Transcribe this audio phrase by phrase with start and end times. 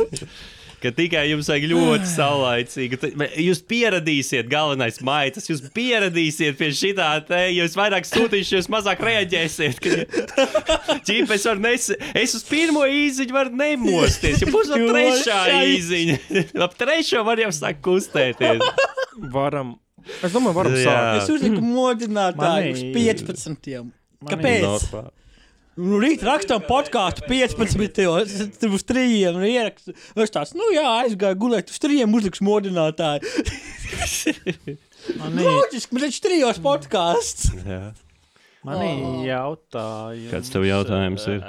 [0.80, 2.98] ka tikai jums vajag ļoti saulaicīgi.
[3.02, 9.02] Tad Jūs pieradīsiet, galvenais maitas, jūs pieradīsiet pie šitā te, jūs vairāk sūtīsiet, jūs mazāk
[9.04, 9.80] reaģēsiet.
[11.06, 11.90] Ķīpa, es, varu nes,
[12.22, 15.38] es uz pirmo īziņu varu nemosties, ja būs vēl trešā
[15.74, 16.18] īziņa.
[16.64, 18.64] Ap trešo var jau sākt kustēties.
[19.34, 19.76] Varam.
[20.24, 21.20] Es domāju, varam sākt.
[21.20, 23.90] Es uzliku modinātāju uz Manī- 15.
[24.30, 24.64] Kāpēc?
[24.64, 25.19] Normāli.
[25.80, 28.52] Nu, rīt rakstām podkāstu 15.
[28.60, 29.94] Tur uz trījiem un ierakstu.
[30.20, 33.24] Es tāds, nu jā, aizgāju gulēt uz trījiem, uzliks modinātāju.
[35.20, 37.54] Man Loģiski, man taču trijos podkāsts.
[38.68, 40.28] Man ir jautājums.
[40.34, 41.40] Kāds tev jautājums ir?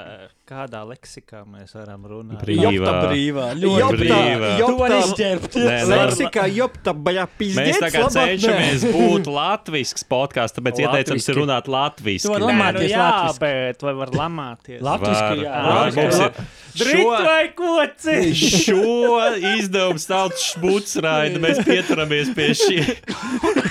[0.52, 2.41] Kādā leksikā mēs varam runāt?
[2.44, 2.72] Brīvā.
[2.76, 3.44] Jopta brīvā.
[3.55, 4.50] Jopta Ļoti brīvā.
[4.60, 5.54] Tu vari izģērbt.
[5.64, 5.76] Nē.
[5.88, 7.70] Leksikā jopta, baļā, pizdiets.
[7.70, 11.38] Mēs tā kā cenšamies būt latviešu podkāsts, tāpēc ieteicams Latviski.
[11.40, 12.27] runāt latviešu.
[12.27, 13.44] Tu nu lamāties jā, latviski.
[13.46, 14.84] bet vai var lamāties?
[14.90, 15.64] Latviski, jā.
[15.70, 18.18] Var, mums ir Drīt šo, vai koci?
[18.36, 19.16] šo
[19.55, 21.40] izdevumu sauc šmucraida.
[21.48, 22.77] Mēs pieturamies pie šī.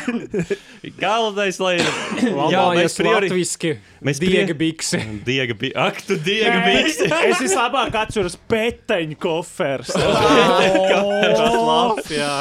[1.05, 1.95] Galvenais, lai ir.
[2.25, 3.29] Jā, mēs priori...
[3.29, 3.77] latviski.
[4.07, 5.01] Mēs diega biksi.
[5.27, 5.89] Diega bija.
[5.89, 7.09] Ak, tu diega biksi.
[7.31, 9.93] Es vislabāk atceros peteņu kofers.
[11.41, 12.37] Tas labs, jā.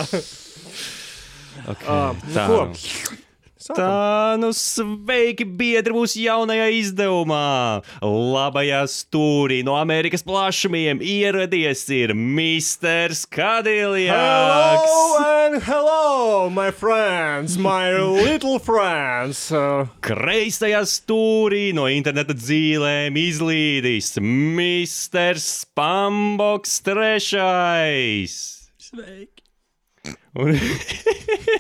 [1.70, 1.88] Okay.
[2.26, 3.28] Nu Tā, nu.
[3.70, 7.84] Tā, nu sveiki, biedri, mūsu jaunajā izdevumā.
[8.02, 14.90] Labajā stūrī no Amerikas plašumiem ieradies ir Misters Kadiljāks.
[14.90, 19.52] Hello and hello, my friends, my little friends.
[20.02, 28.40] Kreisajā stūrī no interneta dzīvēm izlīdis Misters Pamboks trešais.
[28.90, 29.39] Sveiki.
[30.40, 30.56] Un,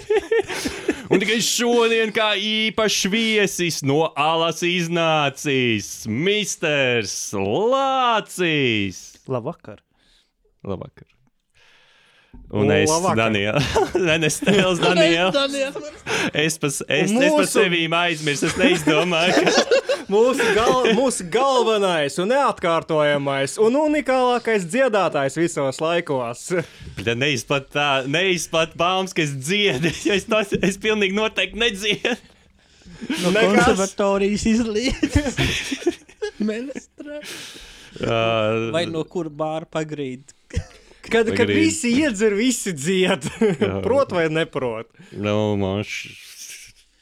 [1.12, 9.04] un tikai šodien, kā īpašs viesis no alas iznācis Misters Lācis.
[9.30, 9.84] Labvakar.
[10.66, 11.19] Labvakar.
[12.60, 13.18] Un es, Labvakar.
[13.18, 13.66] Daniels,
[14.22, 15.36] Nestēls, Daniels.
[15.36, 15.76] Daniels.
[16.34, 19.84] Es pa, es, es pa Mūsu- sevi aizmirsu, es neizdomāju, ka
[20.14, 26.48] mūsu, gal, mūsu galvenais un neatkārtojamais un unikālākais dziedātājs visos laikos.
[27.06, 29.94] Tā neizplat tā, neizplat baumas, ka es dziedu.
[30.14, 32.18] Es, tos, es pilnīgi noteikti nedziedu.
[33.24, 33.54] No Nekas.
[33.62, 35.94] konservatorijas izlīdz.
[36.44, 37.22] Menestra.
[38.00, 40.34] Uh, Vai no kur bāra pagrīd?
[41.12, 43.26] Kad, kad visi iedzer, visi dzied.
[43.86, 44.90] Prot vai neprot?
[45.12, 46.26] nu, man š...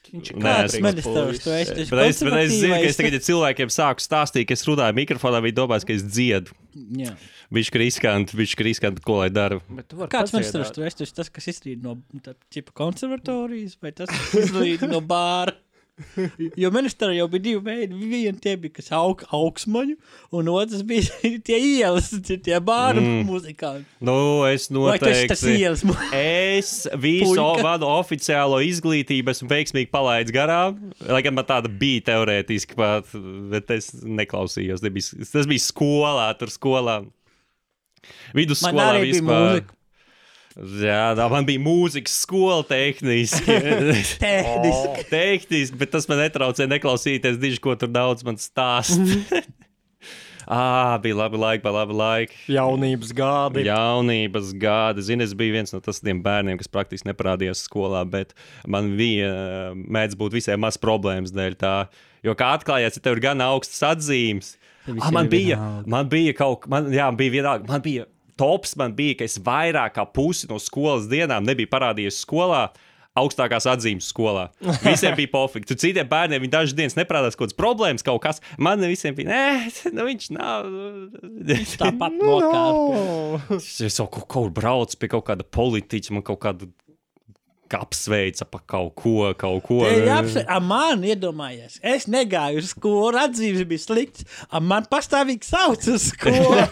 [0.08, 2.88] Viņš ir Nē, kārtīgs es- Menestrs, tu esi taču Bet es, bet es zinu, ka
[2.88, 6.56] es tagad ja cilvēkiem sāku stāstīt, ka es runāju mikrofonā, viņi domās, ka es dziedu.
[6.96, 7.12] Jā.
[7.52, 9.60] Viņš ir riskanti, viņš ir riskanti, ko lai dara.
[9.68, 10.56] Bet tu vari Kāds padziedāt.
[10.64, 11.12] menestrs tu esi?
[11.20, 15.58] Tas, kas izstrīd no tā, tipa konservatorijas, vai tas, kas izlīd no bāra?
[16.62, 17.98] Jo ministrā jau bija divi veidi.
[18.12, 19.96] Viena tie bija, kas aug, augsmaņu,
[20.38, 23.24] un otrs bija tie ielas, tie, bāra mm.
[23.28, 23.88] muzikanti.
[24.06, 24.18] Nu,
[24.50, 25.56] es Vai tas noteikti.
[25.58, 25.84] ielas
[26.18, 26.72] Es
[27.02, 27.66] visu Puika.
[27.66, 30.78] manu oficiālo izglītību esmu veiksmīgi palaidis garām.
[31.08, 33.10] Lai gan man tāda bija teorētiski, pat,
[33.54, 34.84] bet es neklausījos.
[34.86, 37.02] Tas bija, tas bija skolā, tur skolā.
[38.38, 39.50] Vidusskolā arī bija vispār.
[39.50, 39.77] mūzika.
[40.58, 43.46] Jā, tā man bija mūzikas skola tehniski.
[44.24, 45.04] Tehniski.
[45.12, 48.98] tehniski, bet tas man netraucēja neklausīties, diži, ko tur daudz man stāst.
[50.48, 52.38] Ah, bija labi laiki, bija labi laiki.
[52.56, 53.66] Jaunības gadi.
[53.68, 55.04] Jaunības gadi.
[55.04, 58.32] Zini, es biju viens no tiem bērniem, kas praktiski neparādījās skolā, bet
[58.64, 61.74] man bija mēdz būt visai maz problēmas dēļ tā.
[62.24, 64.54] Jo kā atklājās, ja tev ir gan augstas atzīmes,
[64.88, 68.08] ah, man, bija, man bija kaut kas, man, jā, bija vienalga, man bija
[68.40, 72.68] tops, man bija, ka es vairāk kā pusi no skolas dienām nebiju parādījies skolā.
[73.18, 74.44] Augstākās atzīmes skolā.
[74.84, 75.74] Visiem bija pofīgi.
[75.82, 78.44] Citiem bērniem viņi dažas dienas neprādās kaut kādas problēmas, kaut kas.
[78.62, 80.68] Man visiem bija, nē, nu, viņš nav.
[81.82, 83.56] Tāpat nokārt.
[83.58, 86.70] Es jau kaut kur braucu pie kaut kāda politiķa, man kaut kāda
[87.76, 89.82] apsveica par kaut ko, kaut ko.
[89.84, 94.88] Te ir jāapsver, a man iedomājies, es negāju uz skolu, atzīmes bija slikts, a man
[94.90, 96.64] pastāvīgi sauc uz skolu.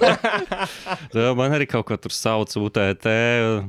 [1.15, 3.07] Tā Man arī kaut ko tur sauc, UTT.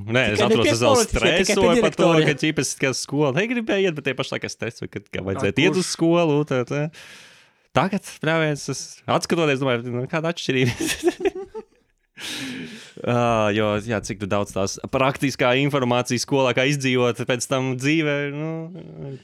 [0.07, 4.09] Nē, es pie es vēl stresoju par to, ka ķipes, ka skola negribēja iet, bet
[4.09, 6.41] tie pašlaik es teicu, ka, ka vajadzētu iet uz skolu.
[6.45, 6.77] UTT.
[7.77, 11.35] Tagad, prāvēs, es atskatoties, domāju, nu, kāda atšķirība.
[12.17, 18.17] Uh, jo, jā, cik daudz tās praktiskā informācijas skolā, kā izdzīvot pēc tam dzīvē.
[18.33, 18.53] Nu,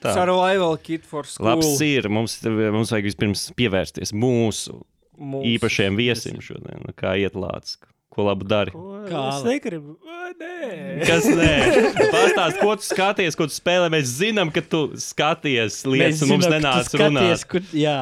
[0.03, 0.13] tā.
[0.13, 1.49] Survival kit for school.
[1.49, 2.11] Labs ir.
[2.13, 4.83] Mums, mums vajag vispirms pievērsties mūsu
[5.23, 6.83] Mūsu īpašiem viesim šodien.
[6.85, 7.79] Nu, Kā iet lācis?
[8.13, 8.73] Ko labu dari?
[9.09, 9.97] Kā Es negribu.
[10.37, 11.05] Nē.
[11.09, 11.53] Kas nē?
[12.13, 13.89] Pastāst, ko tu skaties, ko tu spēlē.
[13.93, 17.47] Mēs zinām, ka tu skaties lietas, un mums zinām, ka tu nenāca skaties, runāt.
[17.49, 17.97] Kur, jā,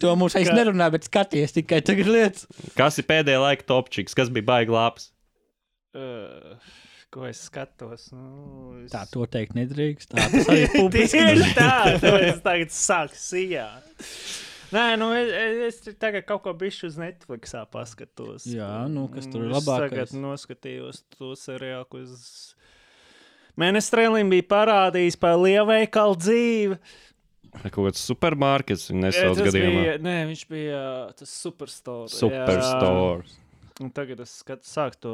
[0.00, 2.46] to mums aiz nerunā, bet skaties tikai tagad lietas.
[2.78, 4.16] Kas ir pēdējā laika topčiks?
[4.16, 5.10] Kas bija baigi labs?
[5.92, 6.56] Uh,
[7.12, 8.08] ko es skatos?
[8.14, 8.92] Nu, es...
[8.94, 10.14] Tā to teikt nedrīkst.
[10.14, 11.52] Tā tas arī ir publiski.
[11.58, 14.08] Tā, to es tagad sāku sijāt.
[14.72, 18.46] Nē, nu es, es tagad kaut ko bijuši uz Netflixā paskatos.
[18.48, 19.92] Jā, nu, kas tur ir Es labākais?
[19.92, 22.54] Tagad noskatījos to seriālu, ko es.
[23.60, 26.78] Mēnestrēlim bija parādījis par lielveikalu dzīvi.
[27.52, 29.82] Kaut kāds supermarkets, nesauc Tas gadījumā.
[29.84, 32.08] bija, nē, viņš bija uh, tas superstore.
[32.08, 33.22] Superstore.
[33.28, 33.38] Jā.
[33.82, 35.12] Un tagad es skat, sāku to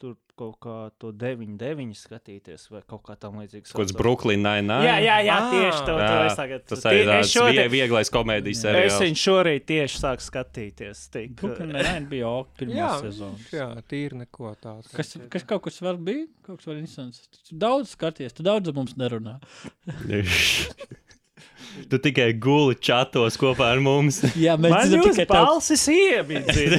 [0.00, 3.68] tur kaut kā to 9-9 skatīties, vai kaut kā tam līdzīga.
[3.68, 4.86] Kaut kāds Brooklyn Nine-Nine.
[4.86, 5.50] Jā, jā, jā, Ah.
[5.52, 6.64] tieši to, to es tagad.
[6.66, 8.98] Tas es tāds šodien- vie- vieglais komēdijas Es seriāls.
[9.04, 11.04] viņu šorīt tieši sāku skatīties.
[11.12, 13.38] Tik, Brooklyn Nine bija ok, pirmā Jā, sezona.
[13.52, 14.90] jā, tīri neko tāds.
[14.92, 16.26] Kas, kas kaut kas vēl bija?
[16.46, 17.28] Kaut kas vēl interesants.
[17.48, 19.38] Tu daudz skaties, tu daudz mums nerunā.
[21.90, 24.18] Tu tikai guli čatos kopā ar mums.
[24.34, 25.26] Jā, mēs Man zinām tā.
[25.30, 26.78] balsis iebīdzina.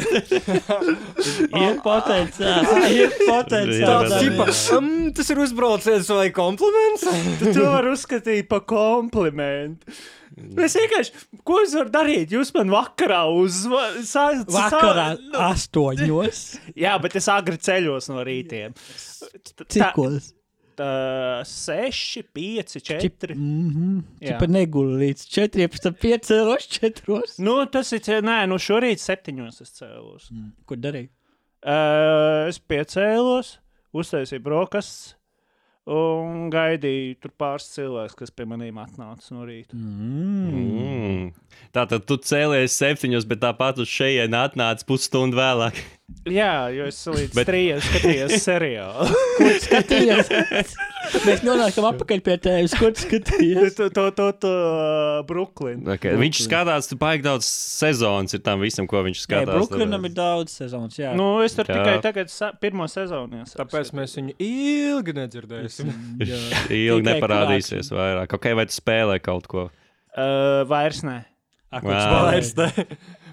[1.56, 2.74] Ir potenciāls.
[2.92, 4.16] Ir potenciāls.
[4.20, 4.48] Čipa,
[4.78, 7.06] um, tas ir uzbrauciens vai kompliments?
[7.40, 9.94] Tu to var uzskatīt par komplimentu.
[10.64, 11.12] Es vienkārši,
[11.48, 12.32] ko es varu darīt?
[12.36, 14.48] Jūs man vakarā uzvanāt.
[14.54, 15.08] Vakarā
[15.50, 16.44] astoņos.
[16.80, 18.76] Jā, bet es agri ceļos no rītiem.
[19.68, 20.34] Cikos?
[20.80, 20.90] Tā,
[21.48, 23.36] seši, pieci, četri.
[23.36, 24.00] Mhm.
[24.24, 24.34] Jā.
[24.34, 27.38] Čipa neguli līdz četriem, pēc tam piecēlos četros.
[27.44, 30.30] Nu, tas ir, nē, nu šorīt septiņos es cēlos.
[30.66, 31.12] Ko darīji?
[31.60, 33.58] Uh, es piecēlos,
[33.92, 35.19] uztaisīju brokastis
[35.90, 39.74] un gaidīju tur pāris cilvēkus, kas pie maniem atnāca no rīta.
[39.78, 41.32] Mm.
[41.76, 45.80] Tātad tu cēlies septiņos, bet tāpat uz šejienes atnāci pusstundu vēlāk.
[46.30, 49.10] Jā, jo es līdz Bet- trījiem skatījos seriālu.
[49.38, 50.74] Ko tu skatījies?
[51.24, 52.74] Mēs nonākam atpakaļ pie tevis.
[52.78, 53.76] Ko tu skatījies?
[53.80, 55.82] to, to, to, to uh, Brooklyn.
[55.96, 56.14] Okay.
[56.20, 59.54] Viņš skatās, tu baigi daudz sezonas ir tam visam, ko viņš Nē, skatās.
[59.56, 60.98] Brooklynam ir daudz sezonas.
[61.00, 61.80] Jā, Nu, es tur Jā.
[61.80, 63.62] tikai tagad sa pirmo sezonu iesaku.
[63.64, 65.92] Tāpēc mēs viņu ilgi nedzirdēsim.
[66.30, 66.40] jā.
[66.84, 68.36] Ilgi neparādīsies vairāk.
[68.38, 69.70] Ok, vai tu spēlē kaut ko?
[70.14, 71.22] Uh, vairs nē.
[71.72, 71.86] Ak.
[71.86, 72.70] Vairs ne.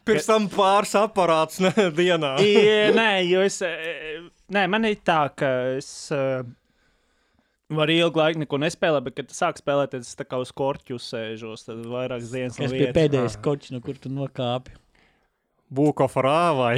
[0.07, 2.37] Pirms tam pāris aparāts ne, dienā.
[2.45, 2.53] I,
[2.95, 3.59] nē, jo es.
[3.67, 4.21] eh,
[4.55, 5.89] Nē, man ir tā, ka es.
[6.15, 6.45] Uh,
[7.67, 11.01] Var ilgu laiku neko nespēlēt, bet, kad sāk spēlēt, tad es tā kā uz korķu
[11.03, 11.65] sēžos.
[11.67, 14.77] Tad vairākas dienas no bija pēdējais kočs, no kur tu nokāpi?
[15.75, 16.77] Būkofrā vai?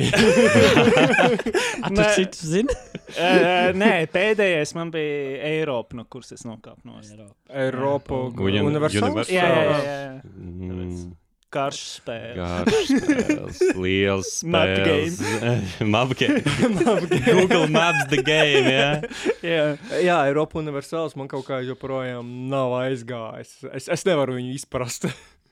[1.93, 2.07] Nē.
[2.17, 2.77] citu zini?
[3.13, 7.29] Uh, nē, pēdējais man bija Eiropa, no kuras es nokāpu no stūra.
[7.53, 9.11] Eiropa Uni- Universāls.
[9.11, 9.35] Universāls.
[9.37, 9.79] Jā, jā, jā.
[9.93, 10.23] jā.
[10.41, 11.11] Mm.
[11.49, 12.35] Karš spēle.
[12.37, 15.21] Garš spēles, liels Map spēles.
[15.95, 16.43] Map game.
[17.25, 18.91] Google Maps the game, jā.
[19.55, 19.65] Jā.
[20.05, 23.55] Jā, Eiropa Universāls man kaut kā joprojām nav aizgājis.
[23.73, 25.09] Es, es nevaru viņu izprast.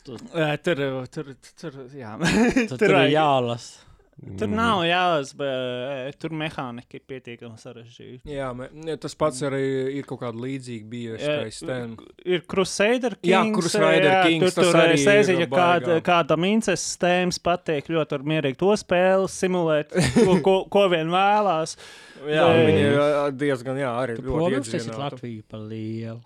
[0.06, 2.12] Ē, Tur, tur, tur, jā.
[2.20, 3.80] Tad tur ir jālasa.
[4.16, 8.24] Tur nav jālas, bet ē, tur mehānika ir pietiekami sarežģīta.
[8.32, 8.68] Jā, me,
[9.02, 9.60] tas pats arī
[9.98, 11.26] ir kaut kāda līdzīga bijusi.
[11.28, 11.80] Jā,
[12.24, 13.28] Ir Crusader Kings.
[13.28, 17.90] Jā, Crusader jā, Kings, Tur, tas tur arī ir nezinu, kāda, kādam incestas tēmas patīk.
[17.92, 21.76] Ļoti tur mierīgi to spēli simulēt, ko, ko, ko vien vēlās.
[22.36, 25.02] Jā, Vai- viņi ir diezgan, jā, arī Tu ļoti protams, esi iedzīvināti.
[25.04, 26.22] Latviju par lielu.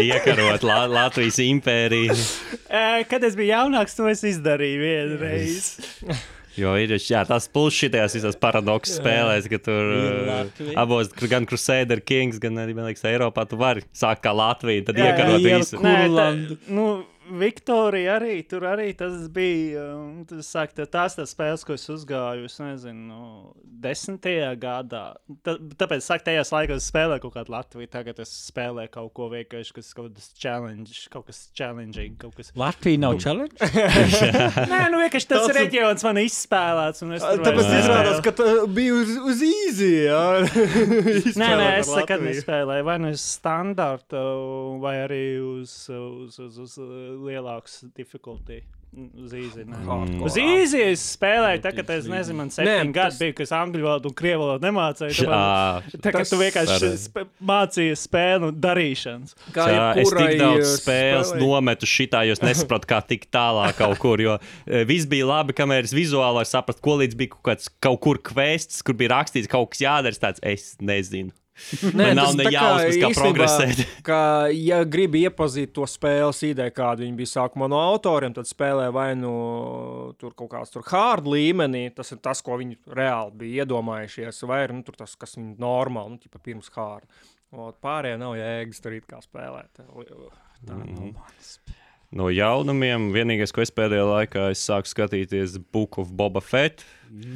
[0.00, 2.16] Iekarot La Latvijas impēriju.
[3.10, 5.68] Kad es biju jaunāks, to es izdarīju vienreiz.
[6.56, 12.00] Jo ir jā, tas pulss šitajās visās paradoksu spēlēs, ka tur uh, abos, gan Crusader
[12.00, 15.82] Kings, gan arī, man liekas, Eiropā tu vari sākt kā Latvija, tad iekarot visu.
[15.84, 16.30] Nē, tā,
[16.72, 16.86] nu,
[17.40, 19.82] Viktorija arī tur arī tas bija.
[19.96, 23.52] um, Tas, tā, tās tās spēles, ko es uzgāju, es nezinu, nu,
[23.82, 25.02] desmitajā gadā.
[25.46, 27.90] Tā, tāpēc, sāk, tajās laikos es spēlēju kaut kādu Latviju.
[27.92, 32.16] Tagad es spēlēju kaut ko vienkārši, kas kaut kas challenge, kaut kas challenging.
[32.20, 32.52] Kaut kas...
[32.58, 33.54] Latvija nav challenge.
[34.72, 37.04] Nē, nu vienkārši tas Tas- reģions man izspēlēts.
[37.06, 39.92] un es tur Tāpēc izrādās, ka tā bija uz, uz īzī.
[41.40, 44.22] Nē, nē, es nekad nespēlēju vai nu uz standarta,
[44.82, 46.76] vai arī uz, uz, uz, uz
[47.16, 48.62] lielāku difficulty.
[48.96, 49.64] Uz īzi.
[49.68, 49.76] nē.
[49.84, 50.22] Mm.
[50.24, 53.82] Uz īzi es spēlēju, tā, kad es nezinu, man septiņi gadi tas- bija, kas angļu
[53.84, 55.16] valodu un krievu valodu nemācīja.
[55.18, 59.34] tad man- Tā kā tas tu vienkārši sp mācījies spēli un darīšanas.
[59.52, 61.42] Kā Jā, es tik daudz uh, spēles spēlei.
[61.42, 64.18] nometu šitā, jo es nesapratu, kā tikt tālāk kaut kur.
[64.22, 68.00] Jo eh, viss bija labi, kamēr es vizuāli sapratu, ko līdz bija kaut kāds kaut
[68.00, 70.16] kur kvests, kur bija rakstīts, kaut kas jādara.
[70.16, 71.32] Tāds, es nezinu.
[71.96, 73.82] Nē, nav ne jausmas, kā progresēt.
[74.06, 74.18] Ka,
[74.52, 79.08] ja gribi iepazīt to spēles ideju, kāda viņa bija sākumā no autoriem, tad spēlē vai
[79.16, 79.32] nu
[80.20, 84.64] tur kaut kāds tur hard līmenī, tas ir tas, ko viņi reāli bija iedomājušies, vai
[84.66, 87.08] arī nu, tur tas, kas viņam normāli, nu, tipa pirms hard.
[87.56, 89.72] Un pārējie nav jēgas tur it kā spēlēt.
[90.66, 91.12] Tā Mhm.
[91.14, 91.74] nav.
[92.16, 96.84] No jaunumiem, vienīgais, ko es pēdējā laikā es sāku skatīties, Book of Boba Fett.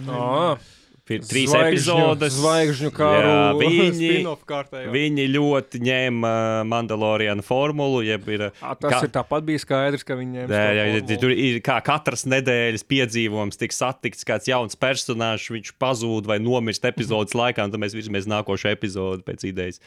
[0.07, 2.35] Ā, ir trīs Zvaigžņu- epizodes.
[2.39, 3.33] Zvaigžņu Jā, kāru
[3.65, 4.91] viņi, spin-off kārtējā.
[4.95, 6.33] viņi ļoti ņēma
[6.71, 8.03] Mandalorianu formulu.
[8.07, 11.35] Jeb ir, Ā, Tas Kā- ir tāpat bija skaidrs, ka viņiem Jā, jā, jā, tur
[11.35, 17.35] ir kā katras nedēļas piedzīvojums, tiek satikts kāds jauns personāžs, viņš pazūd vai nomirst epizodes
[17.35, 19.81] laikā, un tad mēs virzamies nākošo epizodi pēc idejas.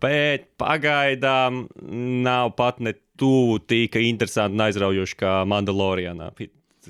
[0.00, 1.66] Bet pagaidām
[2.24, 6.32] nav pat ne tuvu tik interesanti un aizraujoši kā Mandalorianā.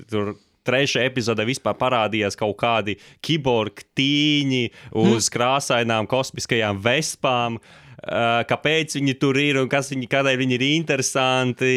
[0.09, 0.33] Tur
[0.67, 4.63] trešajā epizodē vispār parādījās kaut kādi kiborgi tīņi
[5.07, 7.59] uz krāsainām kosmiskajām vespām.
[7.97, 11.69] Uh, kāpēc viņi tur ir un kas viņi, kādēļ viņi ir interesanti?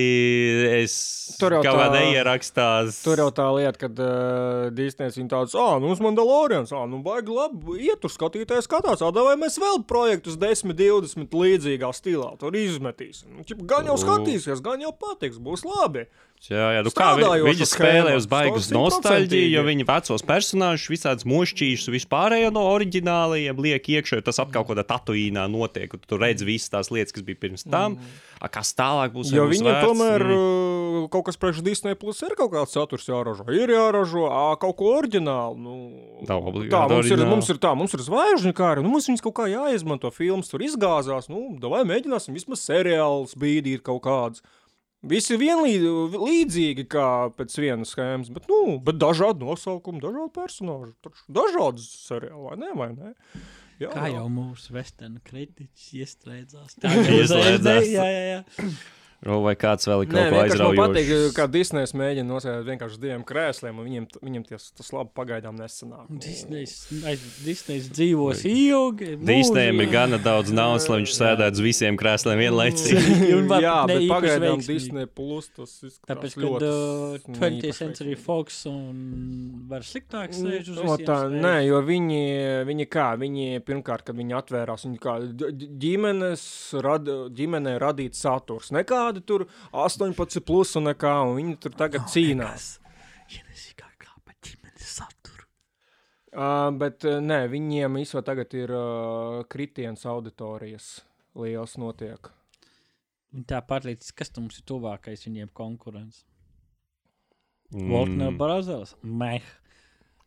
[0.82, 0.94] Es
[1.40, 2.98] Tur jau kaut kā tā- neierakstās.
[3.02, 7.00] Tur jau tā lieta, ka uh, Disneja viņa tāds, ah, nu, uz Mandalorians, ah, nu,
[7.04, 12.34] baigi labi, iet tur skatīties, skatās, ah, vai mēs vēl projektus 10, 20 līdzīgā stilā
[12.38, 13.40] tur izmetīsim.
[13.64, 16.04] Gan jau skatīsies, gan jau patiks, būs labi.
[16.48, 18.72] Jā, jā, nu kā vi, viņi spēlē uz baigas 100%.
[18.78, 24.64] nostalģiju, jo viņi vecos personāžus, visādus mošķīšus, vispārējo no oriģinālajiem liek iekšā, jo tas atkal
[24.64, 27.98] kaut kādā tatuīnā notiek, un tu redz visas tās lietas, kas bija pirms tam.
[28.40, 29.34] A, kas tālāk būs?
[29.36, 29.84] Jo viņiem vērts?
[29.84, 31.08] tomēr Mm.
[31.12, 33.44] kaut kas priekš Disneja plus ir kaut kāds saturs jāražo.
[33.52, 35.56] Ir jāražo ā, kaut ko oriģinālu.
[35.60, 35.74] Nu,
[36.28, 37.28] Nav obligāti tā, mums ir, oriģināli.
[37.30, 38.82] mums ir tā, mums ir zvaigžņu kāri.
[38.82, 40.08] Nu, mums viņas kaut kā jāizmanto.
[40.12, 41.28] Filmas tur izgāzās.
[41.28, 44.42] Nu, vai mēģināsim vismaz seriālus bīdīt kaut kādus.
[45.00, 50.92] Visi vienlīdzīgi līdzīgi kā pēc vienas schēmas, bet, nu, bet dažādi nosaukumi, dažādi personāļi.
[51.32, 52.70] Dažādas seriāli, vai ne?
[52.76, 53.12] Vai ne?
[53.80, 54.18] Jā, Kā jā.
[54.18, 56.76] jau mūsu vesternu kritiķis iestrēdzās.
[57.16, 57.88] Ieslēdzās.
[57.88, 58.68] Jā, jā, jā.
[59.28, 61.34] O, Vai kāds vēl ir Nē, kaut ko vienkārši man patīk, aizraujošs?
[61.36, 65.58] kā Disneja mēģina nosēdēt vienkārši uz diviem krēsliem, un viņiem, viņiem ties, tas labi pagaidām
[65.60, 66.06] nesanāk.
[66.24, 66.72] Disnejs,
[67.04, 69.10] aiz- Disnejs dzīvos ilgi.
[69.20, 73.18] Disneyam ir gana daudz naudas, lai viņš sēdētu uz visiem krēsliem vienlaicīgi.
[73.40, 74.64] Un var Jā, bet pagaidām.
[74.64, 78.16] Disneja plus tas izskatās Tāpēc, kad uh, s- 20th īpaši Century.
[78.24, 81.44] Fox un var sliktāk sēž uz No, visiem tā, spēļiem.
[81.44, 82.22] nē, jo viņi,
[82.72, 85.18] viņi kā, viņi pirmkārt, kad viņi atvērās, viņi kā
[85.84, 86.42] ģimenes,
[86.84, 87.04] rad,
[87.36, 88.72] ģimenē radīt saturs.
[89.10, 92.76] Nekādi tur 18 plus un nekā, un viņi tur tagad cīnās.
[93.30, 93.66] Ģimenes
[94.90, 95.46] saturu.
[96.30, 101.00] Uh, bet uh, nē, viņiem īstenībā tagad ir uh, kritiens auditorijas
[101.34, 102.30] liels notiek.
[103.34, 106.22] Viņi tā pārliecis, kas tam mums ir tuvākais viņiem konkurence.
[107.74, 107.90] Mm.
[107.90, 109.46] Waltner Brothers, Meh,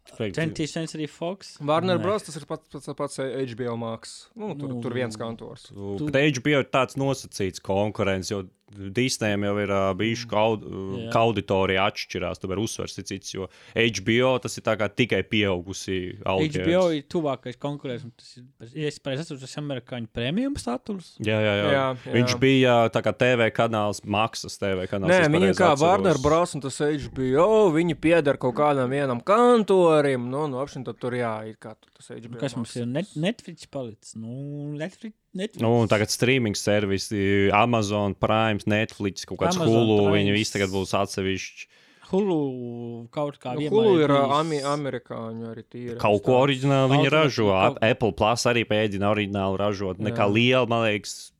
[0.04, 1.58] Teikt, 20th Century Fox.
[1.64, 1.98] Warner.
[2.00, 2.24] Bros.
[2.28, 4.30] tas ir pats pats, pats HBO Max.
[4.36, 5.70] Nu, tur, Nu, nu, tur viens kantors.
[5.72, 8.44] Tu- Bet HBO ir tāds nosacīts konkurence, jo
[8.74, 11.10] Disneyam jau ir uh, bijuši kaud, uh, Jā.
[11.14, 12.40] ka auditorija atšķirās.
[12.42, 16.82] Tur uzsvers ir cits, jo HBO tas ir tā kā tikai pieaugusi HBO auditorija.
[16.98, 18.06] ir tuvākais konkurents.
[18.08, 18.46] un Tas ir,
[18.84, 21.14] ja es pareizi atceros, tas ir amerikāņu premium status.
[21.20, 21.68] Jā, jā, jā.
[21.74, 22.14] Jā, jā.
[22.18, 25.12] Viņš bija tā kā TV kanāls, maksas TV kanāls.
[25.14, 25.74] Nē, viņi kā.
[25.84, 26.56] Warner Bros.
[26.58, 30.30] un tas HBO, viņi pieder kaut kādam vienam kantorim.
[30.34, 32.34] Nu, nu apšņi, tad tur jā, ir kā tas HBO.
[32.36, 34.16] Nu, Kas mums ir Net Netflix palicis?
[34.18, 35.14] Nu, Netflix.
[35.34, 35.62] Netflix.
[35.62, 39.98] Nu, un tagad streaming servisi, Amazon, Prime, Netflix, kaut kāds Amazon Hulu.
[40.06, 40.18] Prime.
[40.20, 41.68] Viņi visi tagad būs atsevišķi.
[42.14, 45.96] Hulu kaut kā Nu, Hulu ir ā, ami, amerikāņu arī tīri.
[45.98, 47.48] Kaut ko oriģināli viņi ražo.
[47.50, 49.98] kaut- Ap- Apple Plus arī pēdina oriģināli ražot.
[49.98, 50.34] Nekā Jā.
[50.36, 51.32] liela, man liekas,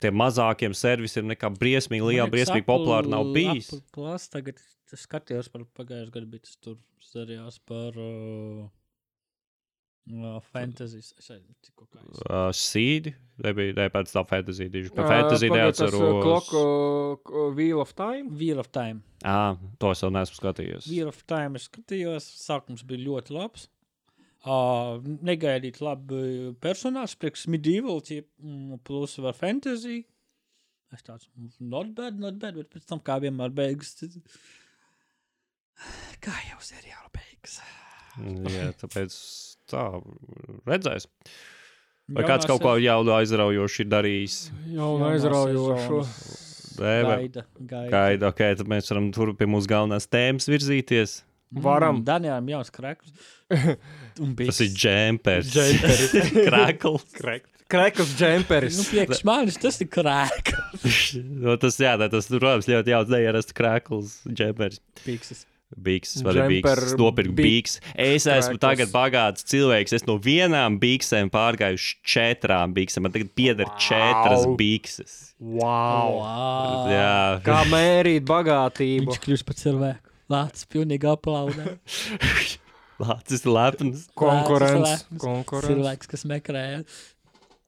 [0.00, 3.72] tiem mazākiem servisiem, nekā briesmīgi liela, briesmīgi Apple- populāra nav bijis.
[3.72, 4.54] Apple Plus tagad
[4.94, 8.68] skatījos par pagājušajā gadā, tas tur seriāls par uh,
[10.10, 11.14] uh, es-
[12.28, 14.68] Uh, Sīdi, nebija ne, pēc tam fantasy.
[14.70, 16.22] Tieši par fantasy tas, ā, neatceros.
[16.22, 18.28] Clock, ā, k- Wheel of Time.
[18.36, 19.02] Wheel of Time.
[19.24, 20.88] Ā, to es vēl neesmu skatījies.
[20.90, 23.68] Wheel of Time es skatījos, sākums bija ļoti labs.
[24.44, 30.02] Uh, negaidīt labi personāžs, priekš medieval, tie, mm, plus var fantasy.
[30.92, 31.26] Es tāds,
[31.58, 33.96] not bad, not bad, bet pēc tam kā vienmēr beigas.
[36.24, 37.56] Kā jau seriāla beigas.
[38.52, 39.16] Jā, tāpēc
[39.74, 39.84] tā,
[40.70, 41.08] redzēs.
[42.04, 44.38] Vai Jaunā kāds kaut ko jaunu aizraujošu ir darījis?
[44.74, 46.42] Jau sezonas
[46.74, 47.90] Nē, vai- Gaida, gaida.
[47.92, 51.20] Gaida, ok, tad mēs varam tur pie mūsu galvenās tēmas virzīties.
[51.54, 52.00] Varam.
[52.00, 53.12] Mm, Daniēlam jauns krekls.
[54.22, 54.78] Un Tas ir biks.
[54.82, 55.52] džempers.
[55.54, 56.14] Džemperis.
[56.48, 57.06] Krakls.
[57.70, 58.76] Krekls džemperis.
[58.80, 60.98] Nu, priekš manis tas ir krēkls.
[61.44, 64.82] no, tas, jā, tas, protams, ļoti jauns neierasts krakls, džempers.
[65.06, 65.46] Bikses.
[65.74, 66.94] Bīks, vai ne Džemper bīks?
[67.00, 67.78] Nopirkt bi- bīks.
[67.98, 69.94] Es esmu tagad bagāts cilvēks.
[69.98, 73.06] Es no vienām bīksēm pārgāju uz četrām bīksēm.
[73.06, 73.78] Man tagad pieder wow.
[73.82, 75.16] četras bīkses.
[75.40, 76.20] Wow.
[76.20, 76.90] Wow.
[76.92, 77.16] Jā,
[77.46, 79.10] Kā mērīt bagātību?
[79.10, 80.14] Viņš kļūst par cilvēku.
[80.30, 81.74] Lācis pilnīgi aplaudē.
[83.02, 84.06] Lācis ir lepns.
[84.14, 85.02] Konkurence.
[85.18, 85.72] Konkurence.
[85.74, 86.64] Cilvēks, kas meklē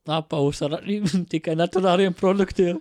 [0.07, 0.79] apaus ar
[1.33, 2.79] tikai naturāliem produktiem.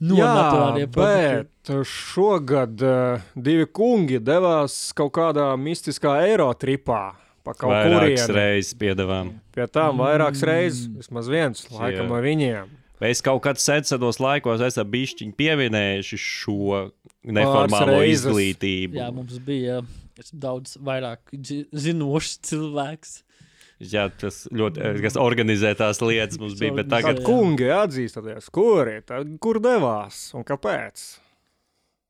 [0.00, 1.48] No Jā, naturāliem produktiem.
[1.68, 7.02] bet šogad uh, divi kungi devās kaut kādā mistiskā Eirotripā.
[7.44, 8.36] pa kaut Vairākas kurieni.
[8.36, 9.30] reizes piedāvājām.
[9.56, 12.68] Pie tām vairākas reizes, vismaz viens, laikam, no viņiem.
[13.00, 16.90] Mēs kaut kad senos laikos esam bišķiņi pieminējuši šo
[17.24, 18.98] neformālo izglītību.
[19.00, 19.80] Jā, mums bija
[20.20, 21.32] es daudz vairāk
[21.72, 23.22] zinošs cilvēks.
[23.80, 27.24] Jā, tas ļoti, eh, kas organizē tās lietas mums bija, bet tagad Jā.
[27.24, 31.04] kungi atzīstaties, kuri, tad kur devās un kāpēc?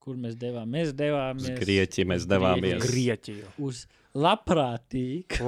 [0.02, 0.66] Kur mēs devām?
[0.66, 2.82] Mēs devāmies uz Grieķiju mēs devāmies.
[2.82, 3.46] Grieķiju.
[3.58, 3.99] uz labprātīgu.
[4.10, 5.38] Labprātīgi.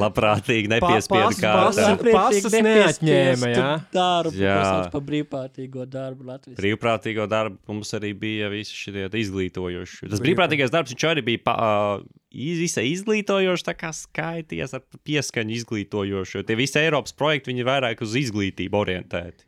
[0.00, 1.88] Labprātīgi Pa- nepiespiedu kārtā.
[2.00, 3.66] pas- pasas neatņēma, jā?
[3.92, 4.54] Darbu, Jā.
[4.92, 6.56] Pa brīvprātīgo darbu Latvijas.
[6.58, 10.08] Brīvprātīgo darbu mums arī bija visi šie izglītojoši.
[10.08, 11.54] Tas Brīvprāt- brīvprātīgais darbs, viņš arī bija pa,
[12.00, 16.34] uh, visai izglītojošs, tā kā skaities ar pieskaņu izglītojošu.
[16.40, 19.44] jo Tie visi Eiropas projekti, viņi ir vairāk uz izglītību orientēti.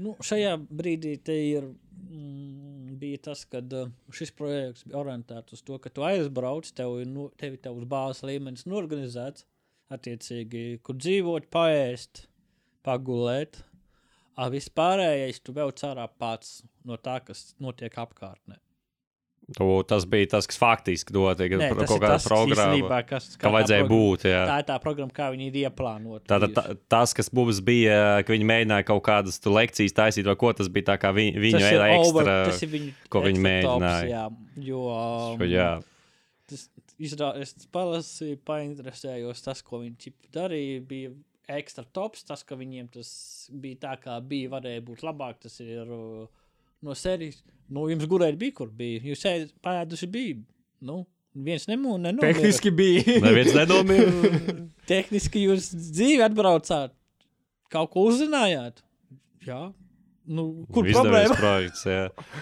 [0.00, 1.66] Nu, šajā brīdī ir,
[2.08, 7.00] mm, bija tas, ka uh, šis projekts bija orientēts uz to, ka tu aizbrauc, tev
[7.02, 9.44] ir nu, tev ir tavs bāzes līmenis norganizēts,
[9.92, 12.24] attiecīgi, kur dzīvot, paēst,
[12.86, 13.60] pagulēt.
[14.40, 18.56] Vispārējais tu vēl cārā pats no tā, kas notiek apkārtnē.
[19.56, 21.58] Tu, tas bija tas, kas faktiski notika.
[21.58, 24.26] Nē, tas kaut kāda programma, kas, ka tā vajadzēja programma- būt.
[24.30, 24.42] Jā.
[24.46, 26.22] Tā ir tā programma, kā viņi ir ieplānota.
[26.30, 26.64] Tātad tā,
[26.94, 30.70] tas, kas mums bija, ka viņi mēģināja kaut kādas tu lekcijas taisīt, vai ko tas
[30.70, 32.06] bija, tā kā vi, viņu ir, ekstra.
[32.06, 32.30] over,
[32.76, 34.06] viņu ko viņi extra tops, mēģināja.
[34.12, 34.24] Jā,
[34.70, 35.70] jo, um, Šo, jā.
[36.46, 36.68] tas
[37.00, 41.10] izrā, es palasīju, painteresējos tas, ko viņi darīja, bija
[41.50, 43.10] ekstra tops, tas, ka viņiem tas
[43.50, 46.28] bija tā, kā bija, varēja būt labāk, tas ir uh,
[46.84, 50.38] no serijas, nu, jums gurēt bija, kur bija, jūs ēd, pēduši bija,
[50.86, 51.02] nu,
[51.34, 52.32] viens nemū, nenomira.
[52.32, 53.18] Tehniski bija.
[53.24, 54.08] Neviens nedomāja.
[54.90, 56.94] Tehniski jūs dzīvi atbraucāt,
[57.70, 58.80] kaut ko uzzinājāt,
[59.46, 59.60] jā,
[60.30, 60.96] nu, kur Izdevies
[61.30, 61.36] problēma?
[61.38, 62.00] Projekts, jā.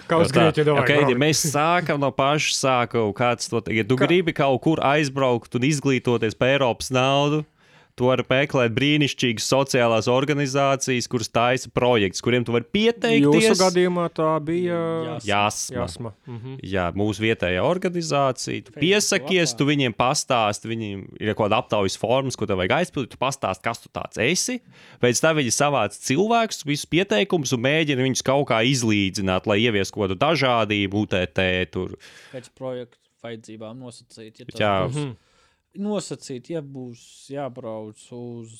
[0.09, 0.83] Kā uz Jo tā, Grieķiju domāju.
[0.87, 5.67] okay, ja mēs sākam no paša sākuma, ja tu Kā- gribi kaut kur aizbraukt un
[5.69, 7.43] izglītoties par Eiropas naudu.
[7.99, 13.49] Tu vari meklēt brīnišķīgas sociālās organizācijas, kuras taisa projekts, kuriem tu vari pieteikties.
[13.49, 14.77] Jūsu gadījumā tā bija
[15.19, 15.75] Jās- Jāsma.
[15.81, 16.11] jāsma.
[16.29, 16.53] Mhm.
[16.63, 18.63] Jā, mūsu vietējā organizācija.
[18.69, 23.11] Tu piesakies, tu viņiem pastāsti, viņiem ir kaut kāda aptaujas formas, ko tev vajag aizpildīt.
[23.17, 24.61] Tu pastāsti, kas tu tāds esi.
[25.03, 29.99] Pēc tam viņi savāc cilvēkus, visus pieteikumus un mēģina viņus kaut kā izlīdzināt, lai ieviestu
[29.99, 31.65] kaut kādu dažādību, UTT.
[31.71, 31.97] Tur.
[32.31, 34.39] Pēc projekta vajadzībām nosacīt.
[34.39, 34.87] Ja Jā.
[34.87, 35.15] būs Mhm.
[35.77, 37.01] Nosacīt, ja būs
[37.33, 38.55] jābrauc uz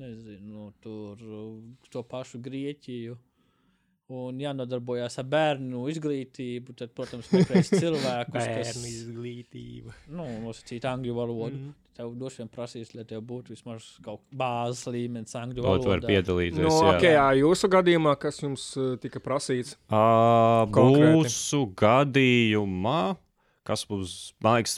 [0.00, 1.54] nezinu, tur, uh,
[1.92, 3.16] to pašu Grieķiju.
[4.14, 9.94] Un jānodarbojas ar bērnu izglītību, tad, protams, meklēs cilvēkus, kas Bērnu izglītība.
[10.12, 11.56] nu, nosacīt angļu valodu.
[11.56, 11.72] Mm.
[11.94, 15.70] Tev droši vien prasīs, lai tev būtu vismaz kaut kāda bāzes līmenis angļu To tu
[15.70, 16.10] vari valodā.
[16.10, 16.58] piedalīties.
[16.60, 16.90] Nu, jā.
[16.98, 19.76] okay, jā, jūsu gadījumā, kas jums uh, tika prasīts?
[19.88, 21.14] Konkrēti.
[21.16, 22.98] Mūsu gadījumā,
[23.64, 24.76] kas mums, man liekas,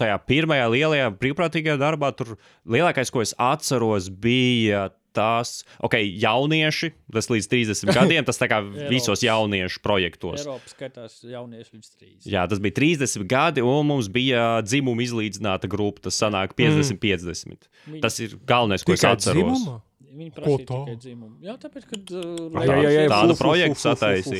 [0.00, 2.36] tajā pirmajā lielajā brīvprātīgajā darbā, tur
[2.68, 8.58] lielākais, ko es atceros, bija tas, ok, jaunieši, tas līdz 30 gadiem, tas tā kā
[8.90, 10.42] visos jauniešu projektos.
[10.42, 12.26] Eiropas skatās jaunieši līdz 30.
[12.34, 16.04] Jā, tas bija 30 gadi, un mums bija dzimuma izlīdzināta grupa.
[16.10, 17.64] Tas sanāk 50-50.
[17.88, 19.56] Viņi- Tas ir galvenais, ko es Tikai atceros.
[19.64, 19.80] dzimumā?
[20.16, 20.78] Viņi Ko prasīja tā?
[20.86, 21.34] tikai dzimumu.
[21.44, 23.80] Jā, tāpēc, kad uh, ai, ai, fu, tādu projektu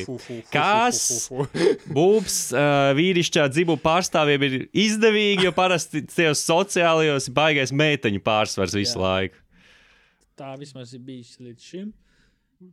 [0.07, 1.01] fu, Kas?
[1.93, 8.73] Mums, uh, vīrišķā dzimuma pārstāvjiem, ir izdevīgi, jo parasti tajos sociālajos ir baigais meiteņu pārsvars
[8.77, 9.03] visu Jā.
[9.05, 9.43] laiku.
[10.37, 11.93] tā vismaz ir bijis līdz šim.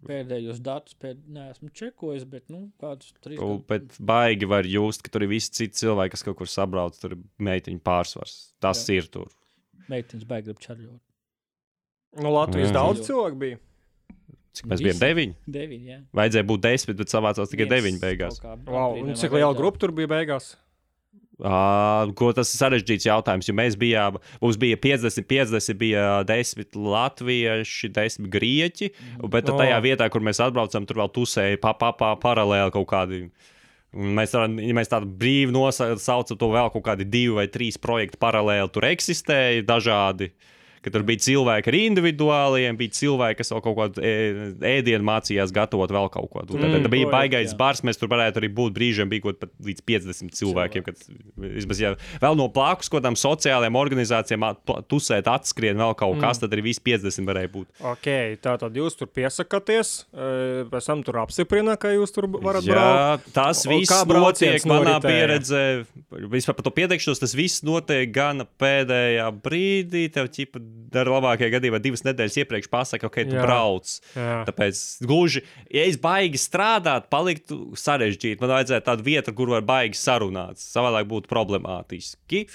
[0.09, 1.19] Pēdējos datus pēd...
[1.29, 5.53] neesmu čekojis, bet nu, kādus trīs gadus- bet baigi var just, ka tur ir visi
[5.53, 8.37] citi cilvēki, kas kaut kur sabrauc, tur ir meiteņu pārsvars.
[8.65, 9.03] Tas Jā.
[9.03, 9.29] ir tur.
[9.93, 11.01] meitenes baigi grib čaļot.
[12.23, 12.77] No Latvijas Jā.
[12.79, 13.61] daudz cilvēku bija.
[14.55, 15.35] Cik mēs bijām deviņi?
[15.51, 15.97] Deviņi, jā.
[16.15, 18.39] Vajadzēja būt desmit, bet savācās tikai deviņi beigās.
[18.69, 20.53] Wow, un cik liela grupa tur bija beigās?
[21.35, 26.79] Uh, ko tas ir sarežģīts jautājums, jo mēs bijām, mums bija 50, 50, bija 10
[26.79, 28.93] latvieši, 10 grieķi,
[29.33, 32.87] bet tad tajā vietā, kur mēs atbraucām, tur vēl tusēja pa, pa, pa, paralēli kaut
[32.93, 33.25] kādi.
[33.95, 37.79] Un Mēs, tā, ja mēs tādu brīvi nosaucam to vēl kaut kādi divi vai trīs
[37.83, 40.31] projekti paralēli tur eksistēja, dažādi.
[40.85, 45.53] Ka tur bija cilvēki ar individuāliem, bija cilvēki, kas vēl kaut kādu ē- ēdienu mācījās
[45.57, 46.59] gatavot, vēl kaut ko tādu.
[46.61, 47.57] Mm, Tad bija baigais jā.
[47.59, 50.85] bars, mēs tur varētu arī būt brīžiem, bija kaut pat līdz 50 cilvēkiem.
[50.85, 51.01] Kad,
[51.41, 54.45] vismaz, ja vēl no plākus kaut kādām sociālajām organizācijām
[54.93, 57.71] tusēt, atskrien vēl kaut kas, tad arī viss 50 varēja būt.
[57.95, 58.11] Ok,
[58.45, 63.25] tā tad jūs tur piesakāties, eh, pēc tam tur apstiprina, ka jūs tur varat braukt.
[63.25, 65.65] Jā, tas Un viss notiek manā pieredzē.
[66.31, 70.05] Vispār par to pieteikšanos, tas viss notiek gan pēdējā brīdī.
[70.13, 70.61] Tev ķipa
[70.95, 73.45] dara labākajā gadījumā divas nedēļas iepriekš pasaka, ok, tu Jā.
[73.47, 73.95] brauc.
[74.17, 74.43] Jā.
[74.49, 78.41] Tāpēc gluži, ja es baigi strādāt, paliktu sarežģīti.
[78.43, 80.63] Man vajadzētu tādu vietu, kur var baigi sarunāt.
[80.63, 82.47] Savādāk būtu problemātiski.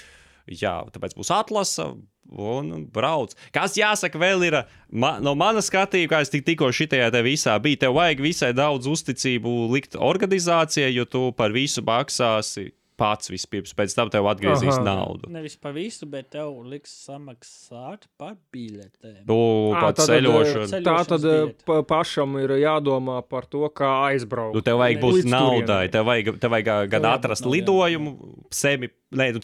[0.50, 1.92] Jā, tāpēc būs atlasa
[2.30, 3.34] un brauc.
[3.54, 4.56] Kas jāsaka, vēl ir
[4.90, 7.80] ma no manas skatījuma, kā es tik, tikko šitajā te visā biju.
[7.82, 13.94] Tev vajag visai daudz uzticību likt organizācijai, jo tu par visu maksāsi pats vispirms, pēc
[13.96, 14.84] tam tev atgriezīs Aha.
[14.84, 15.30] naudu.
[15.32, 19.24] Nevis par visu, bet tev liks samaksāt par biļetēm.
[19.26, 19.38] Tu
[19.72, 20.68] Ā, pat tad, ceļošanu.
[20.74, 21.64] ceļ- Tā tad biļete.
[21.66, 24.54] pa, pašam ir jādomā par to, kā aizbraukt.
[24.54, 28.16] Nu, tev vajag būt naudai, tev vajag, tev vajag gan atrast lidojumu,
[28.50, 28.90] sevi.
[29.10, 29.42] Nē, tu,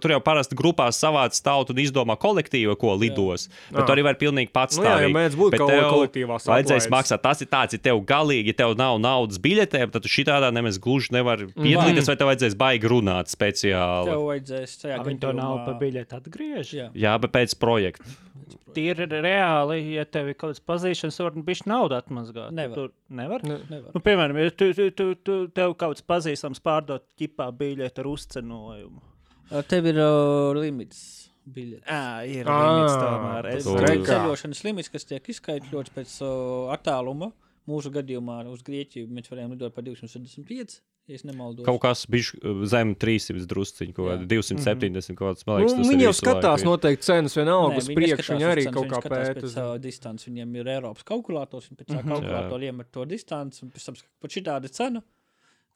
[0.00, 3.44] tur jau parasti grupās savāc tautu un izdomā kolektīvu, ko lidos.
[3.68, 3.84] Bet Jā.
[3.84, 6.90] tu arī vari pilnīgi pats Nu jā, ja mēdz būt kaut kā kolektīvās Vajadzēs atlaides.
[6.94, 7.22] maksāt.
[7.26, 10.80] Tas ir tāds, ja tev galīgi, ja tev nav naudas biļetēm, tad tu šitādā nemaz
[10.80, 14.08] gluži nevari piedalīties, vai tev vajadzēs baigi runāt speciāli.
[14.08, 16.72] Tev vajadzēs tajā Viņi to nav pa biļeti atgriež.
[16.80, 16.88] Jā.
[16.96, 18.08] Jā, bet pēc projekta.
[18.72, 22.54] Tīri reāli, ja tev ir kaut kāds pazīšanas, var bišķi naudu atmazgāt.
[22.56, 22.76] Nevar.
[22.78, 23.44] Tur nevar?
[23.44, 23.58] Ne.
[23.68, 23.90] Nevar.
[23.94, 28.08] Nu, piemēram, ja tu, tu, tu, tu, tev kaut kāds pazīstams pārdot ķipā biļeti ar
[28.08, 29.04] uzcenojumu.
[29.68, 31.02] Tev ir uh, limits.
[31.52, 31.84] Biļetes.
[31.90, 33.50] Jā, ir limits tomēr.
[33.56, 34.08] Es ir kā.
[34.08, 37.32] ceļošanas limits, kas tiek izskaidrots pēc uh, attāluma.
[37.68, 41.64] Mūsu gadījumā uz Grieķiju mēs varējām lidot par 265, ja es nemaldos.
[41.66, 42.32] Kaut kas bija
[42.70, 45.46] zem 300 drusciņu, kaut kāda 270 kaut kāds.
[45.46, 46.66] Man Nu, liekas, tas ir viņi jau laiku skatās ir.
[46.70, 48.32] noteikti cenas vienalga uz viņi priekšu.
[48.32, 49.40] Viņi uz arī cenas, kaut viņi kā pēta.
[49.42, 53.70] Pēc uh, distances viņiem ir Eiropas kalkulators, un pēc tā kalkulatora iemet to distanci, un
[53.74, 55.02] pēc tam skat- pat šī tāda cena,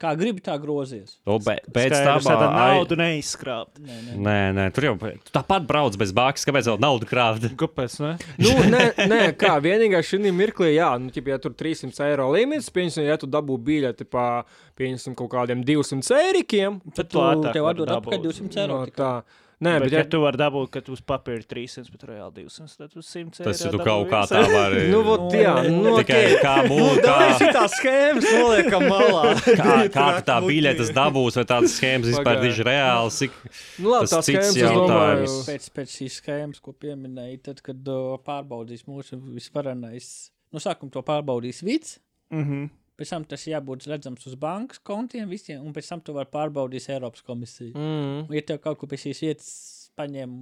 [0.00, 1.14] kā gribi, tā grozies.
[1.26, 3.78] Nu, be- Pēc tam Skaidrs, tā ai- naudu neizskrāpt.
[3.80, 4.16] Nē, nē.
[4.26, 6.44] Nē, nē, tur jau tu tāpat brauc bez bāzes.
[6.48, 7.46] Kāpēc vēl naudu krāpt?
[7.62, 7.96] Kāpēc?
[8.04, 8.12] Ne?
[8.42, 12.68] Nu, nē, nē, kā vienīgais šī mirklī, jā, nu, ķip, ja tur 300 eiro limits,
[12.70, 14.44] pieņemsim, ja tu dabū biļeti pa,
[14.76, 16.80] pieņemsim, kaut kādiem 200 eirikiem.
[16.94, 17.18] Tad tu
[17.52, 18.30] tev atdod atpakaļ dabūt.
[18.50, 18.84] 200 eiro.
[18.86, 19.22] No.
[19.56, 22.42] Nē, Bet, bet, ja ja, tu vari dabūt, ka uz papīra ir 300, bet reāli
[22.44, 23.46] 200, tad uz 100 eiro.
[23.46, 24.82] Tas ir kaut kā tā vari.
[24.92, 26.34] nu, vot, jā, nu, Tikai okay.
[26.42, 27.04] kā Nu, mūžā.
[27.06, 29.22] tā ir šī schēmas, noliekam malā.
[29.62, 33.16] Kā, kā tā biļetes dabūs, vai tādas schēmas vispār ir reāls?
[33.22, 33.40] Cik...
[33.80, 35.38] Nu, labi, Tas tās cits jautājums.
[35.48, 40.10] Pēc, pēc šīs schēmas, ko pieminēji, tad, kad uh, pārbaudīs mūsu visvarenais,
[40.52, 41.96] nu, sākumā to pārbaudīs vids,
[42.34, 42.66] Mhm.
[42.96, 46.88] Pēc tam tas jābūt redzams uz bankas kontiem visiem, un pēc tam to var pārbaudīt
[46.92, 47.74] Eiropas komisija.
[47.76, 48.26] Mm.
[48.34, 49.50] Ja tev kaut ko pie šīs vietas
[49.96, 50.32] paņem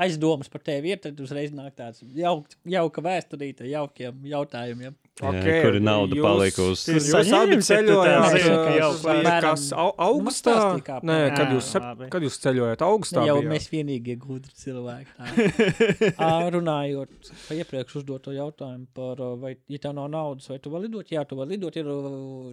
[0.00, 4.96] aizdomas par tevi, ir, tad uzreiz nāk tāds jauk, jauka vēsturīte, jaukiem jautājumiem.
[5.22, 6.96] Okay, kur ir nauda palikusi?
[6.96, 8.34] Jūs abi ceļojāt,
[8.74, 10.54] jau uz- apmēram- kas au- Nu, man augustā?
[10.54, 12.08] stāstīja, kā Nē, kad Jā, jūs, labi.
[12.10, 13.20] kad jūs ceļojāt augustā?
[13.20, 13.52] Ne jau bijāt?
[13.52, 15.12] mēs vienīgie gudri cilvēki.
[16.56, 21.06] Runājot par iepriekš uzdoto jautājumu par, vai, ja tev nav naudas, vai tu vari lidot,
[21.06, 21.84] jā, tu vari lidot, ir,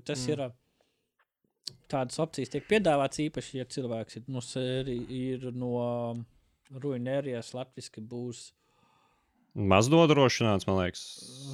[0.06, 0.30] tas mm.
[0.30, 0.52] ir
[1.92, 5.74] tādas opcijas tiek piedāvāts īpaši, ja cilvēks ir no, sēri, ir no
[6.80, 8.52] ruinērijas, latviski būs
[9.52, 11.02] Maz nodrošināts, man liekas.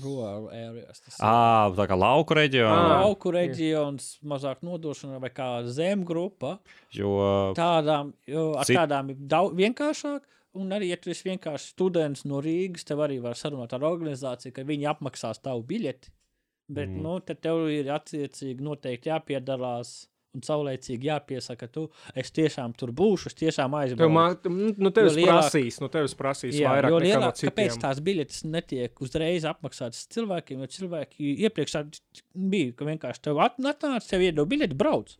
[0.04, 1.00] rural areas.
[1.18, 3.00] Ā, tā kā lauku reģionā.
[3.02, 6.60] lauku reģions, mazāk nodošana vai kā zemgrupa.
[6.94, 10.22] Jo Tādām, jo ar Cit- tādām ir daudz vienkāršāk.
[10.54, 14.54] Un arī, ja tu esi vienkārši students no Rīgas, tev arī var sarunāt ar organizāciju,
[14.54, 16.14] ka viņi apmaksās tavu biļeti.
[16.70, 17.02] Bet, mm.
[17.02, 23.38] nu, tev ir attiecīgi noteikti jāpiedalās un saulēcīgi jāpiesaka, tu, es tiešām tur būšu, es
[23.42, 24.14] tiešām Tev, aizbraucu.
[24.14, 24.26] mā,
[24.78, 27.72] nu, tevis Jo lielāk- prasīs, nu, tevis prasīs Jā, vairāk jo nekā no lielāk, kāpēc
[27.74, 27.82] citiem.
[27.84, 31.78] tās biļetes netiek uzreiz apmaksātas cilvēkiem, jo cilvēki iepriekš
[32.34, 35.18] bija, ka vienkārši tev at- atnāca, tev iedod biļeti, brauc.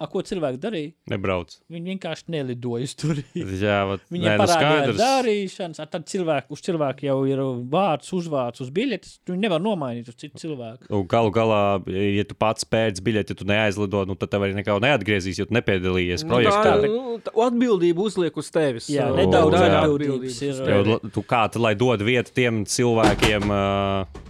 [0.00, 0.92] A, ko cilvēki darīja?
[1.12, 1.58] nebrauc.
[1.68, 3.42] Viņi vienkārši nelidoja uz turieni.
[3.60, 4.96] Jā, vat, nu parādīja skaidrs.
[5.00, 9.18] darīšanas, a tad cilvēku, uz cilvēku jau ir vārds, uzvārds uz biļetes.
[9.26, 10.88] Tu viņu nevar nomainīt uz citu cilvēku.
[10.88, 11.60] Nu, Galu galā,
[11.92, 15.44] ja tu pats pēc biļeti, ja tu neaizlido, nu, tad tev arī nekā neatgriezīs, jo
[15.50, 16.64] tu nepiedalījies Nu, projektā.
[16.64, 18.88] tā, bet- nu, tā atbildība uzliek uz tevis.
[18.88, 22.64] Jā, Uh, nedaudz tā ir atbildības ir, la- tu kā tu, lai dod vietu tiem
[22.64, 24.20] cilvēkiem, uh,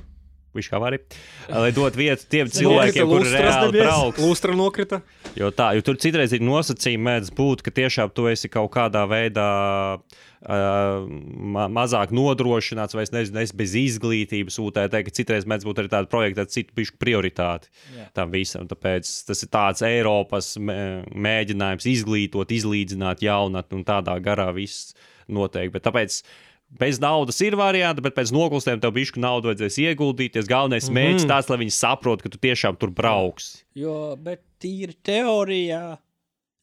[0.56, 0.98] viņš kā arī,
[1.54, 4.18] lai dod vietu tiem cilvēkiem, kuriem reāli brauks.
[4.18, 4.98] Lustra nokrita.
[5.38, 9.04] Jo, tā, jo tur citreiz ir nosacījumi, mēdz būt, ka tiešām tu esi kaut kādā
[9.10, 9.46] veidā
[10.00, 11.04] uh,
[11.54, 15.92] ma mazāk nodrošināts, vai es nezinu, es bez izglītības sūtēju, ka citreiz mēdz būt arī
[15.92, 18.08] tāda projekta ar citu pišu prioritāti Jā.
[18.16, 18.66] tam visam.
[18.70, 24.94] Tāpēc tas ir tāds Eiropas mē- mēģinājums izglītot, izlīdzināt jaunatni un tādā garā viss
[25.30, 25.70] notiek.
[25.70, 26.22] Bet tāpēc
[26.78, 30.46] Bez naudas ir varianti, bet pēc noklustiem tev bišku naudu vajadzēs ieguldīties.
[30.46, 31.00] Galvenais mm -hmm.
[31.00, 33.64] mērķis tāds, lai viņi saprotu, ka tu tiešām tur brauks.
[33.74, 35.98] Jo, bet tīri teorijā,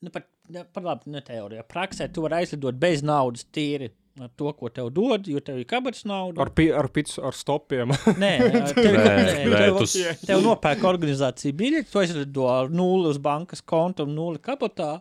[0.00, 3.90] nu, pat, ne, pat labi, ne teorijā, praksē tu vari aizlidot bez naudas tīri.
[4.20, 6.42] ar To, ko tev dod, jo tev ir kabatas nauda.
[6.42, 7.88] Ar, pi, ar picu, ar stopiem.
[8.18, 8.32] Nē,
[8.74, 13.62] tev, Nē, nē, tev, tu- tev nopērk organizācija biļeti, tu aizlido ar nulli uz bankas
[13.62, 15.00] konta un nulli kabatā,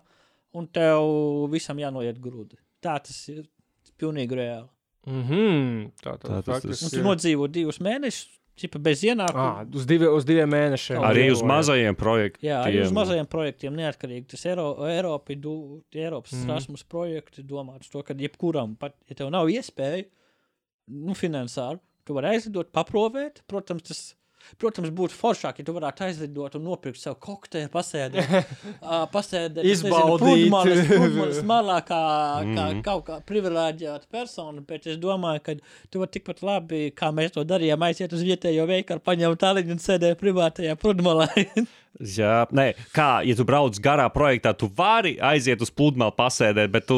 [0.54, 2.60] un tev visam jānoiet grūdi.
[2.80, 3.48] Tā tas ir
[3.98, 4.70] pilnīgi reāli.
[5.08, 5.91] Mm -hmm.
[6.04, 7.06] Tā tad tas- faktiski Un tu ir.
[7.06, 9.62] nodzīvo divus mēnešus, Čipa bez ienākuma.
[9.62, 10.98] Ah, uz, divi, uz diviem mēnešiem.
[11.06, 12.48] Arī uz mazajiem projektiem.
[12.50, 14.26] Jā, arī uz mazajiem projektiem neatkarīgi.
[14.34, 16.50] Tas Eiro, Eiropa, du, Eiropas mm.
[16.50, 20.08] Erasmus projekti domāts to, ka jebkuram, pat ja tev nav iespēja,
[20.89, 23.43] nu, finansāru, tu vari aizlidot, paprovēt.
[23.46, 24.02] Protams, tas,
[24.60, 28.32] protams būtu foršāk, ja tu varētu aizlidot un nopirkt sev kokteili, pasēdēt,
[28.82, 30.22] uh, pasēdēt Izbaudīt.
[30.24, 32.02] pludmales- pludmales malā kā,
[32.48, 32.82] kā Mhm.
[32.86, 35.56] kaut kā privileģēta persona, bet es domāju, ka
[35.92, 39.84] tu vari tikpat labi, kā mēs to darījām, aiziet uz vietējo veikalu, paņemt tāliņu un
[39.84, 41.28] sēdēt privātajā pludmalē.
[41.98, 46.86] Jā, nē, kā, ja tu brauc garā projektā, tu vari aiziet uz pludmali pasēdēt, bet
[46.86, 46.98] tu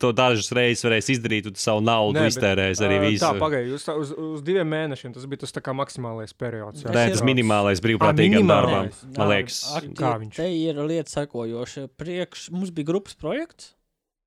[0.00, 3.24] to dažas reizes varēsi izdarīt, tu savu naudu Nē, bet, iztērēsi arī ā, visu.
[3.26, 6.86] Tā, pagaidi, uz, uz, uz diviem mēnešiem tas bija tas maksimālais periods.
[6.86, 6.94] jā.
[6.96, 9.60] Nē, tas minimālais brīvprātīgam darbam, man liekas.
[10.00, 10.40] Kā viņš?
[10.40, 11.88] Te ir lieta sekojoša.
[12.00, 13.74] Priekš mums bija grupas projekts.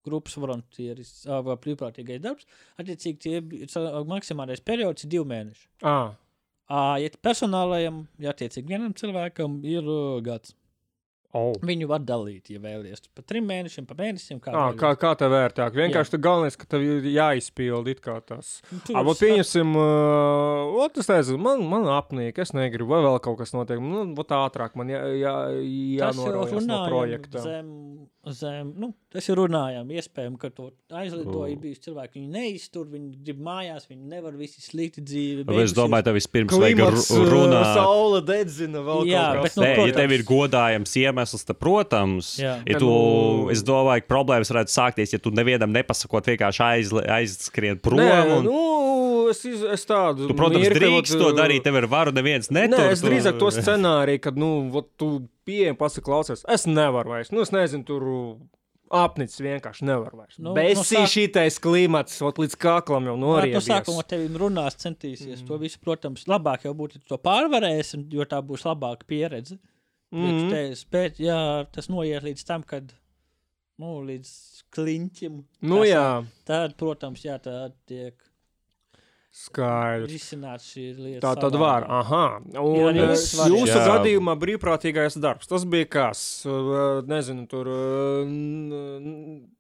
[0.08, 2.46] Grupas volontieris brīvprātīgais darbs.
[2.80, 5.66] Attiecīgi, tie ca- maksimālais periods ir divi mēneši.
[5.84, 6.27] Ah, Ā,
[6.68, 10.52] Ja personālajam, ja attiecīgi vienam cilvēkam ir uh, gads,
[11.38, 11.54] oh.
[11.64, 13.06] viņu var dalīt, ja vēlaties.
[13.16, 14.42] Pa trim mēnešiem, pa mēnesim.
[14.44, 14.82] Kā, Ah, vēlies.
[14.82, 15.78] kā, kā tev vērtāk?
[15.78, 18.58] Vienkārši tas galvenais, ka tev ir jāizpild it kā tas.
[18.72, 23.40] Nu, vot pieņemsim, uh, ot, es nezinu, man, man apnīk, es negribu, vai vēl kaut
[23.42, 23.82] kas notiek.
[23.84, 24.06] Nu,
[24.38, 25.36] ātrāk man jā, jā,
[26.04, 27.44] Tas jau jānoraujas no projekta.
[27.48, 27.72] Zem,
[28.44, 29.88] zem, nu, tas ir runājam.
[29.96, 31.60] Iespējams, ka to aizlidoja O.
[31.62, 32.20] bijis cilvēki.
[32.20, 35.46] Viņi neiztur, viņi grib mājās, viņi nevar visi slikti dzīvi.
[35.48, 36.98] Bet Es domāju, tev vispirms vajag uh,
[37.32, 37.70] runāt.
[37.78, 39.56] saule dedzina vēl Jā, kaut bet kas.
[39.58, 39.96] nu, Nē, ja protams.
[40.02, 42.56] tev ir godājams iemesls, tad, protams, Jā.
[42.68, 46.62] ja Ja tu, nu- es domāju, ka problēmas varētu sākties, ja tu nevienam nepasakot, vienkārši
[46.68, 48.00] aizli- aizskrien prom.
[48.04, 50.28] Nē, un, nu, es, iz, es tādu.
[50.28, 52.78] tu, protams, mirkli, drīkst vot, to darīt, tev ir varu, neviens netur.
[52.80, 57.32] Nē, es drīzāk to scenāriju, kad, nu, vot, tu pieejami pasaki, klausies, es nevaru vairs.
[57.32, 58.04] Nu, es nezinu, tur
[58.92, 60.38] apnicis vienkārši nevar vairs.
[60.40, 63.68] Nu, Besī no sāk- šitais klimats, vot līdz kaklam jau Jā, no noriebies.
[63.68, 65.48] sākuma tev runās, centīsies mm.
[65.48, 65.80] to visu.
[65.84, 69.58] Protams, labāk jau būtu, to pārvarēsi, un- jo tā būs labāka pieredze.
[70.12, 70.24] Mm.
[70.24, 70.50] -hmm.
[70.50, 72.94] tevis, bet, ja tas noiet līdz tam, kad
[73.78, 78.16] nu, līdz kliņķim, Nu, tas- jā, tad, protams, jā, tā tiek
[79.46, 80.10] skaidrs.
[80.12, 81.22] risināts šī lieta.
[81.28, 81.86] Tā tad var.
[82.00, 82.24] Aha.
[82.62, 83.84] Un eh, jūsu Jā.
[83.88, 85.48] gadījumā brīvprātīgais darbs.
[85.52, 86.22] Tas bija kas?
[86.50, 88.32] Eh, Nezinu, tur eh,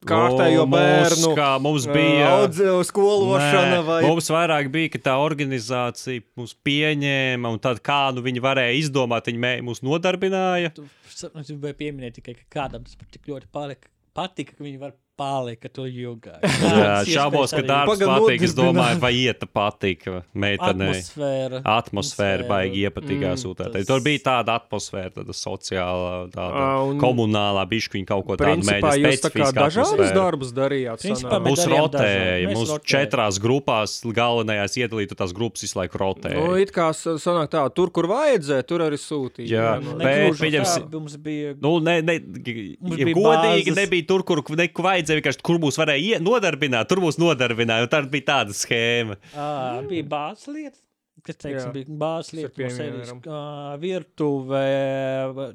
[0.10, 1.22] kārtējo Nu, bērnu.
[1.28, 6.24] Mums, kā, mums eh, bija audze- skološana Nē, vai Mums vairāk bija, ka tā organizācija
[6.40, 10.74] mūs pieņēma, un tad kā nu viņi varēja izdomāt, viņi mē- mūs nodarbināja.
[10.78, 10.88] Tu
[11.18, 15.68] Es gribēju pieminēt tikai, ka kādam tas tik ļoti palika, patika, ka viņi var palikt
[15.74, 16.42] to ilgāk.
[16.78, 18.44] Jā, šaubos, ka darbs patīk.
[18.48, 20.92] Es domāju, vai ieta patika meitenei.
[20.94, 21.62] atmosfēra.
[21.78, 23.72] Atmosfēra baigi iepatīk Mm, sūtēt.
[23.74, 29.02] tas- Tur bija tāda atmosfēra, tāda sociāla, tāda un- komunālā, bišķiņa kaut ko tādu mēģināja
[29.02, 30.14] jūs tā kā atmosfēru.
[30.14, 31.02] darbus darījāt.
[31.02, 32.86] Principā darījām rotēja, mums rotējam.
[32.94, 36.38] četrās grupās galvenajās iedalītu tās grupas visu laiku rotēja.
[36.46, 39.50] Nu, it kā sanāk tā, tur, kur vajadzēja, tur arī sūtīja.
[39.50, 44.24] Jā, nu, bet pieņemsim- Mums bija Nu, ne, ne, Mums ja bija godīgi nebija tur,
[44.24, 45.06] kur neko vajadzēja.
[45.16, 47.88] Vienkārši kur mūs varēja nodarbināt, tur mūs nodarbināja.
[47.88, 49.18] un Tā bija tāda schēma.
[49.34, 49.48] Ā,
[49.88, 50.84] bija bāzes lietas.
[51.28, 51.74] Kas teiksim, Jā.
[51.74, 52.78] bija bāzes lietas,
[53.10, 53.42] no kā
[53.82, 54.62] virtuve,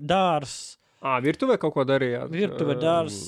[0.02, 0.56] dārs,
[1.02, 2.28] Ā, virtuvē kaut ko darījāt?
[2.30, 3.18] virtuve, Ā, dārs.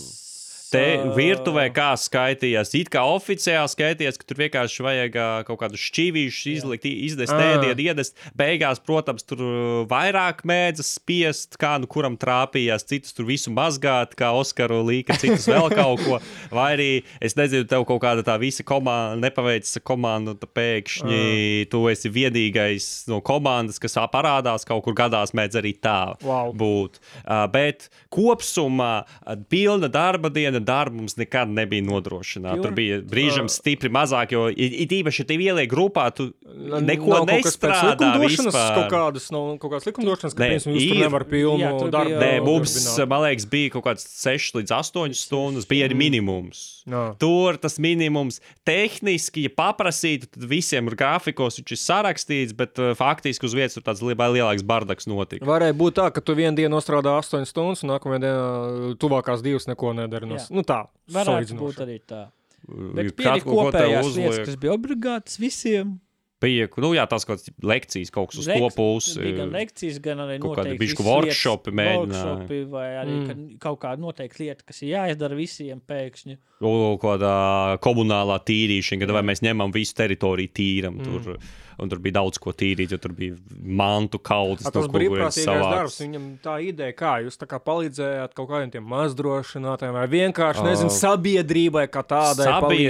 [0.73, 2.73] Te ā, virtuvē kā skaitījās.
[2.79, 7.41] It kā oficiāli skaitījās, ka tur vienkārši vajag ā, kaut kādus šķīvīšus izlikt, izdest Ā.
[7.57, 8.17] ēdienu, iedest.
[8.39, 9.59] Beigās, protams, tur ā,
[9.91, 12.87] vairāk mēdzas spiest, kā nu kuram trāpījās.
[12.89, 16.21] Citus tur visu mazgāt, kā Oskaru līka, citus vēl kaut ko.
[16.57, 16.89] Vai arī,
[17.25, 22.89] es nezinu, tev kaut kāda tā visa komanda nepaveicis komandu, tad pēkšņi tu esi vienīgais
[23.11, 26.53] no komandas, kas parādās kaut kur gadās, mēdz arī tā Wow.
[26.57, 26.99] būt.
[27.25, 32.63] Uh, bet kopumā uh, pilna darba diena darba mums nekad nebija nodrošināta.
[32.65, 37.27] Tur bija brīžiem stipri mazāk, jo it īpaši, ja tev ieliek grupā, tu neko nav
[37.27, 38.75] kaut nestrādā likumdošanas, vispār.
[38.81, 42.11] Kaut kādas, nav kaut kādas likumdošanas, ka piemēram, jūs tur nevar pilnu Jā, tur darbu.
[42.15, 42.77] bija- Nē, mums,
[43.15, 46.65] man liekas, bija kaut kāds 6 līdz 8 stundas, bija arī minimums.
[46.85, 47.17] Jā.
[47.19, 52.93] Tur tas minimums tehniski, ja paprasītu, tad visiem ir grafikos, viņš ir sarakstīts, bet uh,
[52.99, 55.47] faktiski uz vietas tur tāds lielāks bardaks notika.
[55.49, 59.67] Varēja būt tā, ka tu vienu dienu strādā 8 stundas, un nākamajā dienā tuvākās divas
[59.71, 60.29] neko nedari.
[60.29, 60.55] No, Jā.
[60.57, 60.81] nu tā,
[61.13, 62.23] Varētu būt arī tā.
[62.65, 64.45] Uh, Bet Kaut bija ko, kopējās lietas, uzliek.
[64.49, 66.01] kas bija obligātas visiem.
[66.45, 69.21] Bija, nu jā, tās kaut kādas lekcijas, kaut kas uz to Lek- pusi.
[69.21, 72.25] Bija gan lekcijas, gan arī kaut visas lietas, workshopi mēģināja.
[72.25, 73.29] workshopi Vai arī Mm.
[73.31, 73.59] mm.
[73.61, 76.37] kaut kāda noteikta lieta, kas ir jāizdara visiem pēkšņi.
[76.61, 80.99] kaut kādā komunālā tīrīšana, kad vai mēs ņemam visu teritoriju tīram.
[81.01, 81.23] Mm.
[81.25, 81.39] Tur,
[81.79, 84.71] un tur bija daudz ko tīrīt, jo tur bija mantu kaudzes.
[84.75, 89.97] Tas brīvprātīgais darbs, viņam tā ideja, kā jūs tā kā palīdzējāt kaut kādiem tiem mazdrošinātājiem
[89.99, 92.49] vai vienkārši, nezinu, sabiedrībai kā tādai.
[92.49, 92.89] Sabie,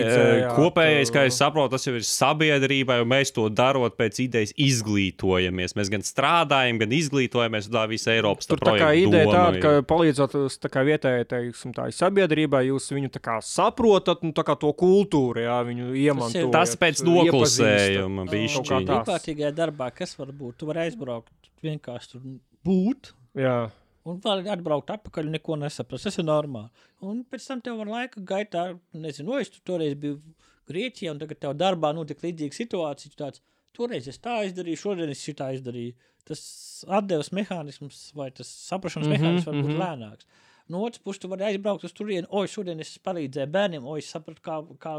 [0.56, 4.54] kopējais, kā uh, es saprotu, tas jau ir sabiedrībai, un mēs to darot pēc idejas
[4.60, 5.76] izglītojamies.
[5.78, 9.72] Mēs gan strādājam, gan izglītojamies, un tā visa Eiropas Tur tā kā ideja tāda, ka
[9.88, 14.44] palīdzot uz tā kā vietējai, teiksim, tā sabiedrībai, jūs viņu tā kā saprotat, nu tā
[14.46, 16.50] kā to kultūru, jā, viņu iemantojat.
[16.54, 18.90] Tas pēc noklusējuma bija Kaut kā šķiņa.
[18.90, 18.98] tā.
[18.98, 20.58] Brīvprātīgajā darbā, kas var būt?
[20.60, 22.26] Tu vari aizbraukt, vienkārši tur
[22.66, 23.12] būt.
[23.38, 23.58] Jā.
[24.04, 26.04] Un vēl atbraukt atpakaļ, neko nesaprast.
[26.04, 26.68] Tas ir normāli.
[27.08, 30.20] Un pēc tam tev var laika gaitā, nezinu, es tur toreiz biju
[30.68, 33.12] Grieķijā, un tagad tev darbā notika līdzīga situācija.
[33.12, 33.42] tu Tāds,
[33.76, 35.94] toreiz es tā izdarīju, šodien es šitā izdarīju.
[36.24, 36.42] Tas
[36.88, 39.82] atdeves mehānisms vai tas saprašanas mm -hmm, mehānisms var būt mm -hmm.
[39.84, 40.24] lēnāks.
[40.72, 44.06] No otras puses, tu vari aizbraukt uz turieni, oi, šodien es palīdzēju bērniem, oi, es
[44.14, 44.94] sapratu, kā, kā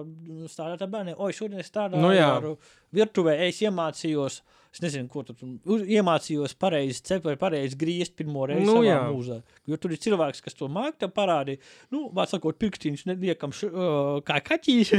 [0.52, 2.28] strādāt ar bērniem, oi, šodien es strādāju Nu jā.
[2.36, 2.46] ar
[2.94, 4.36] virtuvē, es iemācījos,
[4.76, 8.86] es nezinu, ko tu tur iemācījos pareizi cept vai pareizi griezt pirmo reizi Nu savā
[8.92, 9.00] jā.
[9.10, 9.40] mūzā.
[9.66, 11.58] Jo tur ir cilvēks, kas to māca, tev parādīja,
[11.96, 14.94] nu, vārds sakot, pirkstiņš neliekam š, uh, kā kaķis,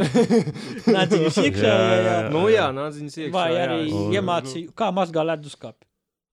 [0.91, 2.19] nācīs iekšā, Jā, jā.
[2.35, 3.33] Nu jā, nāciņas iekšā.
[3.39, 3.81] vai arī
[4.19, 5.87] iemācīju, kā mazgā leduskapi.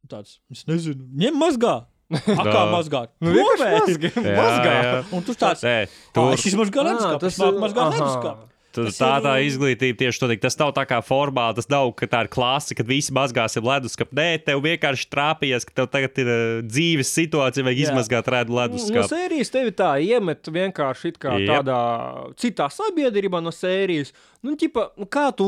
[0.10, 1.78] Tāds, es nezinu, ņem mazgā.
[2.40, 3.12] A, kā mazgāt?
[3.24, 4.00] Nu, mazgā.
[4.38, 5.04] mazgā.
[5.14, 7.62] Un tu tāds, tur tur, es izmazgāju Ā, leduskapi, tas ir ir-
[8.74, 12.08] tur tā, ir- tā izglītība tieši tā, tas nav tā kā formāli, tas nav, ka
[12.10, 14.16] tā ir klase, kad visi mazgāsim leduskapu.
[14.18, 17.92] Nē, tev vienkārši trāpījies, ka tev tagad ir uh, dzīves situācija, vajag Jā.
[17.92, 19.06] izmazgāt rēdu No leduskapu.
[19.14, 21.52] sērijas tevi tā iemet vienkārši kā Jep.
[21.54, 21.80] tādā
[22.42, 24.10] citā sabiedrībā no sērijas.
[24.44, 25.46] Nu, ķipa, nu, kā, tu,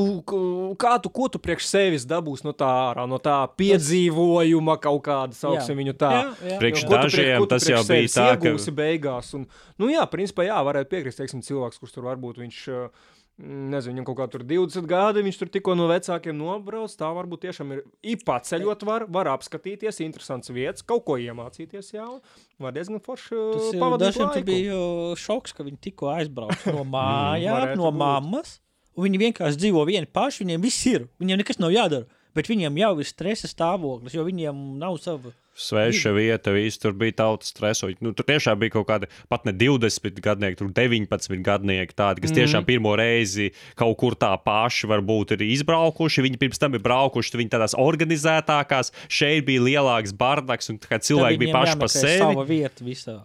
[0.80, 5.36] kā tu, ko tu priekš sevis dabūsi no tā ārā, no tā piedzīvojuma kaut kāda,
[5.36, 6.12] sauksim viņu tā.
[6.16, 6.60] Jā, jā.
[6.62, 9.34] Priekš Jo, dažiem tu tas jau priekš bija sevis tā, ka- iegūsi beigās.
[9.36, 9.46] Un,
[9.82, 12.64] nu, jā, principā, jā, varētu piekrist, teiksim, cilvēks, kurš tur varbūt viņš.
[12.72, 16.94] uh, Nezinu, viņam kaut kā tur 20 gadi, viņš tur tikko no vecākiem nobrauc.
[16.96, 17.82] Tā varbūt tiešām ir
[18.16, 22.22] īpa ceļot, var, var apskatīties, interesants vietas, kaut ko iemācīties jau.
[22.64, 24.46] Var diezgan forši Tas ir pavadīt dažiem laiku.
[24.48, 24.78] bija
[25.20, 28.00] šoks, ka viņi tikko aizbrauca no mājām, varētu no būt.
[28.06, 28.56] mammas.
[28.96, 31.10] Viņi vienkārši dzīvo vieni paši, viņiem viss ir.
[31.20, 32.08] Viņiem nekas nav jādara.
[32.36, 35.32] Bet viņiem jau ir stresa stāvoklis, jo viņiem nav sava.
[35.56, 37.96] Sveša vieta, viss tur bija tautas stresoņi.
[38.04, 42.34] Nu, tur tiešām bija kaut kādi pat ne 20 gadnieki, tur 19 gadnieki, tādi, kas
[42.36, 46.26] tiešām pirmo reizi kaut kur tā paši varbūt ir izbraukuši.
[46.28, 51.46] Viņi pirms tam ir braukuši, viņi tādās organizētākās, šeit bija lielāks bardaks un tā cilvēki
[51.46, 52.20] bija paši par sevi.
[52.20, 53.18] Sava vieta visā.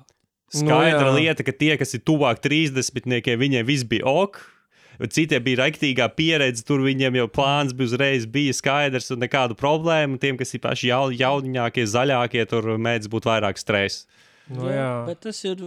[0.54, 1.18] Skaidra Nu, jā.
[1.18, 4.38] lieta, ka tie, kas ir tuvāk 30, viņiem viss bija ok.
[5.08, 10.18] Citiem bija rakstīgā pieredze, tur viņiem jau plāns bija uzreiz bija skaidrs un nekādu problēmu.
[10.20, 14.04] Tiem, kas ir paši jau, jauniņākie, zaļākie, tur mēdz būt vairāk stresa.
[14.50, 14.90] Nu, jā.
[15.06, 15.62] Bet tas ir,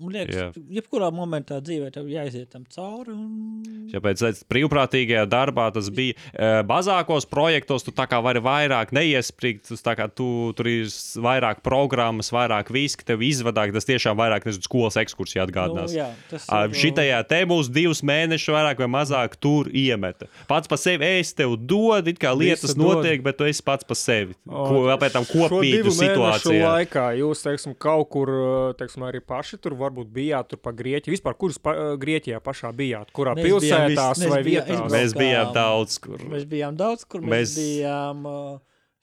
[0.00, 0.46] man liekas, Jā.
[0.80, 3.14] jebkurā momentā dzīvē tev jāiziet tam cauri.
[3.14, 3.86] Un...
[3.92, 7.84] Tāpēc redz, brīvprātīgajā darbā tas bija e, mazākos projektos.
[7.86, 9.70] Tu vari vairāk neiesprāgt,
[10.16, 10.88] tu, tur ir
[11.20, 13.74] vairāk programmas, vairāk viski, tev izvadāk.
[13.76, 15.92] Tas tiešām vairāk nezinu, skolas ekskursija atgādinās.
[15.92, 20.30] Nu, jā, tas ir, Šitajā te mūs divus mēnešus vairāk vai mazāk tur iemeta.
[20.50, 23.00] Pats par sevi es tev dodu, it kā lietas dod.
[23.00, 24.36] notiek, bet tu esi pats par sevi.
[24.48, 26.62] Ko vēl pēc tam kopīgu situāciju.
[26.64, 28.32] laikā jūs, teiksim, kaut kur,
[28.80, 31.12] teiksim, arī paši tur varbūt bijāt, tur pa Grieķiju.
[31.18, 33.10] Vispār, kurus pa, Grieķijā pašā bijāt?
[33.12, 34.74] Kurā Mēs bijām pilsētās mēs vai bijām vietās?
[34.78, 34.94] izbraukt.
[34.96, 36.18] Mēs bijām daudz kur.
[36.30, 38.58] Mēs bijām daudz, kur mēs, Mēs- bijām uh,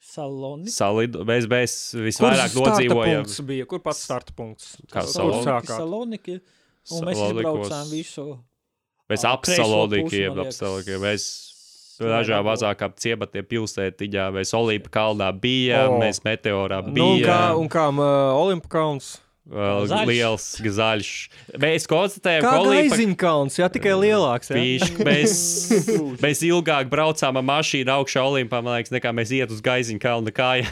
[0.08, 0.70] Salonī.
[0.70, 1.46] Salidu, mēs,
[1.92, 2.54] Kur visvairāk
[2.88, 3.66] punkts bija?
[3.66, 4.76] Kur pats starta punkts?
[4.92, 5.66] Kā Saloniki?
[5.74, 6.36] Saloniki.
[6.94, 7.66] Un mēs Salonikos.
[7.68, 8.26] izbraucām visu.
[9.10, 11.00] Mēs ap salonikiem, ap salonikiem.
[11.02, 11.24] Mēs
[11.98, 15.98] dažā vajag mazāk ap ciematiem pilsētiņā, mēs Olīpa kalnā bijām, O.
[16.00, 17.58] mēs meteorā Nu, un kā, bijām.
[17.58, 19.18] un kā uh, Olimpikauns?
[19.48, 20.08] Vēl Zaļš.
[20.10, 21.10] liels, zaļš.
[21.62, 24.52] Mēs konstatējam, ka Olīpa Gaiziņkalns, jā, tikai lielāks.
[24.52, 24.58] Jā?
[24.60, 25.36] Pīšk, mēs,
[26.20, 30.34] mēs ilgāk braucām ar mašīnu augšā Olimpā, man liekas, nekā mēs iet uz Gaiziņu kalnu
[30.36, 30.68] kājā.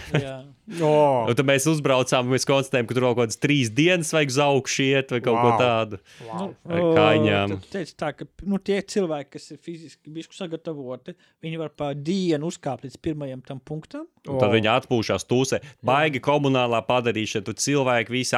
[0.67, 0.83] Jā.
[0.83, 4.33] O, Un tad mēs uzbraucām, mēs konstatējām, ka tur vēl kaut kādas trīs dienas vajag
[4.33, 5.47] uz augšu iet vai kaut wow.
[5.47, 6.01] ko tādu.
[6.27, 6.51] wow.
[6.97, 7.55] Kājām.
[7.55, 11.15] Tad teica tā, ka nu, tie cilvēki, kas ir fiziski bijuši sagatavoti,
[11.47, 14.09] viņi var pa dienu uzkāpt līdz pirmajam tam punktam.
[14.27, 15.61] Un tad viņi atpūšas tūsē.
[15.87, 17.47] Baigi komunālā padarīšana.
[17.47, 18.35] Tur cilvēki visi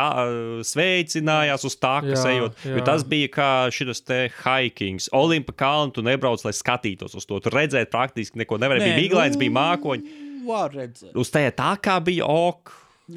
[0.68, 2.60] sveicinājās uz takas, Jā, ejot.
[2.68, 2.84] jā.
[2.84, 5.08] Tas bija kā šis te hikings.
[5.16, 7.40] Olimpa kalnu tu nebrauc, lai skatītos uz to.
[7.40, 8.92] Tur redzēt praktiski neko nevarēja.
[8.92, 10.27] Bija miglains, bija mākoņi.
[10.46, 11.16] Var redzēt.
[11.18, 12.74] Uz tajā tā kā bija ok.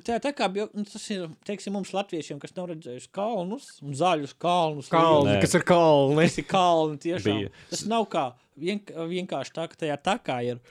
[0.08, 3.96] Tā, tā kā bija, nu, tas ir, teiksim, mums latviešiem, kas nav redzējuši kalnus un
[4.00, 4.88] zaļus kalnus.
[4.92, 6.30] Kalni, kas ir kalni.
[6.30, 7.42] Tas ir kalni tiešām.
[7.42, 7.52] Bija.
[7.74, 8.30] Tas nav kā
[8.62, 10.62] vienk vienkārši tā, ka tajā takā ir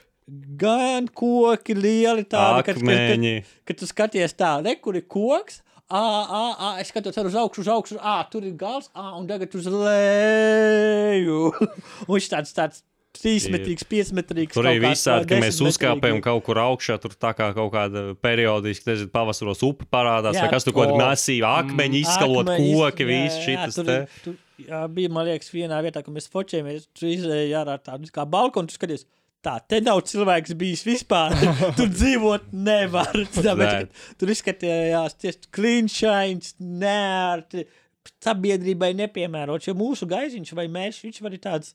[0.57, 5.61] gan koki lieli tādi, kad, kad, kad, kad tu skaties tā, re, kur ir koks,
[5.91, 9.11] ā, ā, ā, es skatos ar uz augšu, uz augšu, ā, tur ir gals, ā,
[9.17, 11.41] un tagad uz leju.
[12.07, 12.85] un viņš tāds, tāds
[13.17, 14.55] trīsmetrīgs, piecmetrīgs.
[14.55, 18.87] Tur kāds, visādi, ka mēs uzkāpjam kaut kur augšā, tur tā kā kaut kāda periodiski,
[18.89, 23.07] nezinu, pavasaros upe parādās, Jā, vai kas tur kaut kāda masīva akmeņi, izskalot Akmeņi, koki,
[23.09, 23.97] viss tur te.
[23.97, 24.37] ir- tur,
[24.67, 28.71] jā, bija, man liekas, vienā vietā, kad mēs fočējamies, tur izēja ārā tādu kā balkonu,
[28.71, 29.07] tu skaties.
[29.41, 31.33] Tā, te nav cilvēks bijis vispār.
[31.77, 33.09] Tur dzīvot nevar.
[33.33, 33.89] Tāpēc,
[34.21, 37.65] tur izskatījās tieši klinšains, nērti,
[38.21, 39.65] sabiedrībai nepiemērots.
[39.65, 41.73] Jo mūsu gaiziņš vai mēs, viņš var ir tāds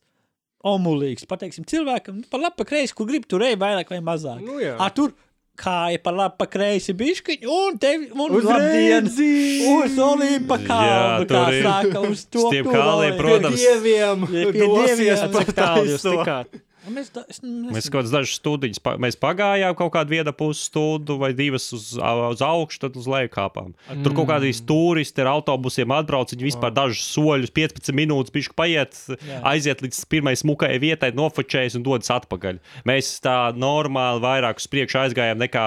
[0.72, 1.26] omulīgs.
[1.30, 4.42] Pateiksim, cilvēkam nu, pa labi, pa kreisi, kur grib tur ej vairāk vai mazāk.
[4.44, 4.74] Nu, jā.
[4.82, 5.14] A, tur
[5.56, 9.30] kāja pa labi, pa kreisi bišķiņu, un tevi, un Uz labdien, redzi!
[9.72, 11.64] uz Olimpa kalnu, kā tur ir.
[11.64, 12.44] saka, uz to.
[12.52, 13.56] Tiem kalniem, protams.
[13.56, 16.60] Pie dieviem, pie dosies dieviem, pa Cik tālu jūs tikāt?
[16.87, 20.32] Un Mēs, da, es, Mēs kaut kādas dažas stundas pa, mēs pagājām, kaut kādu vienu
[20.37, 23.74] pusstundu vai divas uz, uz augšu, tad uz leju kāpām.
[23.91, 24.05] Mm.
[24.07, 28.97] Tur kaut kādi turisti ar autobusiem atbrauc, viņi vispār dažus soļus, 15 minūtes, bišķi paiet,
[29.18, 29.43] Jā.
[29.53, 32.62] aiziet līdz pirmai smukajai vietai, nofočējas un dodas atpakaļ.
[32.89, 35.66] Mēs tā normāli vairāk uz priekšu aizgājām nekā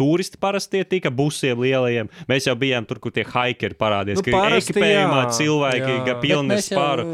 [0.00, 2.10] turisti parasti tika busiem lielajiem.
[2.30, 4.20] Mēs jau bijām tur, kur tie hikeri parādījās.
[4.20, 6.16] Nu, ka parasti ekipējumā jā, cilvēki, jā.
[6.24, 7.06] pilni mēs, spāru.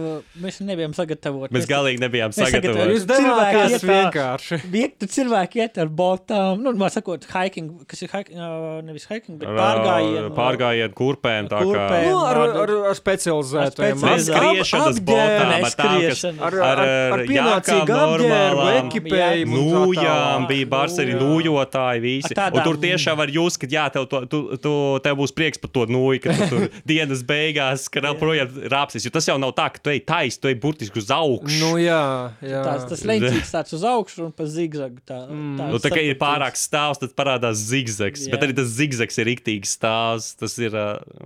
[0.43, 1.55] mēs nebijām sagatavoti.
[1.57, 2.97] Mēs galīgi nebijām Mēs sagatavoti.
[2.97, 4.59] Jūs Cilvēki iet vienkārši.
[4.73, 8.41] Viegli cilvēki iet ar botām, nu, man sakot, hiking, kas ir hiking,
[8.87, 10.33] nevis hiking, bet pārgājienu.
[10.37, 11.51] Pārgājienu kurpēm.
[11.51, 11.87] tā kā-.
[12.07, 14.03] Nu, ar, ar- ar, ar specializētajiem.
[14.03, 16.83] Ar Mēs skriešanas botām, ar tām, kas ar, ar, ar,
[17.17, 18.91] ar jākām normālām.
[18.91, 19.63] ekipējumu.
[19.67, 22.37] Nūjām bija bars arī nūjotāji visi.
[22.37, 24.73] Un tur tiešām var jūs, ka jā, tev, to, tu, tu,
[25.05, 29.07] tev būs prieks par to nūju, ka tu tur dienas beigās, ka nav projām rāpsis.
[29.07, 31.61] Jo tas jau nav tā, ka tu ej taisni, tu ej burtiski uz augšu.
[31.63, 32.03] Nu, jā,
[32.45, 32.63] jā.
[32.67, 35.03] Tās, tas leņķis tāds uz augšu un pa zigzagu.
[35.07, 38.27] Tā, tā, Nu, tā kā ir pārāk stāvs, tad parādās zigzags.
[38.27, 38.35] Jā.
[38.35, 40.33] Bet arī tas zigzags ir rīktīgs stāvs.
[40.41, 40.77] Tas ir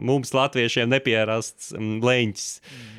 [0.01, 2.51] mums, latviešiem, nepierasts um, leņķis.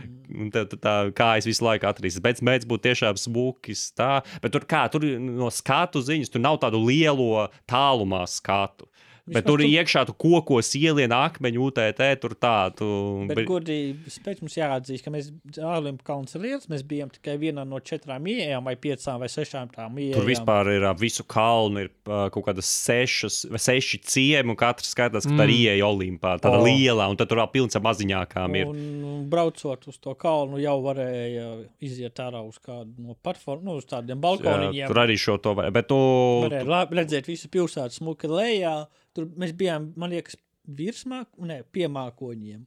[0.01, 0.20] Un
[0.51, 2.21] Tā, tā, tā kā es visu laiku atrīstu.
[2.23, 3.85] Bet mēģinājums būtu tiešām smūgs.
[3.97, 4.11] Tā.
[4.43, 8.87] Bet tur, kā, tur no skatu ziņas, tur nav tādu lielo tālumā skatu.
[9.25, 12.73] Bet Vismaz tur tu- iekšā tu kokos ielien akmeņu, UTT, tur tā.
[12.75, 12.87] Tu,
[13.27, 15.29] Bet, bet- godīgi, pēc mums jāatzīst, ka mēs
[15.61, 16.67] Olimpas kalns ir liels.
[16.67, 20.17] Mēs bijām tikai vienā no četrām ieejām, vai piecām, vai sešām tām ieejām.
[20.17, 24.93] Tur vispār ir ap visu kalnu, ir kaut kādas sešas, vai seši ciemi, un katrs
[24.95, 26.39] skatās, ka tā ir ieeja Olimpā.
[26.41, 26.65] Tāda oh.
[26.65, 28.71] liela, un tad tur vēl pilns ar maziņākām ir.
[28.71, 31.47] Un braucot uz to kalnu, jau varēja
[31.79, 34.87] iziet ārā uz kādu no platformām, nu, uz tādiem Jā, balkoniņiem.
[34.89, 35.53] tur arī šo to.
[35.71, 35.99] Bet tu,
[36.47, 38.75] Varēja labi redzēt visu pilsētu smuki lejā.
[39.21, 42.61] Tur mēs bijām, man liekas, virsmā, ne, pie mākoņiem.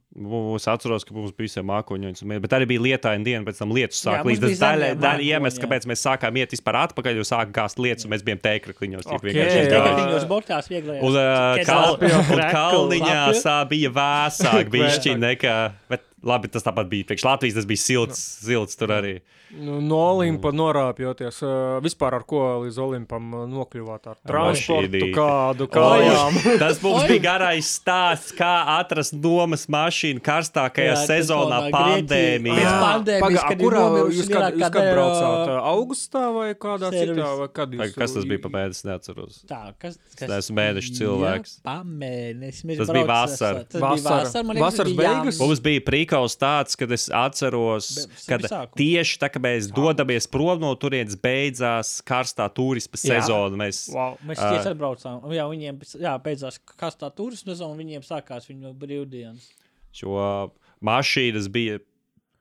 [0.58, 4.00] es atceros, ka mums bija visiem mākoņi, bet arī bija lietaina diena, pēc tam lietus
[4.00, 7.26] Jā, sāk mums līdz tas bija daļa, iemesls, kāpēc mēs sākām iet vispār atpakaļ, jo
[7.28, 9.06] sāka gāzt lietus, un mēs bijām tēkrakliņos.
[9.06, 9.28] tik Ok.
[9.28, 10.00] vienkārši.
[10.00, 11.04] Viņos botās vieglajās.
[11.06, 12.34] Un, uh, Tikai kal, zelta.
[12.34, 15.56] un kalniņā sā bija vēsāk, bišķi nekā,
[15.94, 19.14] bet labi, tas tāpat bija priekš Latvijas, tas bija silts, silts tur arī.
[19.54, 24.08] Nu, no Olimpa norāpjoties, uh, vispār ar ko līdz Olimpam nokļuvāt?
[24.10, 26.38] Ar transportu, kādu kājām.
[26.58, 32.74] Tas mums bija garais stāsts, kā atrast domas mašīnu karstākajā Jā, sezonā, no pandēmijā.
[33.22, 35.54] Pagā, kurā jūs, kad, jūs kad braucāt?
[35.74, 37.14] Augustā vai kādā servis.
[37.14, 37.30] citā?
[37.38, 39.38] Vai kad jūs, Kas tas bija pa mēnesi, neatceros.
[39.48, 41.54] Tā, kas, kas neesmu mēneša cilvēks.
[41.60, 42.66] Jā, pamēnesis.
[42.66, 43.64] Mēs Tas bija vasara.
[43.68, 44.54] Tas bija Vasara.
[44.60, 45.38] Vasaras beigas?
[45.40, 45.82] Mums bija
[46.14, 47.88] prīkaus tāds, kad es atceros,
[48.28, 48.38] ka
[48.78, 53.56] tieši tā, kad mēs dodamies prom no turienes, beidzās karstā turisma sezona.
[53.64, 54.18] Mēs, Wow.
[54.26, 54.50] Mēs Ā.
[54.54, 55.24] tieši atbraucām.
[55.34, 59.50] Jā, viņiem jā, beidzās kastā turisma sezona, un viņiem sākās viņu brīvdienas.
[59.94, 60.50] šo
[60.82, 61.78] mašīnas bija.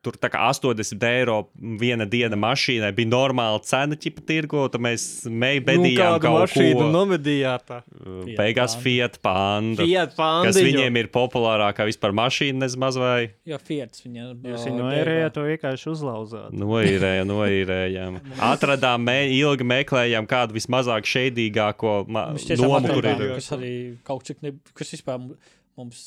[0.04, 1.38] Tur tā kā 80 eiro
[1.80, 4.66] viena diena mašīnai bija normāla cena, ķipa tirgo.
[4.68, 6.88] Tad mēs mēģinājām kādu kaut mašīnu ko.
[6.92, 7.72] nomedījāt?
[7.74, 8.76] Fiat Beigās.
[8.84, 9.86] Fiat Panda.
[9.88, 10.50] Fiat Panda.
[10.50, 15.46] Kas viņiem ir populārākā vispār mašīna, nezmaz vai Jo Fiats viņiem Jūs viņu noērējāt, to
[15.48, 16.52] vienkārši uzlauzāt.
[16.60, 18.20] noīrējām, noīrējām.
[18.52, 23.24] Atradām, mē, ilgi meklējām kādu vismazāk šeidīgāko nomu, kur ir.
[23.38, 23.72] kas arī
[24.06, 25.36] kaut cik, ne, kas vispār mu-
[25.78, 26.02] mums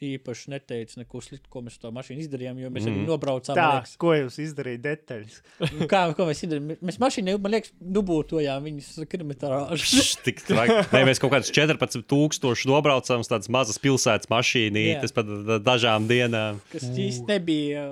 [0.00, 3.06] īpaši neteica neko sliktu, ko mēs ar to mašīnu izdarījām, jo mēs arī Mhm.
[3.10, 3.54] nobraucām.
[3.58, 5.36] Tā, liekas, ko jūs izdarījāt detaļas?
[5.78, 6.78] nu, kā, ko mēs izdarījām?
[6.80, 9.76] Mēs mašīnu, man liekas, dubultojām viņas kilometrāžu.
[9.84, 10.78] Šš, Tik traki.
[10.96, 16.60] Nē, mēs kaut kādus 14,000 nobraucām uz tādas mazas pilsētas mašīnītes pat da- dažām dienām.
[16.72, 17.84] kas īsti nebija.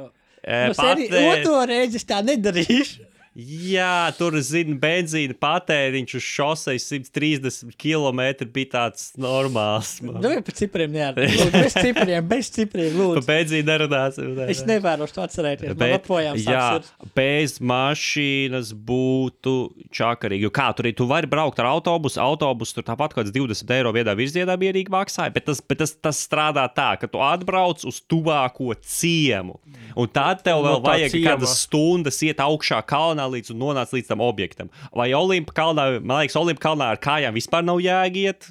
[0.49, 3.05] Nu, seri, pat, otro reizi es tā nedarīšu.
[3.39, 8.19] Jā, tur zina, benzīna patēriņš uz šoseis 130 km
[8.51, 9.93] bija tāds normāls.
[10.03, 11.53] Nu, jau par cipriem neatceros.
[11.55, 13.23] Bez cipriem, bez cipriem, Par lūdzu.
[13.29, 14.33] benzīnu nerunāsim.
[14.41, 14.73] ne, Es ne.
[14.75, 15.71] nevaru to atcerēties.
[15.71, 19.55] Man Bet, joprojām jā, sāks ir- bez mašīnas būtu
[19.95, 20.49] čakarīgi.
[20.49, 20.97] Jo kā tur ir?
[20.99, 22.19] Tu vari braukt ar autobusu.
[22.25, 25.31] Autobusu tur tāpat kaut kāds 20 eiro vienā virzienā mierīgi maksāja.
[25.39, 29.61] Bet, tas, bet tas, tas strādā tā, ka tu atbrauc uz tuvāko ciemu.
[29.95, 31.31] Un tad tev No vēl tā vajag ciema.
[31.31, 34.71] kādas stundas iet augšā kalnā līdz un nonāc līdz tam objektam.
[34.97, 38.49] Vai Olimpa kalnā, man liekas, Olimpa kalnā ar kājām vispār nav jāiet.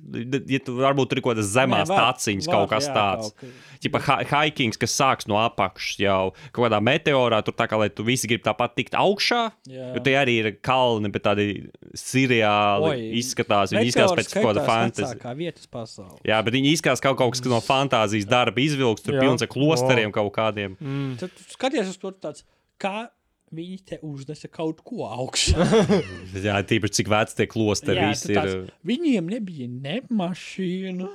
[0.48, 2.14] Ja tu varbūt tur ir kaut kādas zemās var,
[2.52, 3.34] kaut kas jā, tāds.
[3.84, 8.06] Čipa hikings, kas sāks no apakšas jau kaut kādā meteorā, tur tā kā lai tu
[8.08, 9.44] visi grib tāpat tikt augšā.
[9.70, 9.92] Jā.
[9.96, 11.48] Jo tie arī ir kalni, bet tādi
[11.98, 13.74] seriāli Oi, izskatās.
[13.76, 15.98] Viņi izskatās pēc kaut kāda fantāzijas.
[16.28, 20.14] Jā, bet viņi izskatās kaut, kaut kas no fantāzijas darba izvilks, tur pilns ar klosteriem
[20.16, 20.78] kaut kādiem.
[21.22, 22.46] Tad tu skaties uz to tāds,
[22.82, 23.08] kā
[23.56, 25.68] viņi te uznesa kaut ko augšā.
[26.48, 28.38] Jā, tīpaši cik veci tie klosteri visi ir.
[28.42, 31.08] tāds, viņiem nebija ne mašīna.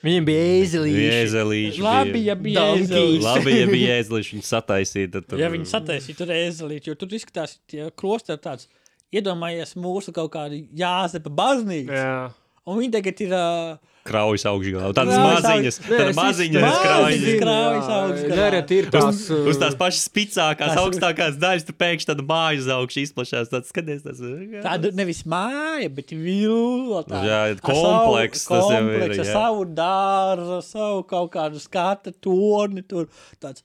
[0.00, 1.80] Viņiem bija ēzelīši.
[1.84, 3.24] Labi, ja bija ēzelis.
[3.24, 5.10] Labi, ja bija ēzelīši, viņi sataisīja.
[5.18, 8.70] Tad, tur- Ja viņi sataisīja tur ēzelīti, jo tur izskatās, tie klosteri tāds,
[9.12, 11.92] iedomājies mūsu kaut kādu jāzepa baznīcu.
[11.92, 12.30] Jā.
[12.70, 13.78] Un viņi tagad ir uh,
[14.10, 14.90] Kraujas augšgalā.
[14.96, 17.90] Tādas maziņas, tādas maziņas kraujas.
[18.00, 18.60] Augšgalā.
[18.94, 19.18] Tās.
[19.28, 23.50] uh, Uz tās pašas spēcīgākās, Tas- augstākās daļas, tur pēkšņi tāda māja uz augšu izplatās.
[23.52, 24.56] Tad skaties, tas ir.
[24.64, 27.02] tāda nevis māja, bet vila.
[27.04, 29.32] tā- Jā, kompleks savu- tas jau ir, kompleks jā.
[29.36, 32.82] savu dārzu, savu kaut kādu skata torni.
[32.88, 33.06] Tur
[33.38, 33.62] tāds.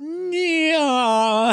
[0.00, 1.52] Jā,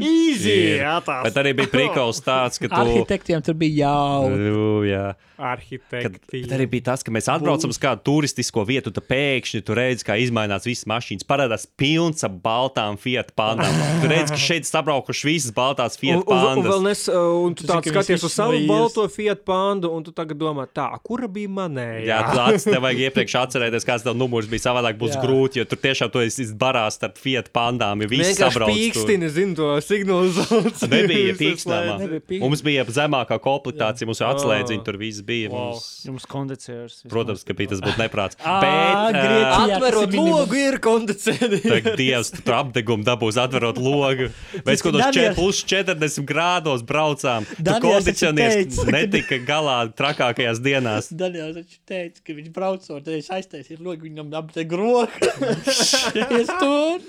[0.00, 0.78] Easy!
[0.80, 1.26] Jā, tās.
[1.26, 2.78] Bet arī bija prikals tāds, ka tu.
[2.80, 3.90] arhitektiem tur bija.
[4.32, 5.10] Nu, jā.
[5.42, 6.38] Kad, Arhitekti.
[6.44, 10.04] bet arī bija tas, ka mēs atbraucam uz kādu turistisko vietu, tad pēkšņi tur redz,
[10.06, 11.26] kā izmainās visas mašīnas.
[11.26, 13.74] Parādās pilns ar baltām Fiat pandām.
[14.00, 16.84] Tur redz, ka šeit sabraukuši visas baltās Un, Fiat un, un, vēl pandas.
[16.86, 20.38] nes, uh, un tu tāds ka skaties uz savu balto Fiat pandu, un tu tagad
[20.40, 22.06] domā, tā, kura bija manējā?
[22.06, 24.68] Jā, ats- tev vajag iepriekš atcerēties, kāds tev numurs bija.
[24.70, 25.24] Savādāk būs Jā.
[25.26, 27.50] grūti, jo tur tiešām tu esi barās starp Fiat
[27.82, 28.02] pandām.
[28.02, 28.64] Ja viss tur.
[28.68, 30.90] pīkstini, zinu to signalizāciju.
[30.92, 31.96] Nebija pīkstāmā.
[32.42, 35.50] Mums bija zemākā komplektācija, mums atslēdziņi tur viss bija.
[35.52, 35.72] Wow.
[35.72, 37.00] Mums, Jums kondiciers.
[37.10, 38.38] protams, ka bija tas būtu neprāts.
[38.62, 39.18] Bet,
[39.72, 41.66] Atverot ir logu, ir kondicionēts.
[41.72, 44.30] Tagad Dievs tur apdegumu dabūs, atverot logu.
[44.66, 47.46] Mēs kaut kādos Daniels- 4, plus 40 grādos braucām.
[47.58, 51.10] Tur kondicionieris netika galā trakākajās dienās.
[51.12, 55.32] Daniels taču teica, ka viņš braucot, tad es aiztaisīju logu, viņam apte groku.
[56.42, 57.02] es tur.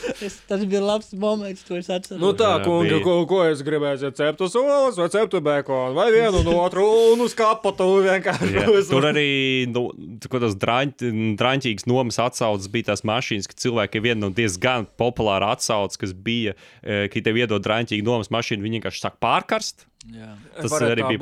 [0.26, 2.20] Es, tas bija labs moments, to es atceros.
[2.20, 4.10] Nu tā, kungi, ko, ko es gribēju?
[4.16, 6.84] Ceptu solis vai ceptu bekonu, vai vienu no otru,
[7.14, 8.50] un uz kapatu vienkārši.
[8.56, 9.28] Jā, tur arī
[9.72, 9.86] nu,
[10.22, 15.54] tur tas drāmīgs nomas atsauces bija tās mašīnas, ka cilvēki ir viena no diezgan populāra
[15.56, 19.86] atsauces, kas bija, eh, ka tev iedod drāmīgu nomas mašīnu, viņi vienkārši sāk pārkarst.
[20.08, 20.30] Jā.
[20.56, 21.20] Tas arī tā bija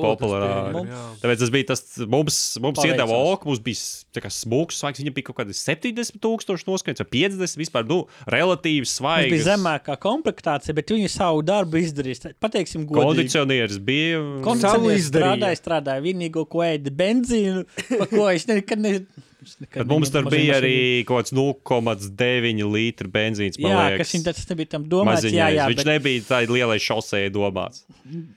[0.87, 0.99] jā.
[1.19, 3.81] Tāpēc tas bija tas, mums, mums iedeva oku, mums bija
[4.15, 8.05] tā kā smūgs svaigs, viņam bija kaut kādi 70 tūkstoši noskaņots, vai 50 vispār, nu,
[8.31, 9.33] relatīvi Tas svaigs.
[9.35, 12.31] bija zemākā komplektācija, bet viņi savu darbu izdarīja.
[12.39, 13.09] Pateiksim, godīgi.
[13.11, 14.21] Kondicionieris bija.
[14.23, 16.05] Savu Kondicionieris strādāja, strādāja.
[16.07, 17.67] Vienīgo, ko ēda benzīnu,
[17.99, 18.95] pa ko es nekad ne.
[19.89, 23.59] Mums tur bija arī kaut kāds 0,9 litru benzīns.
[23.61, 23.99] Jā, liekas.
[24.03, 25.25] kas viņa tas nebija tam domāts.
[25.27, 25.55] Jā, Maziņais.
[25.59, 27.85] jā, Viņš bet nebija tādā lielai šosei domāts.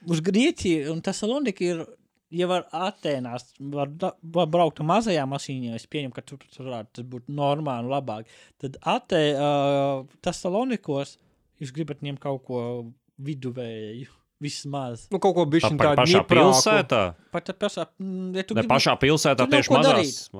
[0.06, 1.84] uz Grieķiju un Thessaloniki ir.
[2.32, 3.90] Ja var Atēnās, var,
[4.24, 7.90] var braukt ar mazajām mašīnām, es pieņemu, ka tur, tur varētu tas būtu normāli un
[7.92, 8.24] labāk.
[8.58, 11.18] Tad Atē, uh, Thessalonikos
[11.60, 12.62] jūs gribat ņemt kaut ko
[13.20, 14.06] viduvēju,
[14.40, 15.04] vismaz.
[15.12, 16.40] Nu, kaut ko Tā bišķiņ pa- tādu pašā ņiprāku.
[16.40, 17.02] pilsētā.
[17.36, 20.30] Pat tā pašā, mm, ja tu Ne gribi- pašā pilsētā tieši mazās.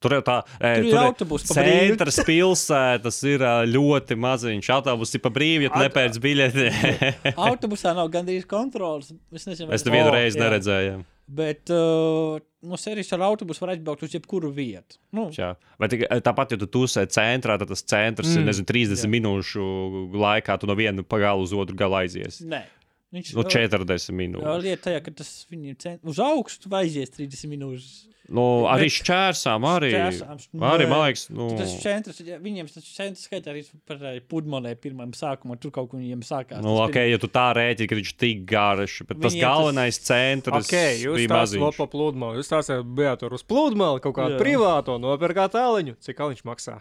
[0.00, 1.52] Tur jau tā, e, Tur tur brīvu.
[1.52, 4.70] centrs pilsētas ir ā, ļoti maziņš.
[4.78, 6.68] Autobusi ir pa brīvi, ja nepērc biļeti.
[7.50, 9.12] Autobusā nav gandrīz kontrols.
[9.36, 11.02] Es nezinu, es to vienu reizi neredzēju.
[11.30, 14.96] Bet uh, no serijas ar autobusu var aizbraukt uz jebkuru vietu.
[15.14, 15.52] Nu, Jā.
[15.78, 18.40] Vai tik- tāpat, ja tu tusē centrā, tad tas centrs mm.
[18.40, 19.10] ir nezinu, 30 Jā.
[19.14, 19.68] minūšu
[20.16, 22.40] laikā, tu no viena pagāla uz otru galu aizies.
[22.42, 22.64] nē.
[23.10, 24.62] Viņš No uh, 40 Jā, minūtes.
[24.62, 26.00] lieta tajā, ka tas viņiem cent...
[26.06, 27.88] uz augstu tu aizies 30 minūtes.
[28.30, 29.88] Nu, arī Bet- šķērsām, arī.
[29.90, 30.90] Šķērsāms, Arī, nē.
[30.92, 35.10] man liekas, nu, Nu, tas centrs, viņiem tas centrs skaitā arī par uh, pudmonē pirmajam
[35.18, 36.62] sākumam, tur kaut kur viņiem sākās.
[36.62, 39.50] nu, tas ok, ja tu tā rēķini, ka viņš tik garš, bet tas Viņiem tas-
[39.50, 41.58] galvenais centrs Ok, jūs bija maziņš.
[41.66, 42.38] slopā pludmali.
[42.38, 44.42] Jūs tādā bijāt tur uz pludmali, kaut kādu Jā.
[44.46, 45.98] privāto, nopirkāt tāliņu.
[45.98, 46.78] Cik viņš maksā?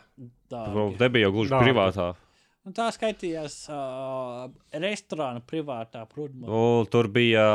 [0.53, 0.97] dārgi.
[1.01, 2.13] Te bija jau gluži privātā.
[2.69, 4.43] Un tā skaitījās uh,
[4.77, 6.03] restorāna privātā.
[6.43, 7.45] Nu, tur bija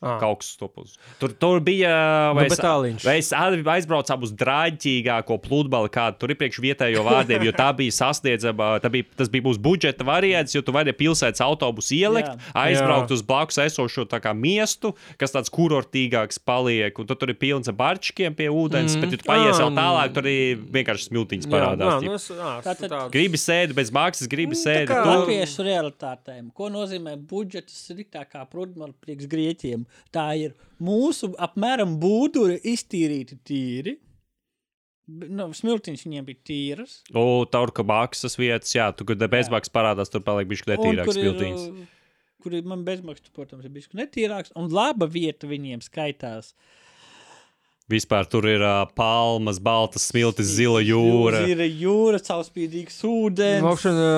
[0.00, 0.18] Ah.
[0.22, 0.92] Kaut kas stopus.
[1.18, 1.90] Tur, tur bija.
[2.30, 3.02] Nu, Vai bet es, tāliņš.
[3.04, 8.76] vai es aizbraucu uz drāģīgāko pludmali, kādu tur iepriekš vietējo vārdiem, jo tā bija sasniedzama.
[8.84, 12.52] Tā bija, tas bija mūsu budžeta variants, jo tu vari pilsētas autobusu ielikt, Jā.
[12.62, 13.18] aizbraukt Jā.
[13.18, 16.94] uz blakus esošo tā kā miestu, kas tāds kurortīgāks paliek.
[17.02, 19.02] Un tad tur ir pilns ar barčkiem pie ūdens, mm.
[19.02, 20.38] bet, ja tu paies vēl tālāk, tur arī
[20.78, 21.90] vienkārši smiltiņas parādās.
[21.90, 22.14] Jā, nu ķip.
[22.14, 24.86] es, ā, Tātad- Gribi sēdi bez maksas, gribi Nu, tā sēdi.
[24.92, 25.24] kā- tur.
[25.26, 26.52] Latviešu realitātēm.
[26.54, 29.84] Ko nozīmē budžets sliktākā pludmale priekš grieķiem?
[30.14, 33.96] Tā ir mūsu apmēram būduri iztīrīti tīri.
[35.08, 36.98] Nu, smiltiņš viņiem bija tīras.
[37.16, 41.86] O, tur, ka maksas vietas, jā, tu, kad bezmaksas parādās, tur paliek bišķi netīrāks uh,
[42.44, 44.52] Kur ir man bezmaksas, protams, ir bijis netīrāks.
[44.58, 46.52] Un laba vieta viņiem skaitās.
[47.88, 51.38] Vispār tur ir uh, palmas, baltas smiltis, zila jūra.
[51.48, 53.62] Ir jūra, caurspīdīgs ūdens.
[53.64, 54.08] Mokšana,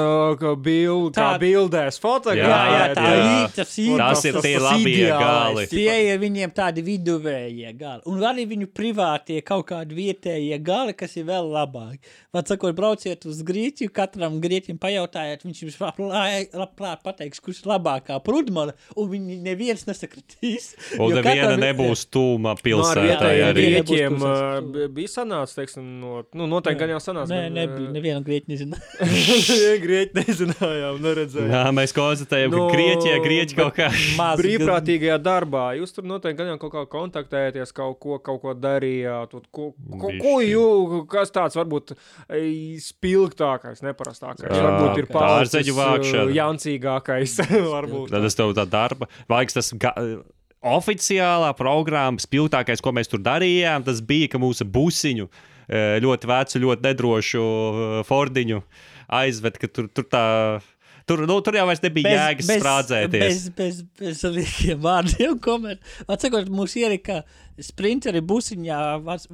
[0.41, 2.51] kā, bild, kā Tā- bildēs, fotografēt.
[2.51, 3.21] Jā, jā, tā jā.
[3.45, 5.67] ir tas Tas ir tie labie gali.
[5.71, 8.03] Tie ir viņiem tādi viduvējie gali.
[8.11, 12.03] Un arī viņu privātie kaut kādi vietējie gali, kas ir vēl labāki.
[12.35, 15.79] Var sakot, brauciet uz Grieķiju, katram grieķim pajautājiet, viņš jums
[16.55, 20.73] labprāt pateiks, kurš ir labākā prudmale, un viņi neviens nesakritīs.
[20.99, 23.31] Un jo neviena katram- nebūs tūma No, ar pilsētā.
[23.31, 24.19] Viena grieķiem
[24.95, 27.35] bija sanācis, teiksim, no, nu, noteikti gan jau sanācis.
[27.35, 27.89] Nē, gan, nebija.
[27.89, 28.79] ā, Nevienu grieķi nezinu.
[29.85, 31.53] Grieķi nezinājām, neredzējām.
[31.55, 33.91] Jā, mēs konstatējam, ka Grieķijā grieķi kaut kā.
[34.19, 38.55] Maz Brīvprātīgajā darbā jūs tur noteikti gan jau kaut kā kontaktējaties, kaut ko, kaut ko
[38.57, 39.37] darījāt.
[39.55, 40.67] Ko, ko, ko jū,
[41.11, 41.95] kas tāds varbūt
[42.87, 44.49] spilgtākais, neparastākais?
[44.49, 47.39] Jā, varbūt ir ā, jancīgākais.
[47.75, 48.13] varbūt.
[48.15, 49.11] Tad es tev tā darba.
[49.31, 49.75] Vajag tas.
[49.81, 49.95] Ga...
[50.61, 55.29] Oficiālā programma, spilgtākais, ko mēs tur darījām, tas bija, ka mūsu busiņu,
[55.69, 58.61] eh, ļoti vecu, ļoti nedrošu eh, Fordiņu
[59.09, 60.27] aizved, ka tur, tur tā.
[61.09, 63.23] Tur, nu, tur jau nebija jēgas sprādzēties.
[63.25, 65.83] Bez, bez, bez liekiem vārdiem komentēt.
[66.07, 67.23] Atsakot, mūs ielika
[67.59, 68.79] sprinteri busiņā,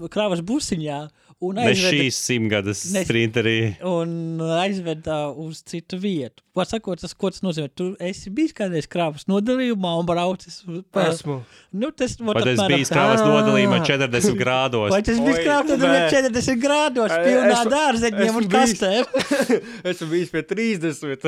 [0.09, 1.01] kravas busiņā
[1.45, 3.59] un Ne aizveda, šīs simtgades Ne- sprinterī.
[3.85, 6.46] un aizveda uz citu vietu.
[6.57, 10.63] Atsakot, tas, ko tas nozīmē, tu esi bijis kādreiz kravas nodalījumā un braucis.
[10.91, 11.43] Pa, Esmu.
[11.77, 12.95] nu, tas, vot Vai tas apmēram bija tā.
[12.97, 13.87] krāvas nodalījumā Ā.
[13.91, 14.91] 40 grādos?
[14.95, 15.91] Vai tas bija tad nē.
[15.93, 19.05] bija 40 grādos, Es- pilnā es- dārzeņiem esmu un bijis- kastēm.
[19.93, 21.21] Esmu bijis pie 30.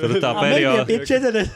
[0.00, 0.86] Tur tā periodā.
[0.88, 1.50] Pie 40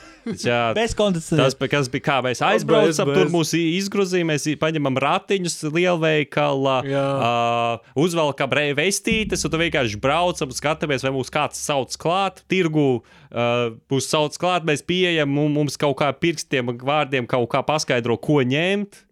[0.45, 1.57] Jā, bez Tas, kondicionēta.
[1.57, 7.05] bija- kas bija, kā mēs aizbraucam, tur mūs izgrūzīja, mēs paņemam ratiņus lielveikalā, Jā.
[7.17, 12.98] uh, uzvelkam bre- vestītes, un tad vienkārši braucam, skatāmies, vai mūs kāds sauc klāt, tirgu,
[13.03, 18.17] uh, mūs sauc klāt, mēs pieejam, mu- mums kaut kā pirkstiem vārdiem kaut kā paskaidro,
[18.21, 19.05] ko ņemt.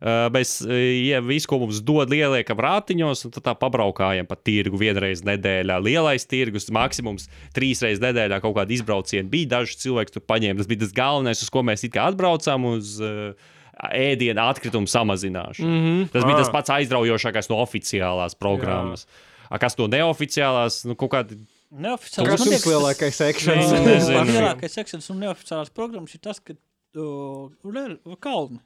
[0.00, 0.72] Uh, mēs uh,
[1.04, 5.76] ja, visu, ko mums dod, ieliekam rātiņos, un tad tā pabraukājam pa tirgu vienreiz nedēļā.
[5.84, 9.50] Lielais tirgus, maksimums trīs reizes nedēļā kaut kāda izbrauciena bija.
[9.58, 10.56] Daži cilvēki tur paņēma.
[10.62, 12.64] Tas bija tas galvenais, uz ko mēs it kā atbraucām.
[12.78, 15.64] Uz, uh, Ēdienu atkritumu samazināšanu.
[15.68, 15.84] Mm.
[15.84, 16.08] -hmm.
[16.12, 16.40] Tas bija Ah.
[16.42, 19.06] tas pats aizraujošākais no oficiālās programmas.
[19.48, 21.36] A, kas no neoficiālās, nu, kaut kāda
[21.70, 23.70] Kas man jums liekas, lielākais tas- sekšanas?
[24.10, 24.24] Nu.
[24.32, 26.56] Lielākais sekšanas un neoficiālās programmas ir tas, ka
[26.98, 28.58] uh, kalni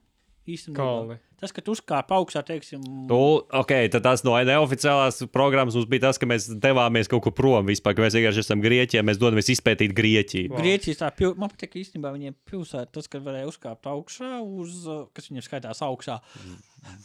[0.48, 1.18] īstenībā.
[1.40, 6.06] Tas, ka tu uzkāp augšā, teiksim, Nu, ok, tad tas no neoficiālās programmas mums bija
[6.06, 9.50] tas, ka mēs devāmies kaut kur prom vispār, ka mēs vienkārši esam Grieķijā, mēs dodamies
[9.56, 10.52] izpētīt Grieķiju.
[10.54, 11.34] Grieķijas tā pil...
[11.40, 14.84] man patīk īstenībā viņiem pilsēta, tas, ka varēja uzkāpt augšā, uz,
[15.16, 16.20] kas viņiem skaitās augšā.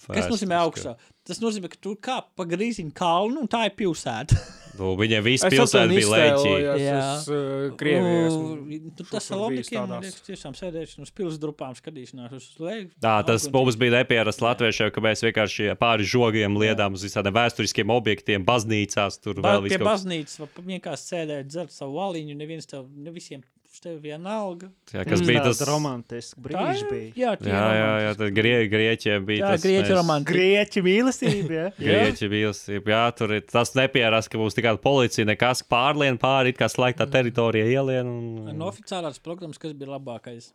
[0.09, 0.95] Kas nozīmē augšā?
[1.29, 4.37] Tas nozīmē, ka tu kāp pa grīziņu kalnu un tā ir pilsēta.
[4.79, 6.99] Nu, viņiem viss Es pilsēta bija iztēlojos Jā.
[7.19, 8.21] uz uh, Krieviju.
[8.29, 9.57] esmu Nu, tu- šur Tas tur ir labi,
[10.05, 12.87] liekas, tiešām sēdēšana uz pilsētas drupām skatīšanās uz leju.
[13.03, 17.91] Tā, tas mums bija nepierasts latviešiem, ka mēs vienkārši pāri žogiem liedām uz visādiem vēsturiskiem
[17.91, 19.77] objektiem, baznīcās, tur Ba vēl pie viss.
[19.83, 20.39] kaut- baznīcas
[20.71, 23.43] vienkārši sēdēt, dzert savu valiņu, neviens tev, ne visiem
[23.79, 24.67] uz tevi vienalga.
[24.91, 25.61] Jā, kas bija tas?
[25.69, 26.81] romantisks brīdis
[27.15, 28.19] jā, Jā, jā, jā, romantiski.
[28.19, 29.63] tad grie, grieķiem bija Jā, tas.
[29.63, 30.35] grieķi mēs- romantiski.
[30.35, 31.51] Grieķu mīlestība.
[31.59, 31.67] Ja?
[31.87, 32.51] Grieķi bija.
[32.91, 37.07] Jā, tur ir tas nepierast, ka mums tikai policija nekas pārlien pāri, it kā slēgtā
[37.09, 38.07] teritorija ielien.
[38.11, 40.51] Un, No oficiālās programmas, kas bija labākais?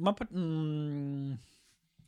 [0.00, 0.30] Man pat.
[0.32, 1.36] Mm,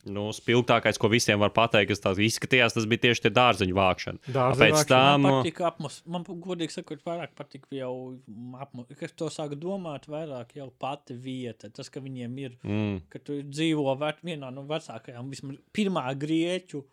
[0.07, 4.22] nu, spilgtākais, ko visiem var pateikt, kas tāds izskatījās, tas bija tieši tie dārzeņu vākšana.
[4.36, 4.88] Dārzeņu vākšana.
[4.92, 5.22] tam.
[5.26, 6.00] man patīk apmos.
[6.07, 7.92] Man, godīgi sakot, vairāk patīk jau
[8.62, 8.88] apmos.
[8.98, 11.70] Kad to sāku domāt, vairāk jau pati vieta.
[11.74, 13.02] Tas, ka viņiem ir, Mm.
[13.11, 13.94] ka tu dzīvo
[14.26, 16.84] vienā no vecākajām, vismaz pirmā grieķu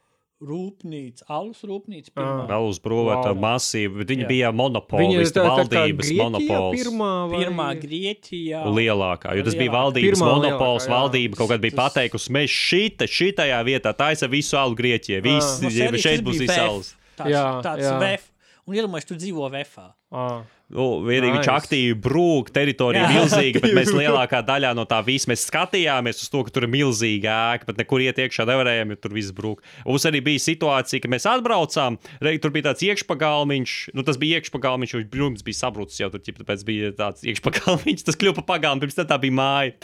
[0.50, 2.12] rūpnīca, alus rūpnīca.
[2.16, 2.46] Pirmā.
[2.50, 3.40] Vēl uzbūvēta Wow.
[3.44, 4.30] masīva, bet viņi Jā.
[4.30, 6.76] bija Viņa ir monopolisti, tā, tā valdības Grieķijā monopols.
[6.78, 7.40] pirmā, vai...
[7.44, 8.62] Pirmā Grieķijā.
[8.78, 9.78] Lielākā, jo tas bija Lielākā.
[9.80, 10.88] valdības Pirmā monopols.
[10.88, 10.94] lielākā.
[10.98, 15.22] Valdība kaut kad bija Tas- pateikusi, mēs šita, šitajā vietā taisa visu alu Grieķijai.
[15.24, 16.70] Viss, No sērijas šeit būs bija VF.
[16.70, 16.96] alus.
[17.18, 18.00] Tāds, Jā, tāds jā.
[18.00, 18.30] vef.
[18.68, 19.94] Un iedomājieties, tu dzīvo vefā.
[20.12, 20.44] Ah.
[20.74, 21.54] Nu, vienīgi viņš Nice.
[21.54, 26.32] aktīvi brūk, teritorija ir milzīga, bet mēs lielākā daļā no tā visa mēs skatījāmies uz
[26.34, 29.64] to, ka tur ir milzīga ēka, bet nekur iet iekšā nevarējām, jo tur viss brūk.
[29.86, 34.18] Un Mums arī bija situācija, ka mēs atbraucām, re, tur bija tāds iekšpagalmiņš, nu tas
[34.20, 38.48] bija iekšpagalmiņš, jo brūks bija sabrucis jau tur, tāpēc bija tāds iekšpagalmiņš, tas kļuva par
[38.56, 39.76] pagalmu, pirms tā bija māja.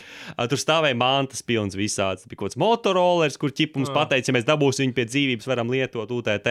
[0.50, 4.50] Tur stāvēja mantas pilns visāds, bija kaut kāds motorolers, kur ķip mums pateica, ja mēs
[4.50, 6.50] dabūsim viņu pie dzīvības, varam lietot UTT.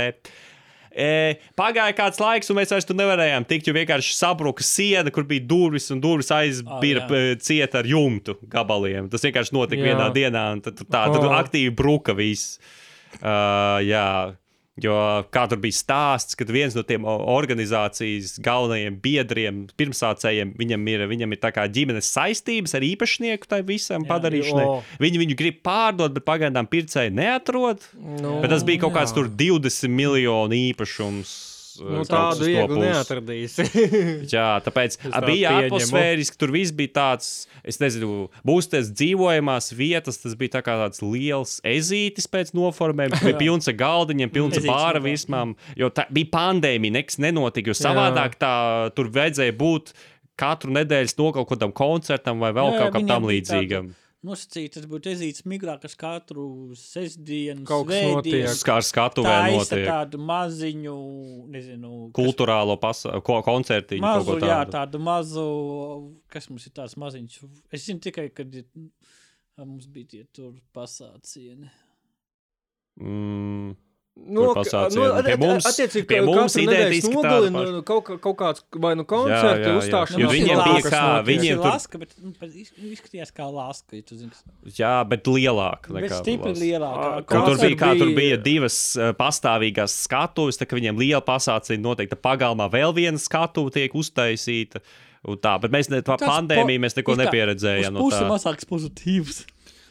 [0.92, 5.24] E, pagāja kāds laiks, un mēs vairs tur nevarējām tikt, jo vienkārši sabruka siena, kur
[5.28, 7.34] bija durvis, un durvis aizbīra Oh, jā.
[7.36, 9.08] oh, cieta ar jumtu gabaliem.
[9.12, 9.92] Tas vienkārši notika Jā.
[9.94, 11.36] vienā dienā, un tad, tā tad Oh.
[11.38, 12.58] aktīvi bruka viss.
[13.22, 14.34] Uh, jā.
[14.82, 21.04] Jo kā tur bija stāsts, kad viens no tiem organizācijas galvenajiem biedriem, pirmsācējiem, viņam ir,
[21.10, 24.66] viņam ir tā kā ģimenes saistības ar īpašnieku tai visam Jā, padarīšanai.
[24.68, 24.80] o.
[25.02, 27.82] Viņi viņu grib pārdot, bet pagaidām pircēji neatrod.
[27.98, 29.18] Nu, Bet tas bija kaut kāds jā.
[29.20, 31.57] tur 20 miljonu īpašums.
[31.84, 32.82] Nu, tādu viegli pusi.
[32.82, 33.56] neatradīs.
[34.34, 35.68] Jā, tāpēc tā bija pieņemu.
[35.68, 37.30] atmosfēriski, tur viss bija tāds,
[37.62, 43.16] es nezinu, būs tas dzīvojamās vietas, tas bija tā kā tāds liels ezītis pēc noformējuma,
[43.20, 47.72] tur bija pilns ar galdiņiem, pilns ar bāra vismām, jo tā bija pandēmija, nekas nenotika,
[47.72, 48.54] jo savādāk tā
[48.98, 49.94] tur vajadzēja būt
[50.38, 53.90] katru nedēļas no kaut kādam koncertam vai vēl Jā, kaut kam tam līdzīgam.
[53.90, 54.07] Nosacīt,
[54.74, 58.44] tas būtu ezīts migrā, kas katru sestdienu, Kaut kas notiek.
[58.48, 59.86] svētdienu Kā ar skatu vai taisa notiek.
[59.86, 60.96] tādu maziņu,
[61.48, 64.00] nezinu, kas- Kultūrālo pasa- ko, koncertiņu.
[64.00, 64.70] Mazu, ko jā, tādu.
[64.72, 67.38] tādu mazu, kas mums ir tāds maziņš.
[67.72, 68.66] Es zinu tikai, kad ir-
[69.58, 71.70] mums bija tie tur pasācieni.
[73.00, 73.76] Mm.
[74.28, 74.62] No, no,
[75.24, 77.50] Pie mums- attiecīgi, pie ka mums identiski paša.
[77.50, 79.76] nu, kaut, kā- kaut kāds vai nu koncerti, jā, jā.
[79.80, 80.18] uzstāšanās.
[80.20, 84.02] Jo Nu, viņiem bija kā- viņiem tur- laska, bet nu, iz- izskatījās kā laska, ja
[84.02, 84.30] tu zini.
[84.76, 85.88] Jā, bet lielāk.
[85.88, 86.58] Bet nekā stipri Latvijas.
[86.60, 87.08] lielākā.
[87.08, 91.22] Ā, Un Kāds tur bija, kā, tur bija- divas pastāvīgās skatuves, tā kā viņiem liela
[91.24, 94.80] pasāciņa noteikti pagalmā vēl viena skatuve tiek uztaisīta.
[95.26, 97.92] Un tā, bet mēs ne, tā pandēmija mēs neko kā nepieredzējām.
[97.92, 98.28] No Pusi tā.
[98.30, 99.46] mazāks pozitīvs.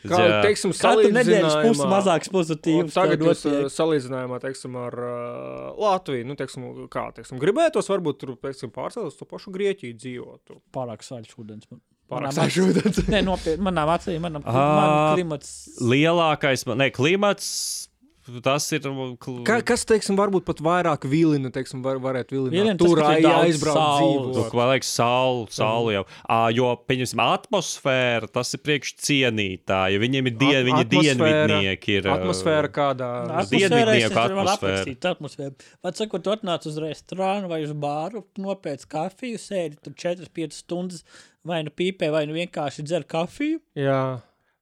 [0.09, 0.39] Kā, Jā.
[0.45, 2.95] teiksim, Katru nedēļas pusi mazāks pozitīvs.
[2.95, 8.35] Tagad jūs uh, salīdzinājumā teiksim, ar uh, Latviju, nu, teiksim, kā teiksim, gribētos varbūt tur
[8.47, 10.39] teiksim, pārcelt uz to pašu Grieķiju dzīvot.
[10.47, 10.61] tur.
[10.75, 11.69] pārāk saļš ūdens.
[11.71, 12.31] man- Pārāk.
[13.11, 15.49] Nē, nopietni, manām acīm, manam, man klimats.
[15.83, 17.89] Lielākais, man- ne, klimats,
[18.43, 18.81] tas ir.
[19.21, 19.37] Kl...
[19.47, 22.53] Ka, kas, teiksim, varbūt pat vairāk vilina, teiksim, var, varētu vilināt.
[22.55, 24.37] Vilina tas, tur tur ai- daudz aizbraukt saules.
[24.37, 26.03] Nu, kā liekas, saule, saule jau.
[26.27, 30.01] À, jo, pieņemsim, atmosfēra, tas ir priekšcienītāji.
[30.03, 31.97] Viņiem ir diena, viņi ir Atmosfēra- dienvidnieki.
[31.97, 33.11] Ir, Atmosfēra kādā.
[33.51, 34.95] Dienvidnieku atmosfēra.
[35.13, 35.53] atmosfēra.
[35.83, 41.03] Vai sakot, tu atnāc uz restorānu vai uz bāru, nopēc kafiju, sēdi tur 4-5 stundas,
[41.47, 43.59] vai nu pīpē, vai nu vienkārši dzer kafiju.
[43.75, 44.01] Jā.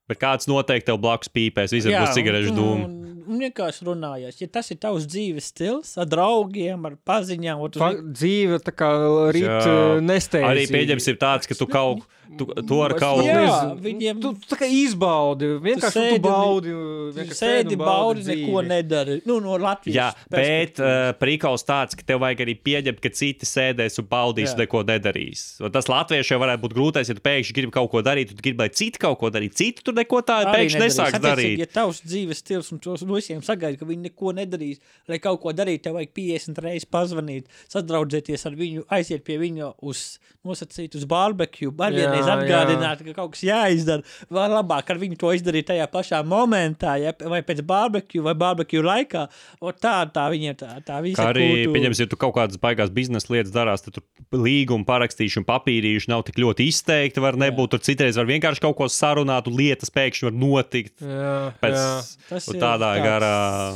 [0.08, 2.84] Bet kāds noteikti tev blakus pīpēs, visur būs cigarešu dūmu.
[2.86, 4.40] un- vienkārši runājās.
[4.42, 8.72] Ja tas ir tavs dzīves stils, ar draugiem, ar paziņām, un tu Fa dzīve tā
[8.72, 8.90] kā
[9.34, 10.00] rīt Jā.
[10.02, 10.46] nesteidz.
[10.46, 12.04] Arī pieņemsim tāds, ka tu kaut
[12.38, 13.76] tu, to ar pat Jā, nezinu.
[13.86, 16.74] viņiem- Tu, tu tā kā izbaudi, vienkārši tu, sēdi tu baudi.
[17.16, 18.46] Vienkārši sēdi, baudi, dzīvi.
[18.46, 19.18] neko nedari.
[19.26, 19.96] Nu, no Latvijas.
[19.96, 24.52] Jā, bet uh, prikals tāds, ka tev vajag arī pieņemt, ka citi sēdēs un baudīs,
[24.56, 24.64] Jā.
[24.66, 25.46] neko nedarīs.
[25.62, 28.60] Un tas latviešiem varētu būt grūtais, ja tu pēkšņi gribi kaut ko darīt, tu gribi,
[28.66, 29.56] lai citi kaut ko darītu.
[29.56, 30.98] Citi tur neko tādu pēkšņi nedarīs.
[30.98, 31.58] nesāks Attiecīgi, darīt.
[31.60, 35.42] Ja tavs dzīves stils un tos no visiem sagaida, ka viņi neko nedarīs, lai kaut
[35.42, 40.96] ko darītu, tev vajag 50 reizes pazvanīt, sadraudzēties ar viņu, aiziet pie viņa uz nosacīt
[40.96, 44.06] uz barbecue, var Jā, vienreiz atgādināt, ka kaut kas jāizdara.
[44.34, 48.84] Vai labāk ar viņu to izdarīt tajā pašā momentā, ja, vai pēc barbecue, vai barbecue
[48.86, 49.26] laikā.
[49.62, 51.76] O tā, tā viņiem tā, tā visa Kā arī, kultūra.
[51.78, 56.26] pieņemsim, ja tu kaut kādas baigās biznesa lietas darās, tad tur līguma parakstīšana, papīrīša nav
[56.28, 57.24] tik ļoti izteikti.
[57.24, 60.98] Var nebūt, tur citreiz var vienkārši kaut ko sarunāt, un lietas pēkšņi var notikt.
[61.04, 61.88] Jā, Pēc jā.
[62.30, 63.36] Tas ir tādā garā.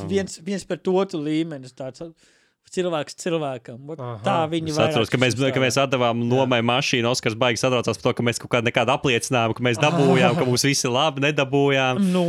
[0.10, 1.76] Viens, viens pret otru līmenis.
[1.78, 2.04] Tāds,
[2.76, 3.80] cilvēks cilvēkam.
[3.95, 4.17] Aha.
[4.26, 7.09] Tā viņi Es atceros, ka mēs, ka mēs atdevām nomai mašīnu.
[7.11, 10.45] Oskars baigi satraucās par to, ka mēs kaut kādu nekādu apliecinājumu, ka mēs dabūjām, ka
[10.49, 12.01] mums viss ir labi, nedabūjām.
[12.13, 12.26] Nu,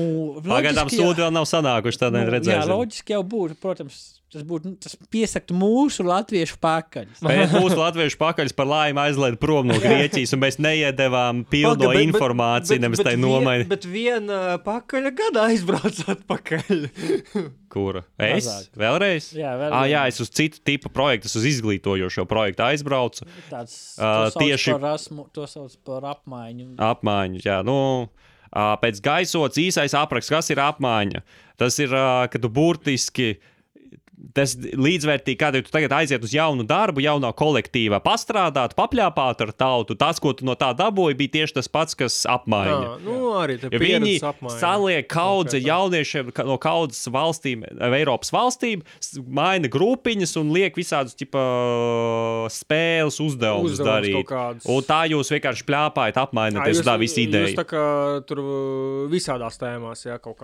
[0.46, 1.00] Pagaidām jā.
[1.00, 2.72] sūdi vēl nav sanākuši, tad Nu, jā, redzēsim.
[2.74, 7.08] loģiski jau būtu, protams, tas būtu, tas piesakt mūsu latviešu pakaļ.
[7.24, 11.88] Bet mūsu latviešu pakaļs par laimi aizlaida prom no Grieķijas, un mēs neiedavām pilno Paga,
[11.90, 13.56] bet- bet- informāciju, nemaz tai vien- nomai.
[13.70, 16.86] Bet viena pakaļa gada aizbrauc atpakaļ.
[17.74, 18.02] Kura?
[18.18, 18.46] Es?
[18.48, 18.70] Mazāk.
[18.82, 19.26] Vēlreiz?
[19.38, 23.26] Jā, vēl Ah, jā, es uz citu tipu projektu, uz izglītojošo projektu aizbraucu.
[23.50, 26.72] Tāds, sauc tieši- par, rasmu, to sauc par apmaiņu.
[26.82, 28.08] Apmaiņu, jā, nu.
[28.50, 31.22] ā, Pēc gaisots īsais apraksts, kas ir apmaiņa?
[31.60, 33.36] Tas ir, ā, ka tu burtiski
[34.36, 39.96] tas līdzvērtīgi, kad tu tagad aiziet uz jaunu darbu, jaunā kolektīvā, pastrādāt, papļāpāt ar tautu.
[39.98, 42.76] Tas, ko tu no tā dabūji, bija tieši tas pats, kas apmaiņa.
[42.84, 44.58] Jā, nu, arī Ja viņi apmaiņa.
[44.60, 48.82] saliek kaudzi jauniešiem no kaudzes valstīm, Eiropas valstīm,
[49.26, 51.40] maina grupiņas un liek visādus tipa,
[52.52, 54.64] spēles uzdevumus Uzdevumus darīt.
[54.70, 57.54] Un tā jūs vienkārši plāpājat, Ā, apmaināties uz tā visu ideju.
[57.58, 57.84] tā kā
[58.28, 60.38] tur uh, visādās tēmās, jā, kaut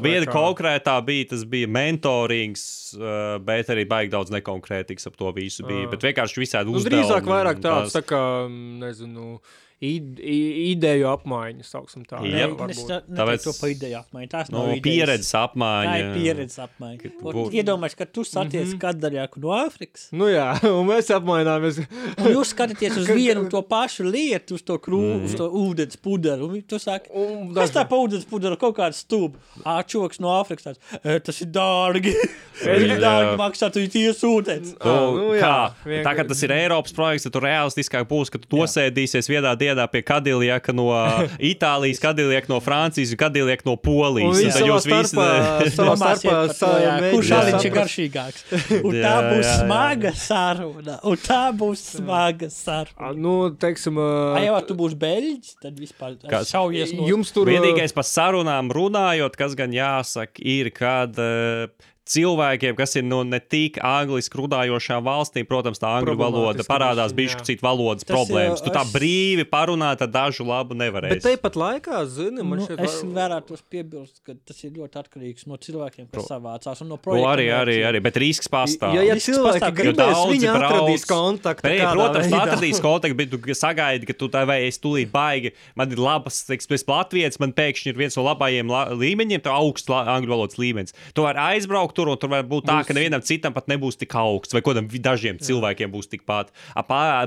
[0.04, 2.64] Viena kā- konkrētā bija, tas bija mentorings,
[2.98, 5.86] uh, bet arī baigi daudz nekonkrētīgs ap to visu bija.
[5.88, 5.90] Ā.
[5.94, 7.02] Bet vienkārši visādi Nu, uzdevumi.
[7.02, 9.40] drīzāk vairāk tāds, tās- tā kā, mm, nezinu, i-
[9.82, 12.20] ideju apmaiņa, sauksim tā.
[12.26, 12.70] Jā, varbūt.
[12.70, 14.28] es tā- Tāpēc- to pa ideju apmaiņu.
[14.30, 14.84] Tās no, nav idejas.
[14.86, 15.96] pieredzes Tā apmaiņa.
[15.98, 17.02] ir pieredzes apmaiņa.
[17.02, 18.82] Tu būtu- Iedomājieties, ka tu saties mm -hmm.
[18.84, 20.08] kadaļāku no Āfrikas.
[20.12, 21.78] Nu jā, un mēs apmaināmies.
[22.18, 25.24] Un jūs skatāties uz vienu un to pašu lietu, uz to krūmu, mm.
[25.24, 26.42] uz to ūdens pudeli.
[26.42, 29.34] Un tu saki, Un kas tā pa ūdens pudeli kaut kāds stūbi?
[29.64, 32.14] Ā, čoks no Āfrikas tāds, "E, tas ir dārgi.
[32.62, 34.76] Tas ir dārgi maksāt, tu ties ūdens.
[34.78, 38.30] Tu, Ā, nu jā, kā, tā kā tas ir Eiropas projekts, tad tur realistiskāk būs,
[38.30, 40.88] ka tu to sēdīsies vienā dienā pie Kadiljaka no
[41.52, 44.38] Itālijas, Kadiljaka no Francijas un Kadiljaka no Polijas.
[44.38, 45.18] Un tad jūs visi.
[45.18, 48.44] mēģina Kurš aliņš ir garšīgāks?
[48.86, 49.58] Un tā būs jā, jā.
[49.62, 50.98] smaga saruna.
[51.08, 53.12] Un tā būs smaga saruna.
[53.16, 54.08] Nu, teiksim, ā,
[54.38, 56.16] Ai, jau tu būsi beļģis, tad vispār
[56.48, 61.68] šaujies no jums tur Vienīgais par sarunām runājot, kas gan jāsaka, ir, kad uh,
[62.08, 67.44] cilvēkiem, kas ir no ne tik angliski runājošām valstīm, protams, tā angļu valoda parādās bišķi
[67.46, 68.62] citu valodas Tas problēmas.
[68.64, 71.14] Tu tā es- brīvi parunāt ar dažu labu nevarēsi.
[71.14, 75.46] Bet tepat laikā, zini, man Nu, šeit es vēlētos piebilst, ka tas ir ļoti atkarīgs
[75.46, 77.30] no cilvēkiem, kas savācās un no Nu, projekta.
[77.36, 78.94] arī, arī, arī, bet risks pastāv.
[78.94, 81.62] Ja, ja Risks cilvēki pastāv, ka gribēs, viņi atradīs kontaktu.
[81.68, 82.46] Pēc, protams, tu veidā.
[82.46, 85.52] atradīsi kontaktu, bet tu sagaidi, ka tu tā vai es tūlīt baigi.
[85.76, 89.50] Man ir labas, teiksim, es Latvijas, man pēkšņi ir viens no labajiem la līmeņiem, tā
[89.54, 90.92] augsts la angļu valodas līmenis.
[91.14, 94.14] Tu vari aizbraukt tur, un tur var būt tā, ka nevienam citam pat nebūs tik
[94.14, 96.50] augsts, vai kādam dažiem cilvēkiem būs tikpat.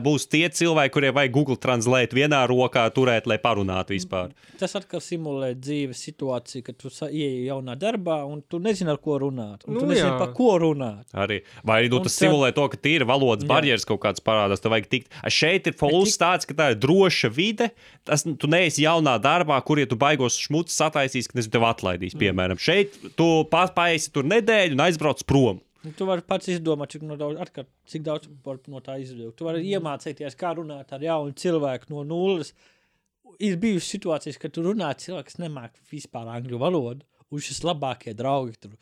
[0.05, 4.31] Būs tie cilvēki, kuriem vajag Google Translate vienā rokā turēt, lai parunātu vispār.
[4.59, 8.97] Tas atkal simulē dzīves situāciju, kad tu sa- ieej jaunā darbā un tu nezini, ar
[8.97, 9.65] ko runāt.
[9.67, 10.17] Un Nu, tu nezini, jā.
[10.17, 11.05] par ko runāt.
[11.13, 11.41] Arī.
[11.63, 13.47] Vai arī nu, tas tad- simulē to, ka tīra valodas Jā.
[13.47, 15.07] barjeras kaut kādas parādās, tad vajag tikt.
[15.23, 17.71] A šeit ir fons tāds, ka tā ir droša vide.
[18.05, 22.13] Tas, tu neesi jaunā darbā, kur ja tu baigos šmucis sataisīs, ka nezinu, tev atlaidīs.
[22.15, 22.19] Mm.
[22.21, 25.61] Piemēram, šeit tu pa- paesi tur nedēļu un aizbrauc prom.
[25.85, 28.29] Un Tu vari pats izdomāt, cik, no daudz, atkal, cik daudz
[28.71, 29.35] no tā izvilkt.
[29.37, 32.53] Tu vari iemācīties, kā runāt ar jaunu cilvēku no nulles.
[33.43, 37.61] Ir bijušas situācijas, kad tu runā ar cilvēku, kas nemāķi vispār angļu valodu, un šis
[37.67, 38.75] labākie draugi tur.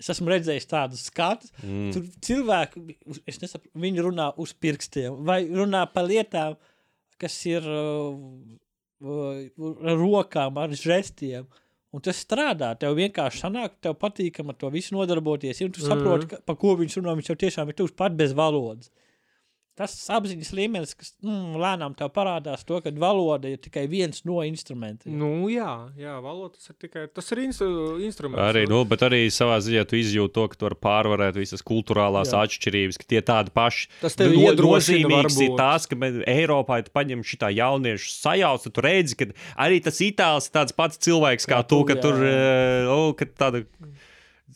[0.00, 1.90] Es esmu redzējis tādus skatus, mm.
[1.94, 6.56] tur cilvēki, uz- es nesaprotu, viņi runā uz pirkstiem vai runā par lietām,
[7.20, 8.16] kas ir uh,
[9.04, 11.44] uh, ar rokām, ar žestiem.
[11.90, 12.70] Un tas strādā.
[12.78, 15.62] Tev vienkārši sanāk, tev patīkam ar to visu nodarboties.
[15.66, 16.44] Un tu saproti, mm.
[16.46, 17.16] pa ko viņš runā.
[17.18, 18.92] Viņš jau tiešām ir tūs pat bez valodas.
[19.80, 24.42] Tas apziņas līmenis, kas mm, lēnām tev parādās, to, ka valoda ir tikai viens no
[24.44, 25.14] instrumentiem.
[25.16, 27.70] Nu, jā, jā, valoda tas ir tikai tas ir instru,
[28.04, 28.42] instruments.
[28.44, 28.82] Arī, nu.
[28.82, 32.42] nu, bet arī savā ziņā tu izjūti to, ka tu vari pārvarēt visas kultūrālās Jā.
[32.44, 33.88] atšķirības, ka tie tādi paši.
[34.02, 38.68] Tas tevi No- iedrošina nozīmīgs ir tas, ka me- Eiropā, tu paņem šitā jauniešu sajauc,
[38.68, 39.30] tad tu redzi, ka
[39.64, 42.02] arī tas itālis ir tāds pats cilvēks kā, Kā tu, ka jā.
[42.04, 43.64] tur, eh, o, ka tāda.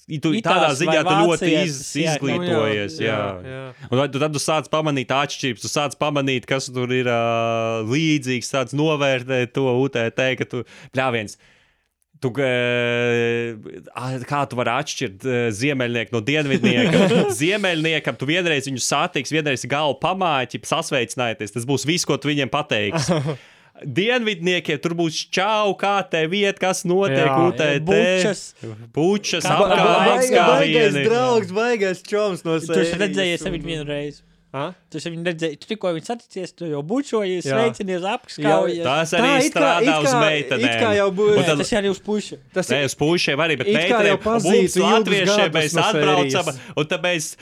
[0.04, 2.96] Tu, Itālis tādā ziņā tu ļoti iz, ka- izglītojies.
[2.98, 3.64] Nu, Jā, jā, jā.
[3.80, 3.88] jā.
[3.94, 8.50] Un tu tad tu sāc pamanīt atšķirības, tu sāc pamanīt, kas tur ir uh, līdzīgs,
[8.54, 10.64] sāc novērtēt to UTT, ka tu
[10.94, 11.38] pļāviens.
[12.24, 15.26] Tu, kā tu vari atšķirt
[15.58, 17.08] ziemeļnieku no dienvidnieka?
[17.40, 21.52] Ziemeļniekam tu vienreiz viņu satiksi, vienreiz galvu pamāķi, sasveicināties.
[21.52, 23.18] Tas būs viss, ko tu viņiem pateiksi.
[23.84, 27.28] Dienvidniekiem tur būs čau, kā te vieta, kas notiek.
[27.28, 27.84] UTT.
[28.94, 29.44] Bučas.
[29.44, 32.88] Kā- ba- apgājas, kā Baigais draugs, baigais čoms no Tu sevis.
[32.92, 34.22] esi redzējies viņu vienu reizi.
[34.54, 34.68] Ha?
[34.88, 38.84] Tu esi viņu redzējis, tu tikko viņu saticies, tu jau bučojies, sveicinies, apskaujies.
[38.86, 40.62] Tas Tā, arī it kā- strādā it uz kā- meitenēm.
[40.62, 42.38] it kā jau Nē, tad- Tas arī uz pušu.
[42.54, 46.60] Tas Nē, ir uz pušiem arī, bet It kā jau meitenēm, ilgus latviešiem mēs atbraucam,
[46.76, 47.36] un tad mēs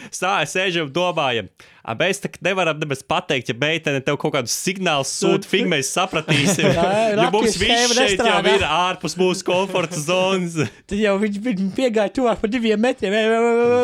[0.49, 1.51] sēžam domājam.
[1.83, 5.89] A, mēs tā nevaram nemaz pateikt, ja meitene tev kaut kādus signālus sūta, fig mēs
[5.91, 6.69] sapratīsim.
[6.77, 6.85] Jā,
[7.19, 8.53] Jo mums viss šeit jau nestrādā.
[8.55, 10.55] ir ārpus mūsu komforta zonas.
[10.89, 11.41] Tad jau viņš,
[11.75, 13.17] piegāja tuvāk par diviem metriem.
[13.19, 13.27] Ej,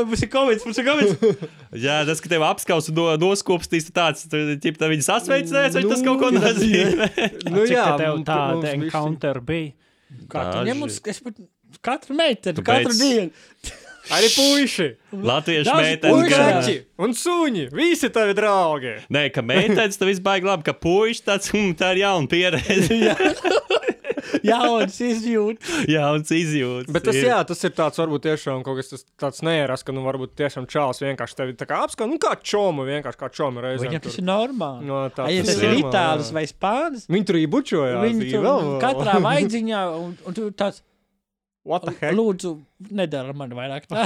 [0.07, 1.42] Mums ir covid, mums ir covid.
[1.88, 6.07] Jā, tas, ka tev apskaus un no, noskopstīs, tāds, ķip, tā viņi sasveicinās, vai tas
[6.07, 7.11] Nu, kaut ko nozīmē.
[7.51, 9.74] Nu, Cik jā, tā tev tāda encounter bija?
[10.30, 10.70] Kā tu Daži.
[10.70, 11.42] ņem uz es pat
[11.84, 13.34] katru meiteni, katru dienu.
[14.14, 16.12] Arī puiši, Latviešu meitenes.
[16.14, 17.64] puiši gan- un suņi.
[17.76, 18.94] Visi tavi draugi.
[19.12, 23.14] Nē, ka meitenes tev vispār labi, ka puiši tāds, hm, tā ir jauna pieredze.
[24.44, 25.84] Jauns izjūta.
[25.88, 26.90] Jauns izjūts.
[26.92, 27.28] Bet tas, ir.
[27.30, 31.00] jā, tas ir tāds, varbūt tiešām kaut kas tāds neieras, ka, nu, varbūt tiešām čāls
[31.02, 33.86] vienkārši tevi tā kā apskata, nu, kā čomu, vienkārši kā čomu reizē.
[33.86, 34.84] Viņam tas ir normāli.
[34.88, 38.04] No, tā, A, ja tas tas ir itālis vai spānis, Viņi tur ībučojās.
[38.04, 40.82] viņi tur vēl- katrā vaidziņā, un, un tu tāds?
[41.68, 42.52] Lūdzu,
[42.94, 44.04] nedara man vairāk tā.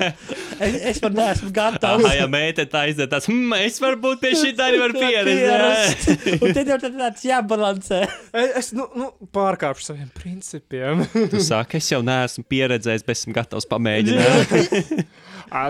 [0.64, 2.04] es, es pat neesmu gatavs.
[2.06, 6.38] Aha, ja meitene tā izdara, tas hmm, es varbūt pie šī tā arī varu pieredzēt.
[6.38, 8.02] Un tad jau tad tāds jābalansē.
[8.34, 11.04] Es, es nu, nu, pārkāpšu saviem principiem.
[11.30, 15.04] Tu saki, es jau neesmu pieredzējis, bet esmu gatavs pamēģināt.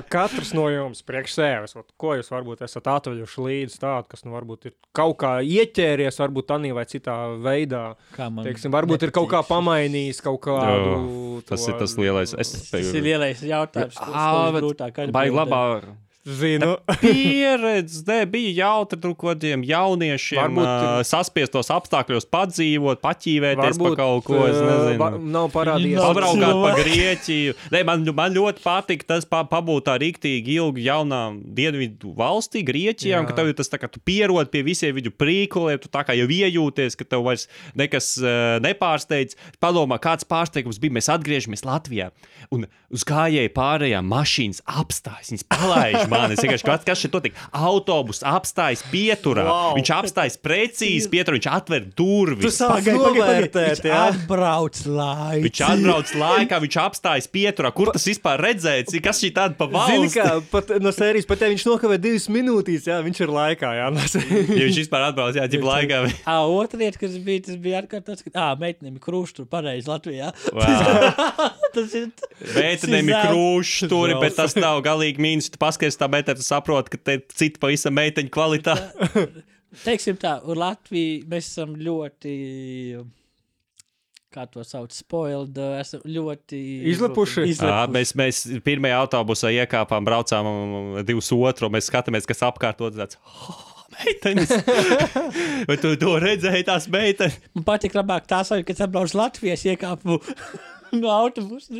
[0.08, 4.32] Katrs no jums priekš sevis, ot, ko jūs varbūt esat atveļuši līdzi tādu, kas nu,
[4.32, 7.82] varbūt ir kaut kā ieķēries, varbūt tādā vai citā veidā.
[8.16, 11.42] Kā Teiksim, varbūt ir kaut kā pamainījis kaut kādu.
[11.44, 12.32] Tas ir to- tas lielais.
[12.38, 13.98] Es Tas ir lielais jautājums.
[13.98, 15.94] kas Ā, mums bet grūtāk Baigi atbildēt.
[16.24, 16.78] Zinu.
[17.02, 23.96] pieredze, ne, bija jautri tur kaut kādiem jauniešiem, Varbūt uh, saspiestos apstākļos padzīvot, paķīvēties par
[23.98, 24.38] kaut ko.
[24.48, 24.96] Es nezinu.
[25.02, 26.00] va- Nav parādījies.
[26.00, 26.70] Pabraukāt pa.
[26.80, 27.56] Grieķiju.
[27.74, 31.20] Ne, man, man ļoti patīk tas pa, pabūt tā rīktīgi ilgi jaunā
[31.60, 33.30] dienvidu valstī, Grieķijā, un Jā.
[33.30, 36.24] ka tev tas tā kā tu pierod pie visiem viņu prīkoliem, tu tā kā jau
[36.30, 37.44] iejūties, ka tev vairs
[37.76, 39.36] nekas uh, nepārsteidz.
[39.60, 40.96] Padomā, kāds pārsteigums bija.
[40.96, 42.08] Mēs atgriežamies Latvijā
[42.54, 42.64] un
[42.94, 45.32] uz gājēju pārējām mašīnas apstājas.
[45.34, 46.36] Viņas palaiž mani.
[46.36, 47.38] Es vienkārši kaut kas šeit notiek.
[47.54, 49.44] Autobus apstājas pieturā.
[49.48, 49.74] Wow.
[49.78, 51.38] Viņš apstājas precīzi pieturā.
[51.38, 52.60] Viņš atver durvis.
[52.64, 53.18] Pagaid, pagaid.
[53.18, 54.00] novērtēt, jā.
[54.10, 55.44] atbrauc laiku.
[55.48, 57.72] Viņš atbrauc laikā, viņš apstājas pieturā.
[57.76, 58.96] Kur tas vispār redzēts?
[59.04, 60.20] Kas šī tāda pa Zini, valsti?
[60.20, 63.74] kā pat no sērijas, pat ja viņš nokavē divas minūtes, jā, viņš ir laikā.
[63.80, 63.90] Jā.
[64.54, 66.00] Ja viņš vispār atbrauc, jā, ģip laikā.
[66.30, 70.30] Ā, otra lieta, kas bija, tas bija atkārtots, ka, ā, meitenēm ir krūšs pareizi Latvijā.
[70.54, 71.24] Wow.
[71.76, 72.10] tas ir.
[72.54, 75.50] Meitenēm ir krūšs tur, bet tas nav galīgi mīnus.
[75.52, 79.10] Tu paskaties tā meitene, tu saproti, ka te ir cita pavisam meiteņa kvalitāte.
[79.84, 82.32] Teiksim tā, Latvija mēs esam ļoti.
[84.34, 86.58] Kā to sauc, spoiled, esam ļoti
[86.90, 87.44] Izlepuši?
[87.52, 87.92] Izlepuši.
[87.94, 90.48] mēs, mēs pirmajā autobusā iekāpām, braucām
[91.06, 92.98] divus otru, mēs skatāmies, kas apkārtot.
[92.98, 93.62] Tāds, oh,
[93.94, 94.50] meitenes!
[95.70, 97.38] Vai tu to redzēji, tās meitenes?
[97.54, 100.18] Man patīk labāk tā sajūta, kad atbrauc Latvijas iekāpu
[100.98, 101.70] no autobusa.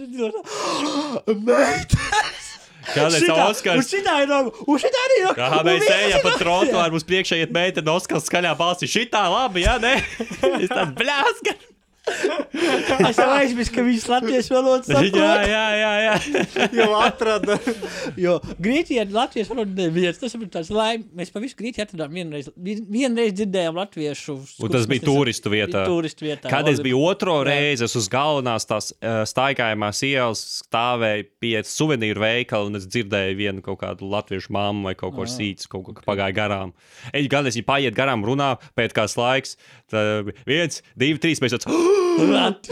[1.34, 2.43] Meitas!
[2.92, 3.80] Kādēļ Oskars?
[3.80, 5.34] Un šitā ir no, un šitā arī no.
[5.38, 8.90] Kā mēs ejam pa trotuāru, mums priekšā iet meitene, Oskars skaļā balsī.
[8.90, 9.94] Šitā labi, jā, nē?
[10.64, 11.56] Es tāds bļāska.
[12.04, 15.46] Es jau aizmirsu, ka viņš latviešu valodu Jā, saprot.
[15.48, 16.66] jā, jā, jā.
[16.76, 17.56] jau atrada.
[18.20, 20.18] Jo Grieķijā latviešu valoda neviens.
[20.20, 21.06] Tas ir tāds laime.
[21.16, 22.50] Mēs pa visu Grieķiju atradām vienreiz.
[22.56, 24.36] vien- Vienreiz dzirdējām latviešu.
[24.66, 25.86] Un tas bija turistu vietā.
[25.88, 26.50] Turistu vietā.
[26.52, 27.48] Kādreiz bija otro Jā.
[27.50, 33.36] reizi, es uz galvenās tās uh, staigājumās ielas stāvēju pie suvenīru veikala, un es dzirdēju
[33.40, 36.74] vienu kaut kādu latviešu māmu vai kaut ko sīcu, kaut ko pagāja garām.
[37.16, 39.56] Eļ, gan es viņu paiet garām, runā, pēc kāds laiks,
[39.90, 41.66] tad viens, divi, trīs, mēs tāds,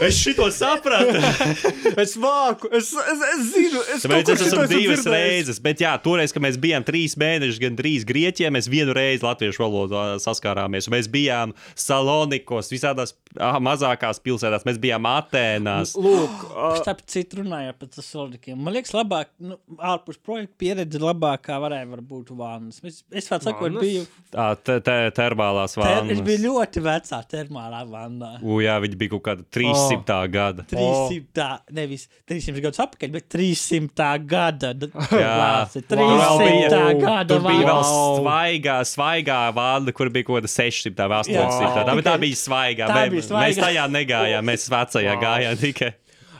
[0.07, 1.19] es šito sapratu.
[2.03, 5.01] Es māku, es, es, es zinu, es Tāpēc kaut es kur esmu šito esmu divas
[5.03, 5.13] dzirdējis.
[5.13, 9.21] reizes, bet jā, toreiz, kad mēs bijām trīs mēnešus, gan trīs Grieķijā, mēs vienu reizi
[9.25, 10.87] latviešu valodā saskārāmies.
[10.91, 15.93] Mēs bijām Salonikos, visādās ah, mazākās pilsētās, mēs bijām Atēnās.
[16.01, 18.57] Lūk, ā, Starp citu, runājot par Thessalonikiem.
[18.65, 22.81] Man liekas, labāk, nu, ārpus projekta pieredze labākā varēja var būt vānas.
[22.89, 26.25] Es, es vēl sakot, biju, Tā te, te, termālās ter, es vānas.
[26.25, 28.33] biju ļoti vecā termālā vannā.
[28.41, 30.17] U, jā, viņi bija kaut kāda 300.
[30.17, 30.27] Oh.
[30.33, 30.65] gada.
[30.71, 31.47] 300,
[31.77, 34.73] nevis 300 gadus atpakaļ, bet 300 gada.
[35.23, 35.63] Jā.
[35.73, 37.27] Tur vēl 300 bija- gada.
[37.33, 37.83] Tur bija vēl
[38.19, 41.83] svaigā, svaigā vāna, kur bija kaut kāda 600 vai 800.
[41.87, 42.87] Tā, bet tā bija svaigā.
[42.91, 43.67] Tā Mē, bija Mēs svaigā.
[43.67, 45.93] tajā negājām, mēs vecajā gājām tikai.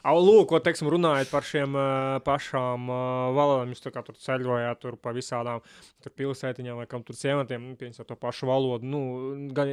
[0.03, 4.81] Au, lūk, ko teiksim, runājot par šiem uh, pašām uh, valodām, jūs tā tur ceļojāt
[4.83, 5.61] tur pa visādām
[6.03, 8.87] tur pilsētiņām vai kam tur ciematiem, nu, pieņemot to pašu valodu.
[8.87, 9.01] Nu,
[9.55, 9.71] gan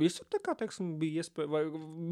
[0.00, 1.62] visur tā kā, teiksim, bija iespēja, vai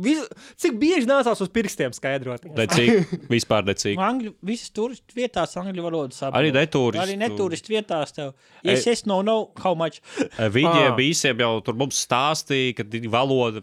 [0.05, 0.25] vis,
[0.61, 2.45] cik bieži nācās uz pirkstiem skaidrot?
[2.57, 3.99] Decīgi, vispār decīgi.
[4.01, 6.39] Angļu, visas turistu vietās angļu valodu saprot.
[6.41, 7.03] Arī neturistu.
[7.05, 8.33] Arī neturistu vietās tev.
[8.67, 10.03] Yes, es no know how much.
[10.37, 10.97] Viņiem Ah.
[10.99, 13.63] visiem jau tur mums stāstīja, ka ir valoda,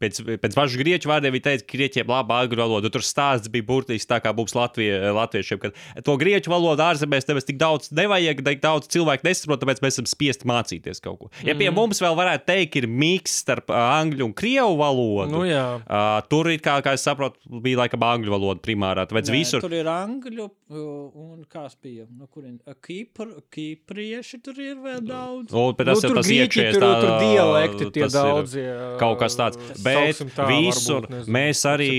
[0.00, 2.90] pēc, pēc pašu grieķu vārdiem viņi teica, ka grieķiem laba angļu valoda.
[2.92, 5.70] Tur stāsts bija burtiski tā kā mums Latvie, latviešiem, ka
[6.02, 10.06] to grieķu valodu ārzemēs nemaz tik daudz nevajag, tik daudz cilvēku nesaprot, tāpēc mēs esam
[10.10, 11.30] spiesti mācīties kaut ko.
[11.46, 15.78] Ja pie mums vēl varētu teikt, ir miks starp angļu un krievu valodu, Nu, jā.
[15.86, 19.06] ā, tur ir kā, kā es saprotu, bija laikam angļu valoda primārā.
[19.06, 19.60] Tāpēc Nē, visur.
[19.60, 22.08] Tur ir angļu, uh, un kas bija?
[22.18, 22.58] No kurien?
[22.66, 25.52] Uh, Kīpr, kīprieši tur ir vēl daudz.
[25.54, 28.68] Un, bet tas nu, ir tur tas iekšējais, tur, tā- tur dialekti tie daudzie.
[29.00, 31.90] Kaut kas tāds, bet tā, visur varbūt, mēs arī,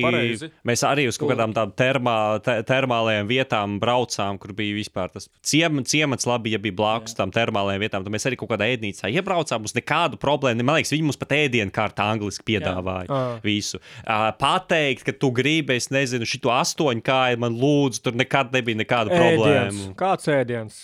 [0.66, 5.30] mēs arī uz kaut kādām tādām termā, te, termālajām vietām braucām, kur bija vispār tas
[5.46, 6.76] ciem, ciemats, labi, ja bija
[7.06, 8.04] blakus tam termālajām vietām.
[8.06, 9.62] Tad mēs arī kaut kādā ēdnīcā iebraucām.
[9.62, 10.64] Mums nekādu problēmu.
[10.66, 13.22] Man liekas, viņi mums pat ēdienu kārtā angliski piedāvāja Jā.
[13.46, 13.80] Visu.
[14.06, 18.82] Uh, pateikt, ka tu gribi, es nezinu, šito astoņu kāju man lūdzu, tur nekad nebija
[18.82, 19.40] nekādu Ēdiens.
[19.40, 19.96] problēmu.
[19.96, 20.82] Kāds ēdiens?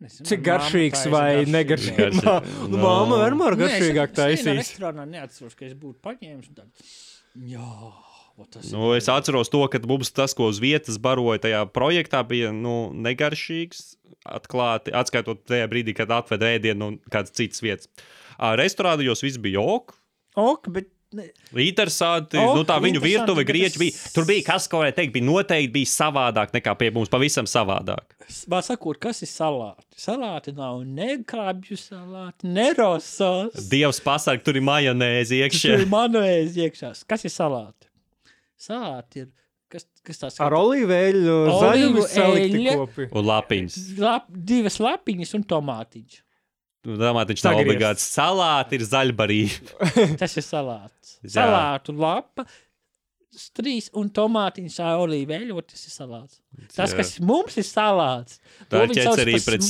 [0.00, 2.22] Nezinu, Cik garšīgs mamma vai negaršīgs?
[2.24, 2.38] Mā-
[2.72, 2.78] No.
[2.80, 4.60] Māma vienmēr Nē, es- garšīgāk es taisīs.
[4.62, 6.48] restorānā neatceros, ka es būtu paņēmis.
[6.48, 6.70] un tad,
[7.46, 7.92] Jā,
[8.72, 12.88] Nu, es atceros to, ka mums tas, ko uz vietas baroja tajā projektā, bija nu,
[12.96, 13.98] negaršīgs.
[14.28, 17.88] Atklāti, atskaitot tajā brīdī, kad atveda ēdienu no kādas citas vietas.
[18.60, 19.94] Restorānos viss bija ok.
[20.40, 20.90] Ok, bet
[21.58, 22.38] Interesanti.
[22.38, 23.94] Ok, nu, tā viņu virtuve grieķi bija.
[24.14, 27.10] Tur bija kas, ko varētu teikt, bija noteikti bija savādāk nekā pie mums.
[27.10, 28.14] Pavisam savādāk.
[28.52, 29.88] man sakot, kas ir salāti?
[29.98, 33.66] Salāti nav ne krāpju salāti, ne rosas.
[33.72, 35.80] Dievs pasarg, tur ir majonēzi Tur iekšā.
[35.80, 36.92] ir manuēs iekšā.
[37.10, 37.90] Kas ir salāti?
[38.60, 39.28] Salāti ir.
[39.70, 42.72] Kas, kas tās Ar olīveļu zaļumu salikti eļļa.
[42.80, 43.04] kopi.
[43.14, 43.76] Un lapiņas.
[44.02, 46.16] Lap, divas lapiņas un tomātiņš.
[46.90, 48.06] Domāju, viņš nav obligāts.
[48.16, 50.16] Salāti ir zaļbarīgi.
[50.18, 51.18] Tas ir salāts.
[51.36, 52.46] Salātu lapa,
[53.54, 55.60] trīs un tomātiņš ar olīveļu.
[55.70, 56.40] Tas ir salāts.
[56.74, 56.96] Tas, Jā.
[56.98, 59.66] kas mums ir salāts, Tā to ir ķecerī par pret ir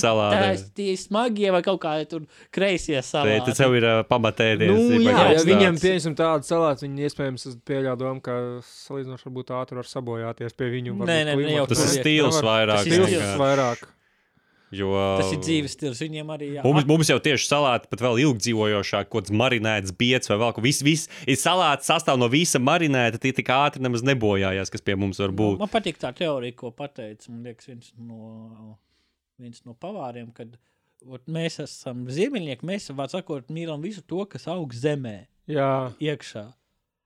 [0.81, 2.25] Tie smagie vai kaut kādi tur
[2.57, 3.55] kreisie salāti.
[3.61, 4.73] tev ir uh, pamatēdiens.
[4.81, 5.85] Nu, jā, kaut ja tāds.
[5.85, 10.73] pieņemsim tādu salātu, viņi iespējams es pieļauju domu, ka salīdzinoši varbūt ātri var sabojāties pie
[10.73, 10.97] viņu.
[11.05, 12.85] Nē, nē, ne jau Tas ir stils Nevar- vairāk.
[12.85, 13.89] Tas ir Stils vairāk.
[14.71, 15.99] Jo, Tas ir dzīves stils.
[15.99, 16.63] Viņiem arī jā.
[16.63, 20.61] Mums, mums jau tieši salāti pat vēl ilgdzīvojošāk, kaut kāds marinēts biets vai vēl kaut
[20.63, 20.67] kas.
[20.69, 24.95] Viss, viss ir salāts sastāv no visa marinēta, tie tik ātri nemaz nebojājās, kas pie
[24.95, 25.59] mums var būt.
[25.59, 28.77] Man patīk tā teorija, ko pateica liekas, viens, no,
[29.43, 30.55] viens no pavāriem, kad
[31.03, 32.67] ot, mēs esam ziemeļnieki.
[32.71, 35.91] Mēs sakot, mīlam visu to, kas aug zemē, Jā.
[35.99, 36.47] iekšā.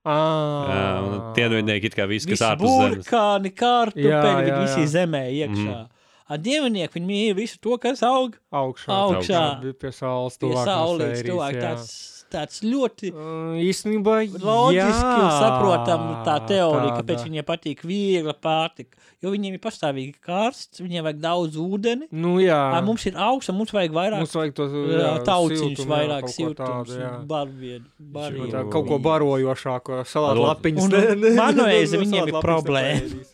[0.05, 2.97] Jā, un tie dodieki ir kā viss, kas Visi ārpus zemes.
[3.01, 4.89] burkāni, Jā, kārtupeļi, jā, viņi visi jā.
[4.99, 5.77] zemē iekšā.
[5.81, 5.94] Mm.
[6.25, 8.89] Ar dievnieku viņi mīl visu to, kas aug augšā.
[8.89, 9.41] Augšā.
[9.61, 11.03] Bija Pie saules pie tuvāk no saules.
[11.03, 11.91] sērijas, Tuvāk, tāds,
[12.33, 18.97] tāds ļoti Uh, Īstenībā loģiski un saprotama tā teorija, kāpēc viņiem patīk viegla pārtika.
[19.21, 22.09] Jo viņiem ir pastāvīgi karsts, viņiem vajag daudz ūdeni.
[22.09, 22.57] Nu jā.
[22.85, 26.33] Mums ir augsts, un mums vajag vairāk Mums vajag to jā, tauciņus, siltumu, jā, vairāk
[26.33, 26.97] siltums,
[27.29, 28.65] barviedu.
[28.73, 30.89] Kaut ko barojošāko, salātu lapiņas.
[30.89, 33.25] Un manuēzi no viņiem ir problēma.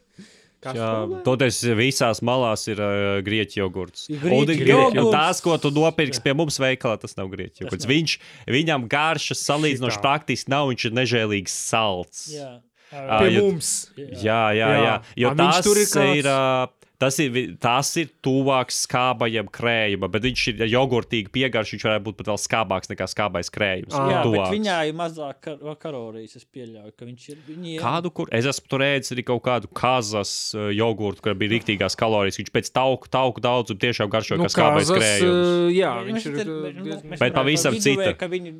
[0.62, 0.88] Kas Jā,
[1.26, 4.04] toties visās malās ir uh, grieķu jogurts.
[4.14, 7.88] Grieķu un tās, ko tu nopirksi pie mums veikalā, tas nav grieķu jogurts.
[7.90, 8.14] Viņš,
[8.54, 12.28] viņam garšas salīdzinoši praktiski nav, viņš ir nežēlīgs salds.
[12.36, 12.52] Jā.
[12.92, 13.72] Pie jo- mums.
[13.98, 14.86] Jā, jā, jā.
[14.86, 14.94] Jā.
[15.24, 16.70] Jo A, viņš tas tur ir kāds- ir, ā,
[17.02, 21.74] tas ir, tas ir tuvāks skābajam krējumam, bet viņš ir jogurtīgi piegaršs.
[21.76, 23.96] Viņš varētu būt pat vēl skābāks nekā skābais krējums.
[23.98, 24.06] Ā.
[24.14, 26.38] Jā, bet viņā ir mazāk kar kalorijas.
[26.40, 27.40] Es pieļauju, ka viņš ir.
[27.50, 31.38] Viņi ir Kādu, kur es esmu tur ēdis arī kaut kādu kazas uh, jogurtu, kur
[31.42, 32.38] bija rīktīgās kalorijas.
[32.42, 35.50] Viņš pēc tauku, tauku daudzuma tiešām garšo Nu, kā skābais kāzas, krējums.
[35.50, 38.14] uh, Jā, viņš ir uh, mēs- diezgan- mēs Bet pavisam cita.
[38.22, 38.54] Ka viņi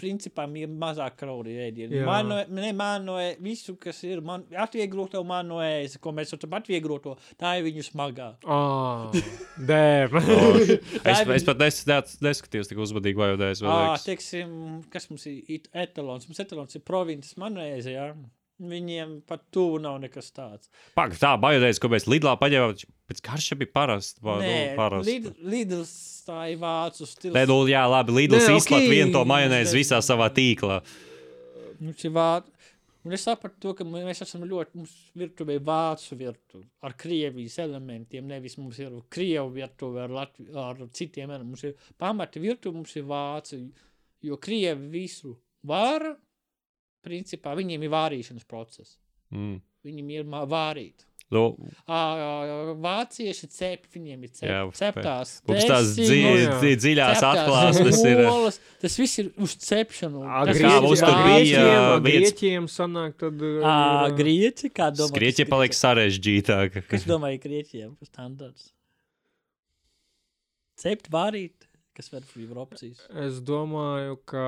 [0.00, 2.00] principā ir mazāk kaloriju ēdienu.
[2.00, 2.06] Jā.
[2.08, 6.56] Man, ne, man no visu, kas ir man, atviegloto, man no ēza, ko mēs esam
[6.58, 8.32] atviegloto, tā ir viņu smagā.
[8.56, 8.60] Ā,
[9.70, 10.18] Dēm.
[11.04, 14.58] Es, es pat nes, nes, neskatījos tik uzmanīgi, Ā, vēl teiksim,
[14.92, 16.28] kas mums ir etalons?
[16.28, 18.10] Mums etalons ir provinces manuēze, jā.
[18.60, 20.68] Viņiem pat tuvu nav nekas tāds.
[20.98, 22.74] Pak, tā, baidoties, ko mēs Lidlā paņēmām.
[23.08, 23.72] Pēc karša bija
[24.44, 25.08] Nē, Nu, parasta.
[25.08, 25.92] Lid, Lidls
[26.26, 27.32] tā ir vācu stils.
[27.32, 28.18] Nē, nu, jā, labi.
[28.18, 28.92] Lidls Nē, izplat ok.
[28.92, 30.82] vienu to majonēzi visā savā tīklā.
[32.12, 32.52] Vācu.
[33.00, 37.56] Un es sapratu, to, ka mēs esam ļoti, mums virtuvē ir vācu virtuve ar krievijas
[37.64, 38.26] elementiem.
[38.28, 41.54] Nevis mums ir krievu virtuve ar, Latvi, ar citiem elementiem.
[41.54, 43.62] Mums ir pamata virtuve, mums ir vācu.
[44.20, 45.32] Jo krievi visu
[45.64, 46.12] vāra,
[47.04, 48.96] principā viņiem ir vārīšanas process.
[49.34, 49.60] Mm.
[49.86, 51.06] Viņiem ir vārīt.
[51.30, 51.54] Nu,
[51.86, 55.36] Ā, Vācieši cep, viņiem ir cep, Jā, ceptās.
[55.46, 56.16] mums tās dzi,
[56.58, 58.22] dzi, dziļās ceptās atklāsmes ir.
[58.26, 58.58] olas.
[58.82, 60.24] Tas viss ir uz cepšanu.
[60.26, 61.62] Tas Grieķi- ir mums tur bija,
[62.08, 63.38] Grieķiem, sanāk tad...
[63.46, 65.14] uh, Ā, Grieķi, kā domā?
[65.20, 66.82] Grieķija paliek sarežģītāka.
[66.90, 67.94] Kas domāja grieķiem?
[68.10, 68.72] Standarts.
[70.82, 73.06] Cept, vārīt, kas var būt opcijas.
[73.22, 74.44] Es domāju, ka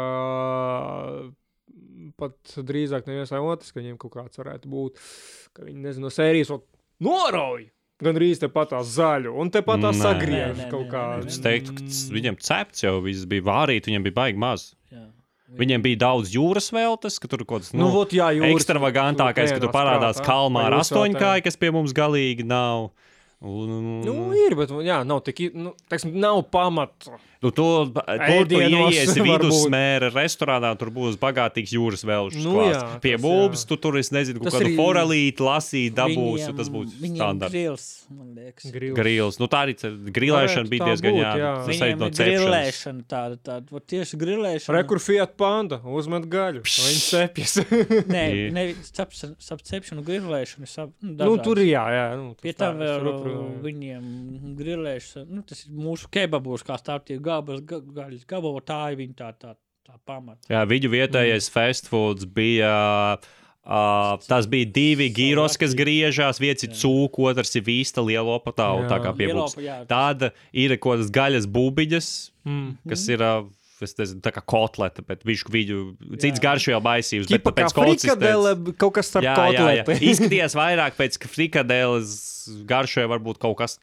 [2.19, 4.99] pat drīzāk neviens vai otrs, ka viņiem kaut kāds varētu būt,
[5.57, 6.53] ka viņi nezinu, no sērijas
[7.03, 7.69] norauj.
[8.03, 11.03] Gan arī tepat tā zaļu, un tepat tā sagriež kaut nē, kā.
[11.23, 14.65] nē, Es teiktu, ka viņam cepts jau viss bija vārīt, viņam bija baigi maz.
[14.91, 15.05] Jā.
[15.61, 19.53] Viņiem bija daudz jūras veltes, ka tur kaut kas Nu, nu, vot, jā, jūras- ekstravagantākais,
[19.55, 20.27] ka tur parādās prātā.
[20.27, 22.91] kalmāra Vai jūras astoņkāja, kas pie mums galīgi nav.
[23.43, 27.19] Un, Nu, ir, bet jā, nav tik, nu, teiksim, nav pamata.
[27.43, 32.39] Nu, tu, tur tu ieiesi vidusmēra restorānā, tur būs bagātīgs jūras vēlšs.
[32.45, 33.17] Nu jā, Pie
[33.65, 33.67] jā.
[33.67, 37.19] tu tur, es nezinu, Tas kādu arī- forelīti lasīt, dabūsi, Viņiem- un tas būs viņiem
[37.19, 37.53] standarts.
[37.57, 38.69] Grils, man liekas.
[38.77, 38.95] Grils.
[39.01, 39.41] Grils.
[39.43, 39.75] Nu, tā arī
[40.19, 41.33] grilēšana bija tā diezgan būt, jā.
[41.43, 41.51] jā.
[41.73, 44.77] Viņiem no ir grilēšana tāda, tāda, vot tieši grilēšana.
[44.79, 46.63] Re, kur Fiat panda uzmet gaļu.
[46.63, 47.57] Viņa sepjas.
[48.07, 48.25] Nē,
[48.55, 50.71] ne, starp, starp cepšanu un grilēšanu.
[50.71, 52.07] Sap, nu, nu, tur jā, jā.
[52.23, 53.11] Nu, Pie tā, vēl
[53.67, 54.07] viņiem
[54.63, 58.99] grilēšana, nu, tas ir mūsu kebabos, kā stāv tie gabas, ga, gaļas gabalo, tā ir
[59.01, 59.55] viņa tā, tā,
[59.87, 60.45] tā pamata.
[60.53, 61.55] Jā, viņu vietējais mm.
[61.55, 62.75] fast foods bija.
[63.63, 66.41] Uh, tas bija divi gyros, kas griežās.
[66.43, 68.89] Viens ir cūku, otrs ir vīsta lielo patālu.
[68.91, 69.55] Tā kā pie mums.
[69.55, 69.77] Lielopa, jā.
[69.87, 72.79] Tāda ir kaut kādas gaļas bubiņas, Mm.
[72.91, 73.23] kas ir.
[73.23, 73.51] Uh,
[73.83, 75.79] Es nezinu, tā kā kotlete, bet viņš viņu
[76.23, 77.27] cits garš jau maisījis.
[77.27, 79.83] Tipa kā frikadele, kaut kas starp jā, jā, jā.
[79.83, 80.11] kotleti.
[80.13, 82.13] Izskatījās vairāk pēc frikadeles
[82.69, 83.81] garšoja varbūt kaut kas.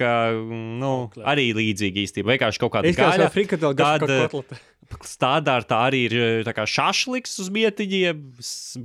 [0.00, 1.26] Ka, nu, Kotlete.
[1.28, 2.34] arī līdzīgi īstenībā.
[2.34, 3.30] Vienkārši kaut kāda gaļa.
[3.60, 4.60] tad, kā eh, kotlete.
[5.06, 6.14] Standartā arī ir
[6.48, 8.22] eh, šašliks uz bietiņiem.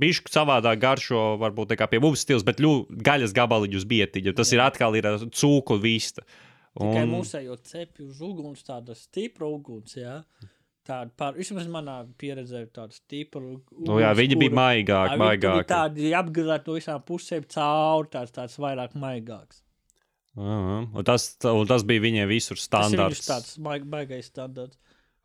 [0.02, 4.36] Bišku savādāk garšo, varbūt pie mums stils, bet ļu, gaļas gabaliņu uz bietiņu.
[4.36, 6.26] Tas ir atkal ir eh, cūku un vista.
[6.76, 10.20] Tikai Un- mūsējo cepju uz uguns, tāda stipra uguns, jā.
[10.86, 13.40] Tāda pār, vismaz manā pieredzē, tāda stipra.
[13.42, 15.66] Nu, jā, viņi bija maigāki, maigāki.
[15.72, 19.64] Tādi apgrilēti no visām pusēm cauri, tāds, tāds vairāk maigāks.
[20.36, 23.26] Aha, Un tas, un tas bija viņiem visur Tas ir standarts.
[23.28, 24.76] tāds maig, baigais standarts.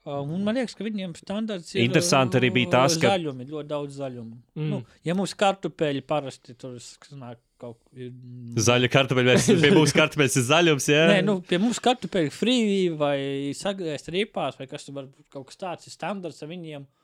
[0.03, 3.67] Um, un man liekas, ka viņiem standarts ir Interesanti arī bija tas, ka- zaļumi, ļoti
[3.69, 4.38] daudz zaļumu.
[4.57, 4.69] Mm.
[4.71, 8.09] Nu, ja mums kartupeļi parasti tur sanāk kaut ir.
[8.09, 11.03] mm, Zaļa kartupeļa, mēs pie mums kartupeļs ir zaļums, jā.
[11.11, 13.17] Nē, nu, pie mums kartupeļi frīvī vai
[13.53, 16.88] sagriezt ripās, vai kas tur var būt kaut kas tāds, ir standarts ar viņiem.
[16.88, 17.01] O,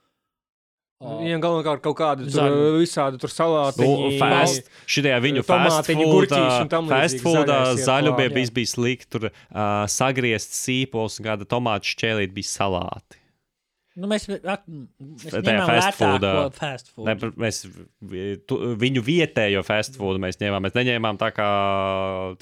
[0.98, 2.78] Viņiem galvenokārt kaut kādi tur Zaļumi.
[2.82, 3.86] visādi tur salāti.
[3.86, 5.52] Nu, fast, šitajā viņu fast
[5.86, 9.08] tomātiņi, food, gurķīši un tam fast līdzīgi food zaļais iet zaļumiem klāt, viss bija slikti.
[9.14, 9.62] Tur uh,
[9.94, 13.22] sagriezt sīpols un kāda tomātu šķēlīt bija salāti.
[13.98, 16.34] Nu, mēs at, mēs Tajā ņemam fast foodā.
[16.34, 17.06] lētāko fast food.
[17.06, 17.64] Ne, bet mēs
[18.50, 20.66] tu, viņu vietējo fast food mēs ņēmām.
[20.66, 21.50] Mēs neņēmām tā kā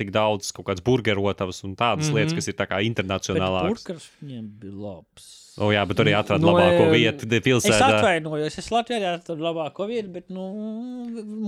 [0.01, 2.13] tik daudz kaut kādas burgerotavas un tādas mm.
[2.13, 2.21] -hmm.
[2.21, 3.85] lietas, kas ir tā kā Bet internacionālākas.
[3.85, 5.46] burgers viņiem bija labs.
[5.57, 7.87] O, jā, bet tur arī atrada Nu, labāko em, vietu Es pilsētā.
[7.97, 10.43] atvainojos, es Latvijā atradu labāko vietu, bet nu,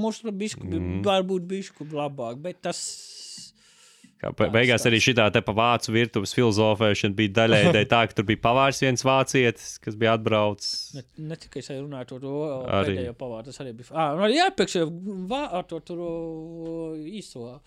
[0.01, 0.79] mūsu bišku Mm.
[0.79, 1.03] mm.
[1.05, 2.81] varbūt bišku labāk, bet tas.
[4.19, 8.17] Kā be- Beigās arī šī tā pa vācu virtuves filozofēšana bija daļai dēļ tā, ka
[8.19, 10.95] tur bija pavārs viens vācietis, kas bija atbraucis.
[10.97, 12.33] Ne, ne tikai es runāju par to
[12.67, 12.97] Arī.
[12.97, 13.93] pēdējo pavāru, tas arī bija.
[13.95, 14.75] Ah, un arī jāpiekš
[15.53, 17.61] ar to tur o, īso.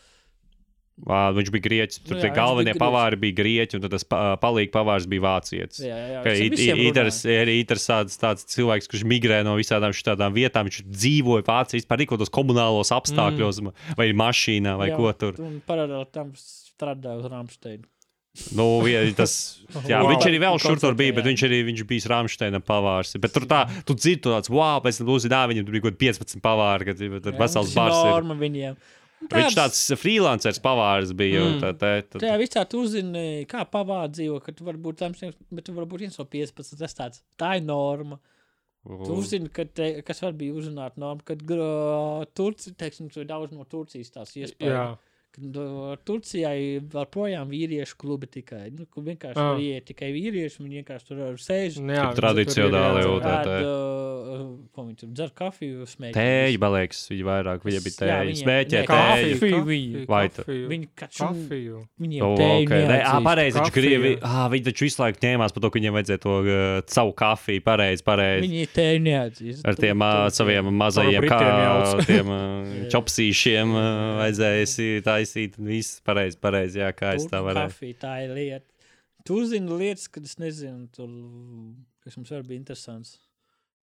[1.01, 1.99] Vā, viņš bija grieķis.
[2.05, 5.79] Tur Jā, tie galvenie bija pavāri bija grieķi, un tas pa- palīgi pavārs bija vācietis.
[5.81, 6.33] Jā, jā, jā.
[6.45, 7.41] It- visiem it- Itars runāju.
[7.41, 10.69] ir interesants tāds cilvēks, kurš migrē no visām šādām vietām.
[10.69, 13.73] Viņš dzīvoja Vācijā vispār kādos komunālos apstākļos, mm.
[13.97, 15.33] vai mašīnā, vai Jā, ko tur.
[15.65, 17.83] Paralēli tam strādāju uz Rāmsteinu.
[18.55, 18.79] Nu,
[19.17, 19.59] tas,
[19.91, 20.13] jā, Wow.
[20.13, 21.33] viņš arī vēl šur tur bija, bet jā.
[21.33, 23.17] viņš arī viņš bija Rāmsteina pavārs.
[23.19, 25.97] Bet tur tā, tu dzirdi, tu tāds, wow, pēc tam uzzināji, viņam tur bija kaut
[25.97, 27.97] kādi 15 pavāri, kad Jā, vesels ir bars.
[28.05, 28.11] ir.
[28.21, 28.77] Norma viņiem.
[29.21, 31.43] Un Viņš tāds freelancers pavārs bija.
[31.45, 31.59] Mm.
[31.61, 35.13] Tā, tā, tā, Tajā visā tu uzzini, kā pavāra dzīvo, ka tu vari būt tam,
[35.53, 36.73] bet tu vari būt viens no 15.
[36.79, 38.17] Tas tāds, tā ir norma.
[38.81, 43.29] Tu uzzini, ka te, kas var bija uzzināt norma, kad uh, Turcija, teiksim, tur ir
[43.29, 44.47] daudz no Turcijas tās Jā.
[44.47, 44.97] iespējas.
[44.97, 45.10] Kad,
[46.05, 48.71] Turcijai joprojām vīriešu klubi tikai.
[48.75, 49.51] Nu, kur vienkārši Ah.
[49.53, 51.79] var iet tikai vīrieši, viņi vienkārši tur sēž.
[51.81, 53.55] Nu, jā, tradicionāli viņi jau tur ir, jā, tā.
[53.55, 56.13] Ēd, uh, ko viņi tur dzer kafiju, smēķi.
[56.17, 57.95] Tēju, man liekas, viņa vairāk, viņa bija
[58.31, 58.79] viņiem- Smēķē
[59.71, 61.87] viņi- Vai tu- Viņi kaču, kafiju.
[62.01, 62.21] viņiem.
[62.91, 64.01] Nē, ā, pareizi, viņš Kafiju.
[64.01, 64.19] gribēja.
[64.23, 67.61] Ah, viņi taču visu laiku ņēmās par to, ka viņiem vajadzēja to uh, savu kafiju.
[67.61, 68.47] Pareizi, pareizi.
[68.47, 69.61] Viņi tēju neatzīst.
[69.65, 69.99] Ar tiem
[70.31, 72.25] saviem mazajiem kā, tiem
[72.93, 73.67] čopsīšiem
[74.19, 75.59] vajadzēja esi- taisīt.
[75.59, 77.71] un Viss pareizi, pareizi, jā, kā es tā Turku varēju.
[77.75, 78.67] kafija, tā ir lieta.
[79.23, 81.07] Tu zini lietas, kad es nezinu, tur,
[82.03, 83.19] kas mums var bija interesants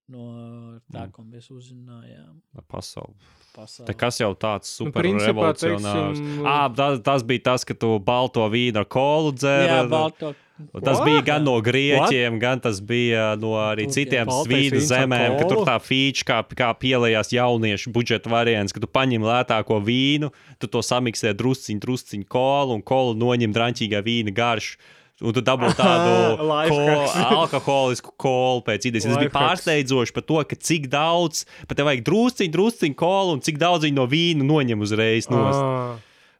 [0.08, 1.12] no tā, Mm.
[1.12, 2.40] ko mēs uzzinājām.
[2.68, 3.14] Pasauli.
[3.54, 3.86] Pasaulē.
[3.86, 6.18] Te kas jau tāds Nu, super principā, revolucionārs.
[6.18, 9.88] teiksim, Ah, tas, tas bija tas, ka tu balto vīnu ar kolu Jā, dzēri.
[9.90, 10.34] balto.
[10.74, 11.06] Un Tas What?
[11.06, 13.94] bija gan no grieķiem, gan tas bija no arī Turkiem.
[13.94, 18.88] citiem ar zemēm, ka tur tā feature, kā, kā pielējās jauniešu budžeta variants, ka tu
[18.88, 24.78] paņem lētāko vīnu, tu to samiksē drusciņu, drusciņu kolu un kolu noņem drāmķīgā vīna garšu.
[25.18, 27.14] Un tu dabūji tādu ko, Lifehacks.
[27.34, 29.08] alkoholisku kolu pēc idejas.
[29.08, 33.42] Tas bija pārsteidzoši par to, ka cik daudz, pat tev vajag drusciņu, drusciņu kolu un
[33.42, 35.26] cik daudz viņi no vīna noņem uzreiz.
[35.32, 35.58] Nost.
[35.58, 35.96] Ah,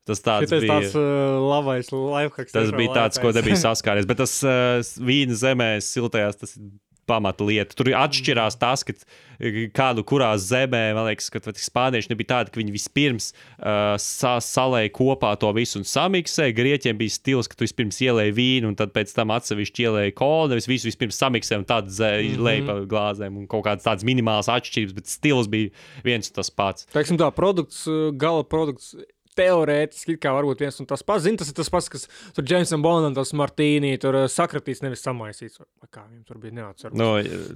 [0.08, 0.76] Tas tāds Šitais bija.
[0.78, 2.54] tāds uh, labais lifehacks.
[2.54, 4.06] Tas bija tāds, ko nebija saskāries.
[4.08, 6.70] Bet tas uh, vīna zemē, siltajās, tas ir
[7.08, 7.76] pamata lieta.
[7.78, 8.94] Tur atšķirās tas, ka
[9.74, 14.90] kādu kurā zemē, man liekas, ka spāņieši nebija tādi, ka viņi vispirms uh, sa salēja
[14.96, 16.56] kopā to visu un samiksēja.
[16.56, 20.52] Grieķiem bija stils, ka tu vispirms ielēji vīnu, un tad pēc tam atsevišķi ielēji kolu,
[20.54, 22.42] nevis visu vispirms samiksēja un tad mm -hmm.
[22.48, 25.70] lēja pa glāzēm un kaut kādas tādas minimālas atšķirības, bet stils bija
[26.04, 26.88] viens un tas pats.
[26.92, 28.96] Teiksim tā, produkts, uh, gala produkts
[29.38, 31.24] teorētiski kā varbūt viens un tas pats.
[31.26, 32.06] Zini, tas ir tas pats, kas
[32.36, 35.60] tur Jamesam Bondam, tas Martīnī, tur uh, sakratīs, nevis samaisīts.
[35.62, 36.98] Vai kā viņam tur bija neatcerams.
[36.98, 37.08] Nu,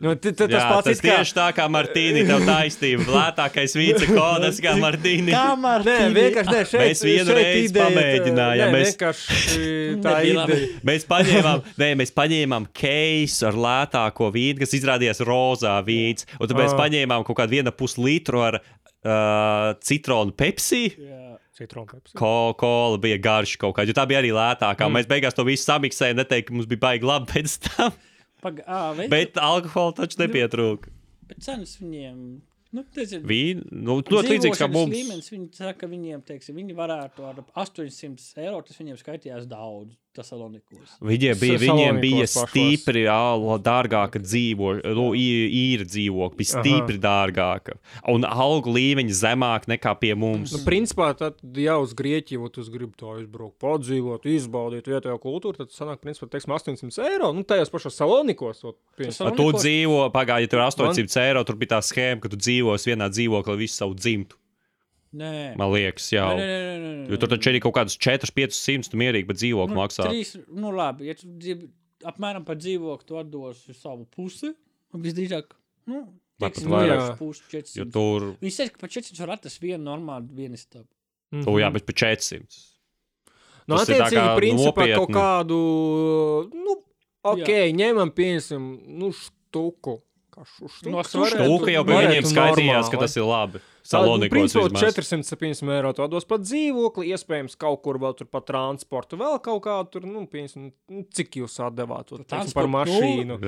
[0.02, 3.06] Nu, t- t- tas jā, pats tas it kā- tieši tā kā Martīni, tev taisnība.
[3.12, 5.34] Lētākais vicekodas kā Martīni.
[5.34, 9.62] Kamēr Nē, vienkārši nē, šeit, Mēs vienu reizi ideja, pamēģinājām, Nē, mēs- vienkārši
[10.06, 10.70] tā ideja.
[10.88, 16.26] Mēs paņēmām, nē, mēs paņēmām keisu ar lētāko vīnu, kas izrādījās rozā vīns.
[16.38, 16.78] Un tad mēs Ah.
[16.84, 20.84] paņēmām kaut kādu vienu puslitru ar uh, citronu Pepsi.
[21.56, 22.00] Citronu.
[22.16, 24.86] Ko, kola bija garš kaut kāda, tā bija arī lētākā.
[24.86, 24.96] Mm.
[24.96, 27.98] Mēs beigās to visu samiksējām, neteikt, ka mums bija baigi labi pēc tam.
[28.42, 30.90] Pag, ā, veids, Bet alkohola taču nepietrūka.
[31.28, 32.16] bet cenas viņiem.
[32.72, 34.94] Nu, ir Vīna, nu, ļoti līdzīgs kā mums.
[34.96, 39.92] Līmenis, viņi saka, ka viņiem, teiksim, viņi varētu ar 800 eiro, tas viņiem skaitījās daudz,
[40.16, 40.96] tas Salonikos.
[41.02, 46.62] Viņiem bija, viņiem bija stipri āla, dārgāka dzīvo, nu, īra dzīvokļa, bija Aha.
[46.62, 47.76] stipri dārgāka.
[48.12, 50.52] Un algu līmeņi zemāk nekā pie mums.
[50.56, 55.72] Nu, principā, tad, ja uz Grieķiju uz gribu to izbraukt, padzīvot, izbaudīt vietējo kultūru, tad
[55.74, 57.32] sanāk, principā, teiksim, 800 eiro.
[57.36, 58.64] Nu, tajos pašos Salonikos.
[58.66, 58.76] A,
[59.32, 61.24] Tu dzīvo, pagājušajā gadā, tur 800 Man...
[61.24, 61.44] eiro.
[61.48, 64.41] Tur bija tā schēma, ka tu dzīvosi vienā dzīvoklī visu savu dzimtu.
[65.12, 66.30] Nē, Man liekas, jau.
[66.38, 67.10] nē, nē, nē, nē, nē.
[67.12, 70.06] Jo tur taču ir kaut kādas 4-500 tu mierīgi, bet dzīvokli nu, maksā.
[70.08, 71.68] Trīs, nu, labi, ja tu dzīvo,
[72.08, 74.54] apmēram par dzīvokli tu atdosi savu pusi,
[74.96, 75.52] un visdrīzāk,
[75.92, 76.06] nu,
[76.40, 77.18] teiksim, pat vairāk.
[77.20, 77.42] pusi,
[77.76, 77.92] Jo 400.
[77.92, 80.88] tur, Viņi saka, ka par 400 var atrast vienu normālu vienistabu.
[81.32, 81.44] Mhm.
[81.44, 82.62] tu, jā, bet pa 400.
[83.68, 84.96] Nu, Tas attiecīgi, kā principā, nopietni.
[84.96, 85.58] kaut kādu,
[86.56, 86.78] nu,
[87.22, 87.68] ok, Jā.
[87.76, 88.64] ņemam, pieņemsim,
[88.98, 90.00] nu, štuku.
[90.32, 92.90] Kā štuks No varētu- Tūka jau varētu viņiem normāli.
[92.90, 93.60] ka tas ir labi.
[93.82, 94.94] Nu, Salonikos principā, vismaz.
[94.94, 99.62] 470 eiro tu dos par dzīvokli, iespējams, kaut kur vēl tur par transportu, vēl kaut
[99.64, 103.38] kādu tur, nu, piemēram, nu, cik jūs atdevāt to, teiksim, par transportu, mašīnu.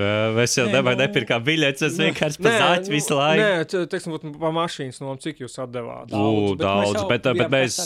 [0.43, 3.41] Es jau nevaru nu- nepirkt biļetes, es vienkārši pa zaķu visu laiku.
[3.45, 6.11] Nē, te- teiksim, par mašīnas nomu, cik jūs atdevāt.
[6.11, 7.79] Ū, daudz, bet- bet mēs-.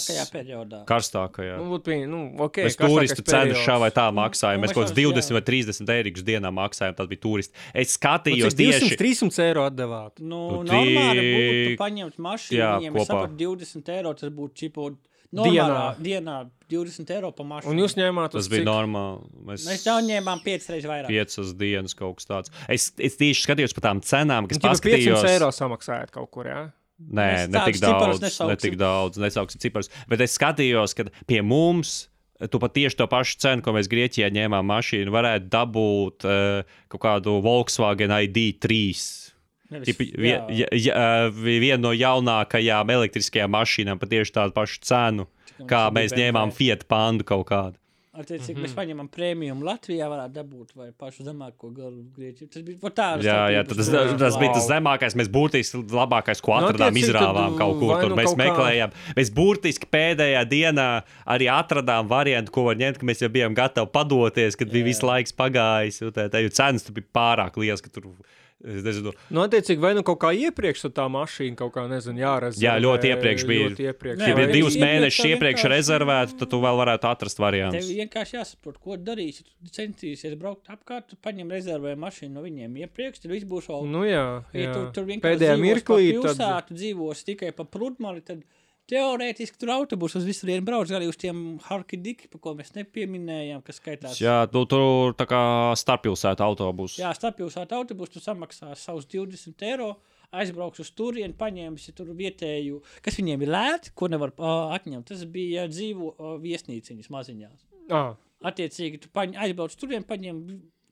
[0.88, 1.58] Karstākajā.
[1.58, 4.58] Nu, nu, okay, Mēs turistu cenu šā vai tā maksājām.
[4.58, 5.32] Un Mēs kaut kāds jau- 20 jā.
[5.36, 6.96] vai 30 eiro dienā maksājām.
[6.96, 7.52] Tas bija turisti.
[7.74, 10.12] Es Nu, skatījos cik 200, tieši 300 eiro atdevāt.
[10.20, 12.62] Nu, Nu, normāli būtu paņemt mašīnu, mašīnu.
[12.62, 13.20] Jā, viņiem kopā.
[13.26, 14.98] ir 20 eiro, tas būtu čipot.
[15.28, 16.22] Normālā, dienā.
[16.24, 16.36] dienā
[16.72, 17.74] 20 eiro par mašīnu.
[17.74, 18.40] Un jūs ņēmāt to?
[18.40, 18.68] Tas bija cik?
[18.70, 19.26] normāli.
[19.44, 21.10] Mēs, mēs jau ņēmām 5 reizes vairāk.
[21.12, 22.54] 5 dienas kaut kas tāds.
[22.64, 24.72] Es, es tieši skatījos par tām cenām, kas bija.
[24.72, 25.20] Jūs paskatījos...
[25.20, 26.48] 500 eiro samaksājāt kaut kur.
[26.48, 26.62] Jā?
[26.98, 28.48] Nē, mēs ne tik, daudz, nesauksim.
[28.48, 29.92] ne tik daudz, nesauksim ciparus.
[30.08, 32.06] Bet es skatījos, ka pie mums
[32.46, 37.02] tu pat tieši to pašu cenu, ko mēs Grieķijā ņēmām mašīnu, varētu dabūt uh, kaut
[37.02, 39.27] kādu Volkswagen ID 3
[39.68, 41.00] Tip, vien, jā, jā,
[41.36, 46.86] viena no jaunākajām elektriskajām mašīnām pat tieši tādu pašu cenu, Cikam, kā mēs ņēmām Fiat
[46.88, 47.76] Pandu kaut kādu.
[48.18, 48.66] Attiecīgi, cik mm -hmm.
[48.66, 52.48] mēs paņemam prēmiju Latvijā, varētu dabūt vai pašu zemāko galu grieķu.
[52.50, 53.22] Tas bija tāds.
[53.22, 55.14] Jā, jā tas, tas, tas bija tas zemākais.
[55.14, 57.92] Mēs būtiski labākais, ko atradām, no, izrāvām tad, kaut kur.
[58.00, 58.90] Tur mēs meklējām.
[58.90, 59.14] Kā...
[59.20, 60.88] Mēs būtiski pēdējā dienā
[61.36, 64.72] arī atradām variantu, ko var ņemt, ka mēs jau bijām gatavi padoties, kad jā.
[64.72, 66.02] bija viss laiks pagājis.
[66.10, 68.26] Tā jau cenas bija pārāk liels, ka tur bija
[68.58, 72.64] Es nezinu, Nu, attiecīgi, vai nu kaut kā iepriekš tā mašīna kaut kā, nezinu, jārezervē.
[72.64, 73.68] Jā, ļoti iepriekš bija.
[73.68, 74.18] Ļoti iepriekš.
[74.18, 77.44] Nē, ja bija divus iepriekš mēnešus tā iepriekš rezervētu, tad tu vēl varētu atrast Tev
[77.46, 77.86] variantus.
[78.00, 79.46] vienkārši jāsaprot, ko darīsi.
[79.62, 83.86] Tu centīsies braukt apkārt, tu paņem rezervē mašīnu no viņiem iepriekš, tad viss būs ok.
[83.86, 84.74] Nu, jā, Ja jā.
[84.74, 86.26] tu tur vienkārši Pēdējā mirklī tad...
[86.34, 88.42] pilsētu, dzīvos tikai pa pludmali, tad
[88.88, 93.62] teorētiski tur autobusu uz visu dienu brauc arī uz tiem harkidiki, pa ko mēs nepieminējām,
[93.66, 94.20] kas skaitās.
[94.22, 95.40] Jā, tu tur tā kā
[95.78, 97.02] starppilsētu autobusu.
[97.02, 99.92] Jā, starppilsētu autobusu tu samaksās savus 20 eiro,
[100.36, 105.08] aizbrauks uz turieni, paņēmis tur vietēju, kas viņiem ir lēti, ko nevar uh, atņemt.
[105.12, 107.68] Tas bija dzīvo uh, viesnīciņas maziņās.
[107.92, 108.16] Ah,
[108.48, 110.42] Attiecīgi, tu paņ, aizbrauc uz turieni, paņem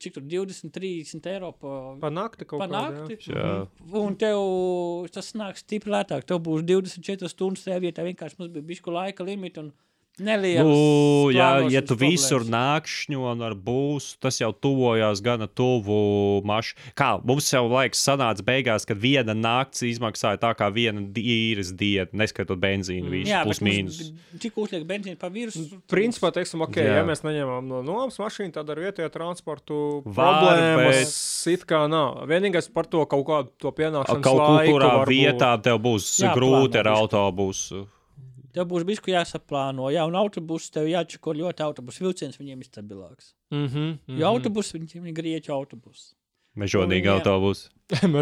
[0.02, 3.32] cik tur 20, 30 eiro pa, pa nakti kaut pa kādā, nakti.
[3.32, 3.52] Jā.
[4.00, 4.40] Un tev
[5.14, 6.26] tas nāks stipri lētāk.
[6.28, 8.04] Tev būs 24 stundas tajā vietā.
[8.06, 9.72] Vienkārši mums bija bišku laika limits un
[10.20, 10.64] nelielas.
[10.66, 12.52] Nu, jā, ja tu visur problēmas.
[12.54, 16.92] nākšņo un ar būs, tas jau tuvojās gana tuvu mašīnai.
[16.96, 22.08] Kā mums jau laiks sanāca beigās, kad viena nakts izmaksāja tā kā viena īres diena,
[22.12, 24.00] neskaitot benzīnu, visu Jā, plus bet mīnus.
[24.40, 25.82] Cik uzliek benzīnu pa virsmu?
[25.90, 27.00] Principā, teiksim, ok, Jā.
[27.00, 31.12] ja mēs neņemam no nomas mašīnu, tad ar vietējo transportu problēmas
[31.52, 32.24] it kā nav.
[32.30, 35.12] Vienīgais par to kaut kādu to pienākšanas Kaut kur, laiku kurā varbūt.
[35.12, 36.96] vietā tev būs Jāplāno grūti ar bišķi.
[37.02, 37.86] autobusu.
[38.56, 39.90] Tev būs bijis jāsaplāno.
[39.92, 43.34] Jā, un autobusu tev jāčeko ļoti autobusu vilciens viņiem ir stabilāks.
[43.52, 46.14] Mhm, Jo autobusu viņiem ir grieķu autobusu.
[46.56, 47.68] Mežonīgi autobusu.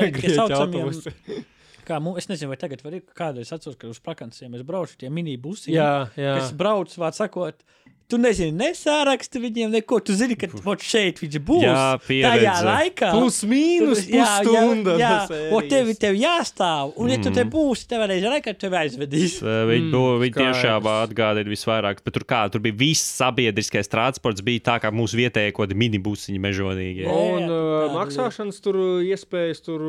[0.00, 1.12] Tie grieķu autobusi.
[1.84, 4.96] Kā, mu- es nezinu, vai tagad var ir kādreiz atceros, ka uz prakansiem es braucu
[4.96, 5.74] tie minibusi.
[5.74, 6.30] Jā, jā.
[6.40, 7.60] Es braucu, vārds sakot,
[8.10, 9.98] tu nezini, nesāraksti viņiem neko.
[10.04, 11.64] Tu zini, ka vot šeit viņš būs.
[11.64, 12.64] Jā, Tajā pieredze.
[12.68, 13.10] laikā.
[13.14, 14.96] Plus mīnus jā, pusstunda.
[15.00, 15.50] Jā, no jā.
[15.56, 16.92] un tev, tev jāstāv.
[17.00, 19.38] Un, ja tu te būsi, tev varēs redzēt, ka tev aizvedīs.
[19.42, 24.64] Viņi, mm, viņi tiešām atgādina visvairāk, bet tur, kā, tur bija viss sabiedriskais transports, bija
[24.72, 27.06] tā kā mūsu vietējie kaut kādi minibusiņi mežonīgi.
[27.06, 27.14] Jā.
[27.14, 29.86] Un uh, tāda maksāšanas tur iespējas tur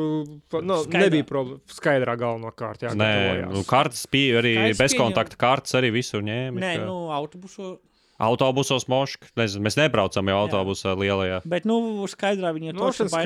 [0.51, 1.03] pa- nu, Skaidrā.
[1.07, 1.61] nebija problēma.
[1.71, 2.85] Skaidrā galvenokārt.
[2.85, 6.63] Jā, Nē, nu, kartes bija arī bezkontakta kartes, arī visur ņēma.
[6.63, 7.75] Nē, nu, autobusu.
[8.15, 11.41] Autobusos mošk, nezinu, mēs nebraucam jau autobusā lielajā.
[11.51, 12.77] Bet, nu, skaidrā viņi ir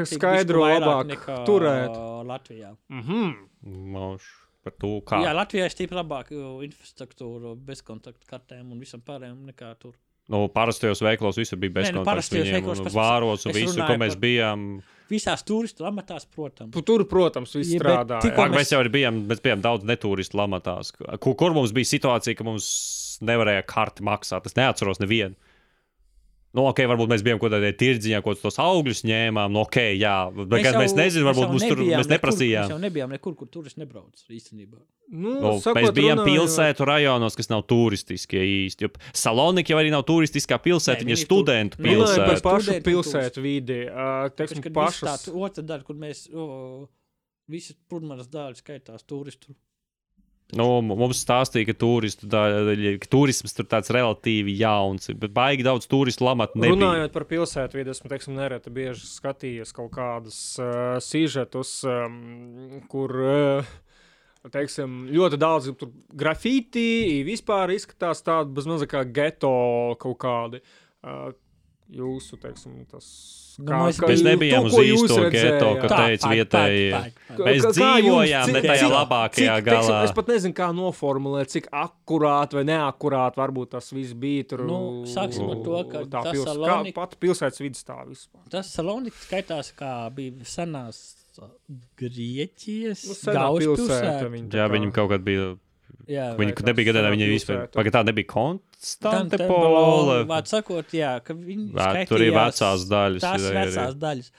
[0.09, 1.97] skaidru bišķi vairāk labāk nekā turēt.
[2.25, 2.71] Latvijā.
[2.89, 3.29] Mhm.
[3.93, 4.25] Moš,
[4.65, 5.21] par to, kā.
[5.21, 6.33] Jā, Latvijā ir stipri labāka
[6.65, 9.93] infrastruktūra, bezkontaktu kartēm un visam pārējiem nekā tur.
[10.29, 12.09] Nu, parastajos veiklos visur bija nu, bezkontakts.
[12.09, 14.65] parastajos viņiem, veikalos un pats- Vāros un runāju kur mēs par- bijām.
[15.09, 16.75] Visās turistu amatās, protams.
[16.85, 18.21] Tur, protams, viss Ja, bet strādā.
[18.21, 22.37] tikko mēs- mēs jau bijām, mēs bijām daudz neturistu lamatās, kur, kur mums bija situācija,
[22.37, 24.45] ka mums nevarēja karti maksāt.
[24.45, 25.35] Es neatceros nevienu.
[26.51, 29.51] Nu, ok, varbūt mēs bijām kaut kādā tirdziņā, kaut kādus augļus ņēmām.
[29.53, 32.63] Nu, ok, jā, bet mēs, mēs nezinām, varbūt jau mums tur mēs nekur- neprasījām.
[32.65, 34.79] Mēs jau nebijām nekur, kur turisti nebrauc īstenībā.
[35.11, 38.81] Nu, Nu, sakot, mēs bijām runājot- pilsētu rajonos, kas nav turistiskie īsti.
[38.81, 42.41] jo Salonika jau arī nav turistiskā pilsēta, viņa ir studentu Runājot Runājot pilsēta.
[42.41, 43.79] par pašu pilsētu vidi,
[44.37, 45.27] teiksim, pašas.
[45.29, 46.89] tā otra daļa, kur mēs o,
[47.47, 49.53] visas pludmales daļas skaitās turistu.
[50.57, 55.85] Nu, mums stāstīja, ka, turistu, daļa, ka turisms tur tāds relatīvi jauns, bet baigi daudz
[55.89, 56.73] turistu lamatu nebija.
[56.73, 63.13] Runājot par pilsētu vidi, esmu teiksim, nereti bieži skatījies kaut kādus uh, sižetus, um, kur
[63.21, 63.69] uh,
[64.49, 65.69] teiksim, ļoti daudz
[66.17, 69.53] grafiti vispār izskatās tādi bezmaz kā geto
[70.01, 70.63] kaut kādi.
[71.05, 71.29] Uh,
[71.89, 73.05] Jūsu, teiksim, tas
[73.59, 76.91] Nu, mēs Mēs nebijām uz īsto geto, ka teica vietējie.
[76.93, 79.81] Mēs Kā- kā dzīvojām ne tajā cik- labākajā cik, galā.
[79.81, 84.47] Teiksim, es pat nezinu, kā noformulēt, cik akurāti vai neakurāti varbūt tas viss bija.
[84.47, 87.97] Tur, Nu, sāksim ar to, ka tā tas pils, Salonika- kā pat pilsētas vidas tā
[88.07, 88.45] vispār.
[88.49, 91.01] Tas Salonika skaitās kā bija senās
[91.99, 93.33] Grieķijas Nu, pilsēta.
[93.35, 94.29] galvaspilsēta.
[94.31, 95.57] viņa tā Jā, kā- viņam kaut kad bija.
[96.09, 97.65] Jā, Viņa nebija senā viņa vispār.
[97.73, 100.19] Pagaid, tā nebija konstante Konstantinopole, pola.
[100.29, 104.31] Vārds sakot, jā, ka viņi Vē, tur ir vecās daļas, Tās ir ir vecās daļas.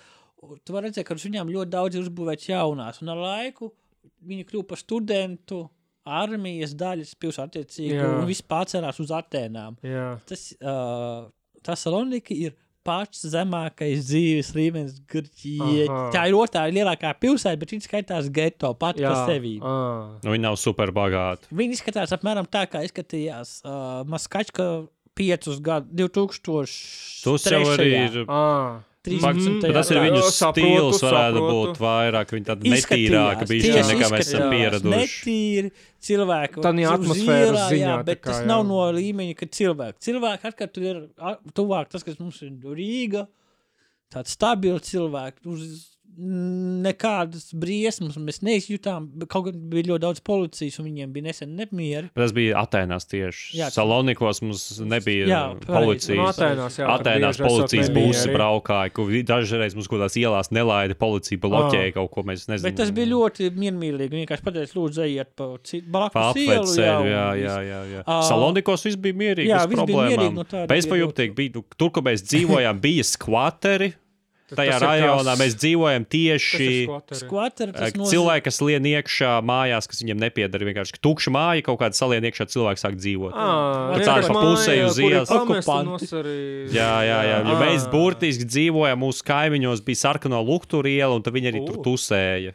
[0.47, 3.71] Un Tu vari redzēt, ka uz viņām ļoti daudz ir uzbūvēts jaunās, un ar laiku
[4.27, 5.61] viņi kļuva par studentu
[6.11, 8.09] armijas daļas pilsēttiecīgi, Jā.
[8.19, 9.77] un viss pārcēlās uz Atēnām.
[9.85, 10.15] Jā.
[10.27, 11.29] Tas, uh,
[11.67, 12.57] tas Salonika ir
[12.87, 15.99] pats zemākais dzīves līmenis Grieķijā.
[16.15, 19.57] Tā ir otrā lielākā pilsēta, bet viņa skaitās geto pati par sevi.
[19.61, 21.51] Nu, viņi nav super bagāti.
[21.55, 24.71] Viņi izskatās apmēram tā, kā izskatījās uh, Maskačka
[25.19, 26.79] piecus gadus, 2000.
[27.27, 28.23] Tas jau arī ir.
[28.29, 28.81] Ah.
[29.09, 29.63] 13.
[29.65, 31.53] Bet tas ir viņu saprotu, stils, varētu saprotu.
[31.57, 32.33] būt vairāk.
[32.37, 34.91] Viņi tādi Izskatījās, netīrāki bija nekā mēs esam pieraduši.
[34.93, 35.71] Netīri
[36.91, 38.49] atmosfēras ielā, ziņā, Jā, bet kā, tas jā.
[38.51, 40.05] nav no līmeņa, ka cilvēki.
[40.05, 41.01] Cilvēki atkal tur ir
[41.57, 43.25] tuvāk tas, kas mums ir Rīga.
[44.13, 45.49] Tāds stabils cilvēks.
[45.49, 49.07] Uz nekādas briesmas mēs neizjutām.
[49.21, 52.11] bet Kaut gan bija ļoti daudz policijas, un viņiem bija nesen nemieri.
[52.15, 53.59] Bet Tas bija Atēnās tieši.
[53.61, 53.69] Jā.
[53.75, 56.35] Salonikos mums nebija Jā, Nu, policijas.
[56.37, 58.11] Atēnās, jā, tur Atēnās bieži esot policijas nemieri.
[58.11, 62.69] būs braukāja, kur dažreiz mums kaut kādās ielās nelaida policija, bloķēja kaut ko mēs nezinām.
[62.69, 64.11] Bet tas bija ļoti miermīlīgi.
[64.21, 65.49] Vienkārši pateica, lūdzu, ejiet pa
[65.91, 66.77] blakus ielu.
[66.77, 67.47] jā, viss.
[67.47, 67.81] jā, jā.
[67.95, 68.05] jā.
[68.07, 69.51] Ā, Salonikos viss bija mierīgi.
[69.53, 71.57] jā, viss bija mierīgi, nu bija Bezpajumtīgi bija.
[71.57, 73.93] nu, Tur, kur mēs dzīvojām, bija skvateri.
[74.57, 76.87] Tajā ir rajonā tās- mēs dzīvojam ir tieši.
[76.87, 77.73] skvateri?
[77.97, 82.23] Nozīmē- Cilvēki, kas lien iekšā mājās, kas viņiem nepieder, vienkārši tukša māja, kaut kāda salien
[82.23, 83.33] iekšā, cilvēks sāk dzīvot.
[83.35, 84.35] Jā, tāda tas pa
[84.77, 85.29] māja, uz ir ielas.
[85.31, 85.63] arī-
[86.73, 87.39] Jā, jā, jā.
[87.51, 91.77] Jo mēs burtiski dzīvojām mūsu kaimiņos, bija sarkano lukturu iela, un tad viņi arī tur
[91.85, 92.55] tusēja.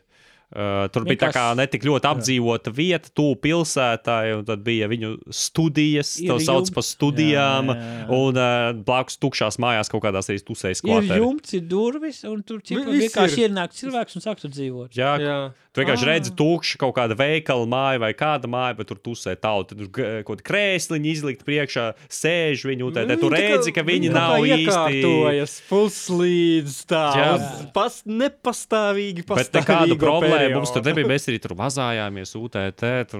[0.55, 5.09] Uh, tur bija tā kā netik ļoti apdzīvota vieta, tuvu pilsētai, un tad bija viņu
[5.35, 8.05] studijas, Ir tā sauc par studijām, Jā, jā, jā.
[8.15, 11.17] un uh, blakus tukšās mājās kaut kādās arī tusējas Ir kvadrātā.
[11.19, 13.49] jumts, ir durvis, un tur viss vienkārši ir.
[13.49, 14.95] ienāk cilvēks un sāk tur dzīvot.
[14.95, 15.37] Jā, Jā.
[15.75, 16.11] Tu vienkārši Ah.
[16.15, 19.75] redzi, tukša kaut kāda veikala māja vai kāda māja, bet tur tusē tauta.
[19.75, 24.09] Tur kaut kāda krēsliņa izlikt priekšā, sēž viņi, un tad tu kā- redzi, ka viņi
[24.15, 25.67] nav īsti.
[25.69, 27.27] puslīdz tā, Jā.
[27.35, 30.95] uz pas, nepastāvīgi Bet nekāda pastāvīgo problēma mums tur periodu.
[30.95, 31.11] nebija.
[31.11, 33.19] Mēs arī tur vazājāmies, UTT, tur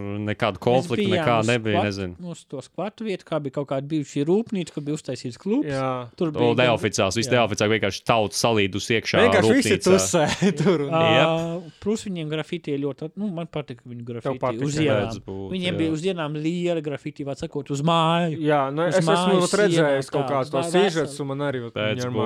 [0.96, 1.84] Mēs bijām nekā nebija.
[1.86, 2.16] Nezinu.
[2.32, 5.68] Uz to skvatu vietu, kā bija kaut kāda bijušā rūpnīca, kur bija uztaisīts klubs.
[5.68, 6.08] Jā.
[6.16, 7.36] Tur To bija neoficiāls, viss Jā.
[7.36, 9.20] neoficiāli vienkārši tauta salīdus iekšā.
[9.28, 9.92] Vienkārši visi rūpnīcā.
[9.92, 10.82] tusē tur.
[10.88, 15.18] un- Uh, plus viņiem grafiti ir ļoti, nu, man patīk viņu grafiti patīk, uz ielām.
[15.26, 15.78] Būt, Viņiem jā.
[15.80, 18.38] bija uz ielām liela grafiti, var sakot, uz māju.
[18.46, 21.24] Jā, nu, Uz es esmu mājas vat redzējis kaut tāds, kādu to vai sižetu, veseli.
[21.26, 21.64] un man arī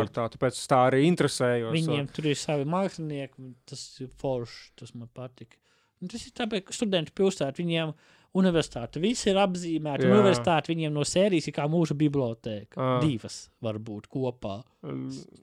[0.04, 1.74] ar tā, tāpēc tā arī interesējos.
[1.78, 5.58] Viņiem tur ir savi mākslinieki, tas ir forši, tas man patīk.
[6.00, 7.96] Un tas ir tāpēc, ka studentu pilsēta viņiem
[8.38, 10.06] universitāte, visi ir apzīmēti.
[10.06, 10.16] Jā.
[10.16, 12.78] Universitāte viņiem no sērijas ir kā mūsu biblioteka.
[12.78, 12.90] Ā.
[13.04, 14.62] Divas varbūt kopā.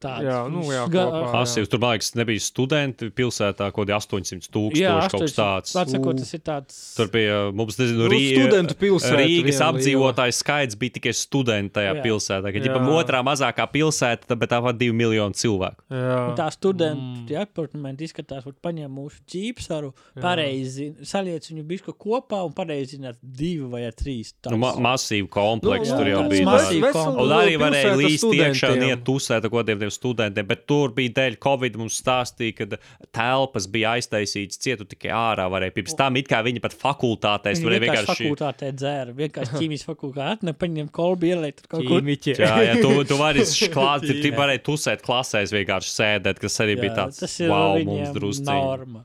[0.01, 1.27] Tādas Jā, nu, jā, ga- kopā.
[1.35, 1.69] Pasīvs.
[1.69, 5.75] Tur, liekas, nebija studenti pilsētā, kaut kādi 800 tūkstoši kaut kas tāds.
[5.77, 6.79] Atsakot, tas ir tāds.
[6.97, 11.75] Tur bija mums, nezinu, Nu, Rī- studentu pilsēta Rīgas viena apdzīvotāju skaits bija tikai studenti
[11.77, 12.03] tajā Jā.
[12.07, 12.53] pilsētā.
[12.55, 12.65] Kad Jā.
[12.71, 15.85] ģipam otrā mazākā pilsēta, tad- bet tā var divi miljoni cilvēku.
[15.91, 16.31] Jā.
[16.31, 17.43] Un tā studenta mm.
[17.43, 19.93] apartamenti izskatās, ka paņem mūsu ķīpsaru,
[20.23, 22.76] pareizi saliec viņu bišku kopā un pareizi
[23.11, 24.33] ar divi vai trīs.
[24.51, 26.47] Nu, ma masīvu kompleksu Nu, tur jau tāds bija.
[26.47, 26.97] masīvs tāds.
[26.97, 27.23] komplekss.
[27.27, 28.89] Un arī varēja līst iekšā un studentiem.
[28.93, 32.81] iet tusēt ar kaut kādiem studentiem, bet tur bija dēļ Covid mums stāstīja, ka
[33.13, 35.49] telpas bija aiztaisītas cietu tikai ārā.
[35.51, 38.29] Varēja pirms tam it kā viņi pat fakultātēs Viņi varēja vienkārši vienkārši.
[38.29, 39.17] fakultātē dzēra.
[39.17, 41.85] Vienkārši ķīmijas fakultātē atne, paņem kolbi, tur kaut.
[41.87, 42.37] Ķīmiķi.
[42.39, 43.45] Jā, jā, tu, tu vari
[43.77, 48.47] klāt, tu, varēji tusēt klasēs vienkārši sēdēt, kas arī bija tāds, wow, mums drusciņi.
[48.53, 49.05] norma.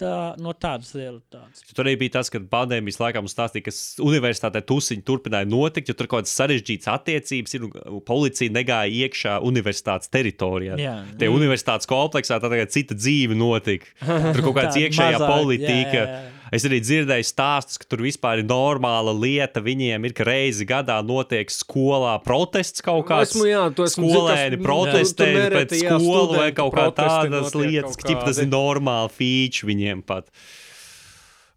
[0.00, 1.66] Tā, no tādas realitātes.
[1.76, 3.74] Tur arī bija tas, ka pandēmijas laikā mums stāstīja, ka
[4.06, 7.66] universitātē tusiņi turpināja notikt, jo tur kaut kādas sarežģītas attiecības ir.
[8.08, 10.78] Policija negāja iekšā universitātes teritorijā.
[10.80, 10.94] Jā.
[11.20, 13.92] Tie universitātes kompleksā tā tagad cita dzīve notika.
[14.00, 15.98] Tur kaut kāda iekšējā mazāk, politika.
[16.00, 16.41] jā, jā, jā.
[16.52, 19.62] Es arī dzirdēju stāstus, ka tur vispār ir normāla lieta.
[19.64, 23.30] Viņiem ir, ka reizi gadā notiek skolā protests kaut kāds.
[23.32, 26.50] Esmu, jā, to esmu Skolēni dzirdējis, ka- protestē tur- tur pret nereti, jā, skolu vai
[26.50, 30.28] studentu kaut kā tādas lietas, ka tas ir normāli feature viņiem pat.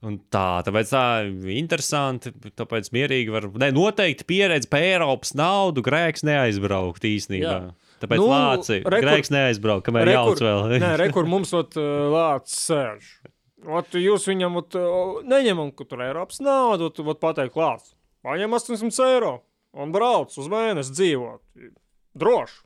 [0.06, 2.32] Un tā, tāpēc tā ir interesanti.
[2.56, 3.48] Tāpēc mierīgi var.
[3.58, 7.56] Ne, noteikti pieredze par Eiropas naudu grēks neaizbraukt īstenībā.
[7.66, 7.74] Jā.
[8.04, 8.28] Tāpēc Nu,
[8.86, 10.80] rekur- grēks neaizbraukt, kamēr jauc vēl.
[10.80, 13.08] Nē, rekur mums ot, lācis sēž.
[13.66, 14.78] Ot, jūs viņam ot,
[15.26, 17.96] neņemam, ka tur ir Eiropas nauda, ot, ot pateikt lācis.
[18.26, 19.34] Paņem 800 eiro
[19.76, 21.42] un brauc uz mēnesi dzīvot.
[22.18, 22.62] Droši.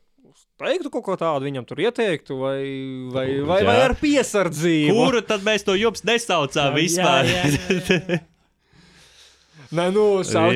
[0.60, 2.58] Teiktu kaut ko tādu viņam tur ieteiktu, vai,
[3.12, 3.86] vai, vai, vai Jā.
[3.88, 4.92] ar piesardzību.
[4.94, 7.28] Kuru tad mēs no jums nesaucām vispār?
[7.28, 8.20] Jā, jā, jā, jā.
[9.70, 10.04] Nē, nu,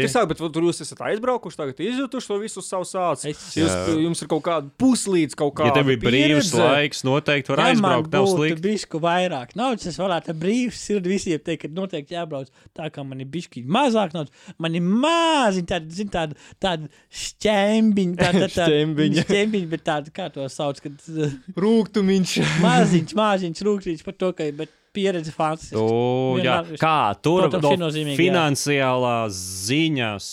[0.02, 3.30] ir sākt, bet tur jūs esat aizbraukuši, tagad izjutuši to visu savu sāci.
[3.30, 7.62] Jūs, jums ir kaut kāda puslīdz kaut kāda Ja tev ir brīvs laiks, noteikti var
[7.62, 8.10] Ja aizbraukt.
[8.10, 8.64] Būtu slikti.
[8.64, 13.06] bišku vairāk naudas, es varētu ar brīvs sirdi visiem teikt, ka noteikti jābrauc tā, kā
[13.06, 14.34] man ir bišķi mazāk naudas.
[14.58, 16.90] Man ir maziņi tādi, zin, tādi, tādi
[17.24, 19.26] šķembiņi, tādi, tādi, Šķembiņi.
[19.28, 21.10] šķembiņi, bet tādi, kā to sauc, kad
[21.54, 22.38] Rūgtumiņš.
[22.66, 25.80] maziņš, maziņš rūktīts par to, ka, bet pieredze fantastiska.
[25.82, 26.60] O, jā.
[26.80, 28.20] Kā tur Protams, no viennozīmīgi, jā.
[28.22, 29.38] finansiālās
[29.68, 30.28] ziņas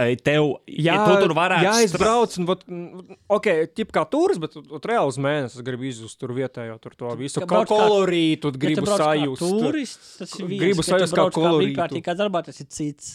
[0.00, 4.40] ei, tev, ja tu tur varētu Jā, braucu, un, vat, mm, ok, tip kā turis,
[4.42, 7.66] bet ot- reāli uz mēnesi es gribu izjust tur vietējo, tur to visu kā kā-
[7.70, 9.44] kolorītu, tu gribu kā sajust.
[9.44, 10.62] Turists, tas ir viens.
[10.64, 11.74] Gribu tu sajust kā kolorītu.
[11.76, 13.12] brīvprātīgā darbā, tas ir cits.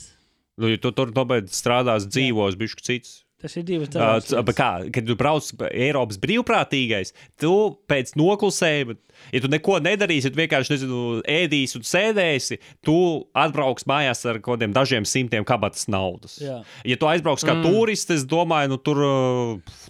[0.60, 3.18] Nu, ja tu tur nobeidz strādās, dzīvos, bišķi cits.
[3.40, 4.34] Tas ir divas dažādas.
[4.44, 7.54] bet kā, kad tu brauc pa Eiropas brīvprātīgais, tu
[7.88, 8.98] pēc noklusējuma,
[9.32, 12.98] ja tu neko nedarīsi, ja tu vienkārši nezinu, ēdīsi un sēdēsi, tu
[13.40, 16.36] atbrauks mājās ar kaut kādiem dažiem simtiem kabatas naudas.
[16.44, 16.60] Jā.
[16.84, 17.64] Ja tu aizbrauks kā mm.
[17.64, 19.04] turists, es domāju, nu tur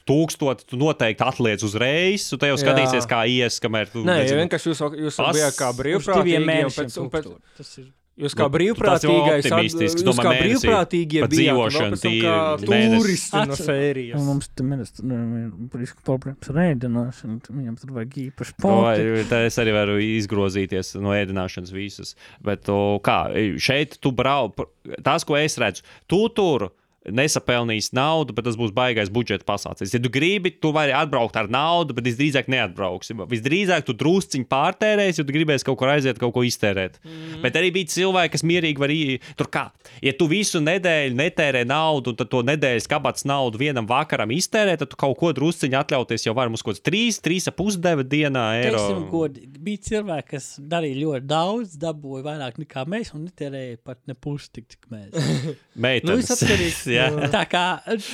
[0.09, 2.63] tūkstoti tu noteikti atliec uzreiz, un te jau Jā.
[2.67, 4.05] skatīsies, kā ies, kamēr tu.
[4.05, 7.15] Nē, ja nezinu, vienkārši jūs, jūs bijāt kā Uz diviem brīvprātīgi, un mēnešiem pēc, un
[7.17, 7.31] pēc.
[7.57, 7.89] Tas ir
[8.19, 13.41] jūs kā Nu, brīvprātīgais, tas jau optimistiski, jūs domā, kā brīvprātīgie tam tīri turisti no
[13.55, 14.23] Atcer- sērijas.
[14.25, 17.39] Mums tur ir problēmas ar ēdināšanu.
[17.49, 19.07] Viņam tur vajag īpaši Nu, poti.
[19.31, 22.15] tā es arī varu izgrozīties no ēdināšanas visas.
[22.43, 23.21] Bet o, kā,
[23.59, 24.59] šeit tu brauc,
[25.03, 26.69] tas, ko es redzu, tu tur
[27.15, 29.93] nesapelnīs naudu, bet tas būs baigais budžeta pasācis.
[29.95, 33.17] Ja tu gribi, tu vari atbraukt ar naudu, bet visdrīzāk neatbrauksi.
[33.29, 36.99] Visdrīzāk tu drusciņi pārtērēsi, ja tu gribēsi kaut kur aiziet, kaut ko iztērēt.
[37.03, 37.41] Mm.
[37.45, 38.95] Bet arī bija cilvēki, kas mierīgi var.
[39.37, 39.65] Tur kā,
[40.01, 44.77] ja tu visu nedēļu netērē naudu, un tad to nedēļas kabatas naudu vienam vakaram iztērē,
[44.81, 48.45] tad tu kaut ko drusciņi atļauties jau var mums kaut kāds 3, 3,5 deva dienā
[48.63, 48.81] eiro.
[49.11, 54.17] Godīgi, bija cilvēki, kas darīja ļoti daudz, dabūja vairāk nekā mēs, un netērēja pat ne
[54.17, 55.13] pusi tik, mēs.
[55.79, 56.27] Nu, Meitenes.
[56.33, 57.29] atkarīgs Jā.
[57.33, 57.63] Tā kā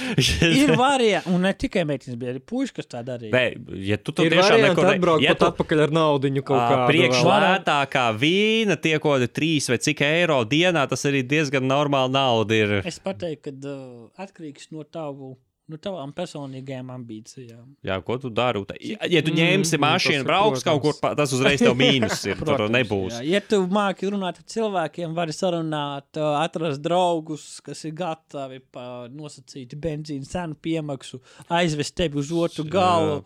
[0.62, 3.32] ir varianti, un ne tikai meitenes, bija arī puiši, kas tā darīja.
[3.34, 3.44] Nē,
[3.90, 6.68] ja tu tur tiešām neko ne- atbraukt ja pat tu- atpakaļ ar naudiņu kaut Ā,
[6.72, 6.86] kādu.
[6.92, 7.32] Priekš vēl.
[7.46, 12.62] lētākā vīna, tie kaut kādi trīs vai cik eiro dienā, tas arī diezgan normāli nauda
[12.62, 12.76] ir.
[12.86, 15.36] Es pateiktu, ka uh, atkarīgs no tavu.
[15.68, 17.64] No tavām personīgajām ambīcijām.
[17.88, 18.60] Jā, ko tu dari?
[18.86, 21.02] Ja, ja tu ņemsi Mm, mašīnu, brauks kaut kur, protams.
[21.02, 22.36] pa- tas uzreiz tev mīnus ir.
[22.40, 23.16] Tur Protams, nebūs.
[23.18, 23.24] Jā.
[23.26, 29.74] Ja tu māki runāt ar cilvēkiem, vari sarunāt, atrast draugus, kas ir gatavi pa nosacīti
[29.82, 31.20] benzīna cenu piemaksu,
[31.50, 33.24] aizvest tevi uz otru galu.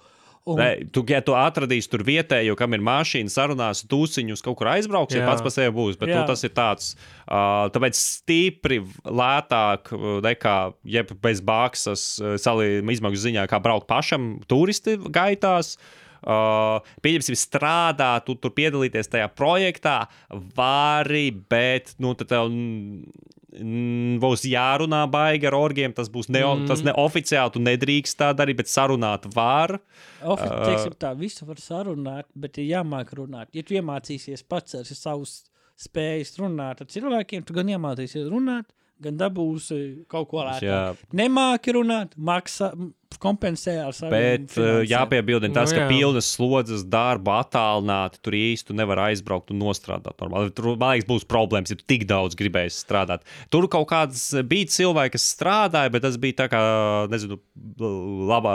[0.49, 4.71] Un- Ne, tu, ja tu atradīsi tur vietējo, kam ir mašīna, sarunās, tūciņus kaut kur
[4.73, 5.29] aizbrauks, ja Jā.
[5.29, 5.99] pats par sevi būs.
[6.01, 6.91] Bet nu, tas ir tāds,
[7.29, 9.93] uh, tāpēc stipri lētāk
[10.25, 10.57] nekā
[10.97, 11.43] jeb bez
[12.19, 15.75] uh, salīdzinājuma izmaksu ziņā, kā braukt pašam turisti gaitās.
[15.77, 19.97] Uh, pieņemsim, strādāt, tu tur piedalīties tajā projektā,
[20.57, 22.49] vari, bet nu, tad tev
[24.21, 25.93] būs jārunā baigi ar orgiem.
[25.95, 26.67] Tas būs ne, mm.
[26.69, 29.79] tas neoficiāli, tu nedrīkst tā darīt, bet sarunāt var.
[30.21, 33.49] Ofi, teiksim, tā visu var sarunāt, bet ir jāmāk runāt.
[33.53, 35.41] Ja tu iemācīsies pats ar savus
[35.79, 38.69] spējas runāt ar cilvēkiem, tu gan iemācīsies runāt,
[39.01, 40.99] gan dabūsi kaut ko lētāk.
[41.15, 42.73] Nemāki runāt, maksā,
[43.17, 45.89] kompensē ar savu Bet uh, jāpiebildina tas, Nu ka jā.
[45.89, 50.13] pilnas slodzes darba attālināti tur īsti nevar aizbraukt un nostrādāt.
[50.21, 50.53] Normāli.
[50.53, 53.25] Tur, man liekas, būs problēmas, ja tu tik daudz gribēsi strādāt.
[53.49, 56.61] Tur kaut kāds bija cilvēki, kas strādāja, bet tas bija tā kā,
[57.09, 57.39] nezinu,
[58.29, 58.53] labā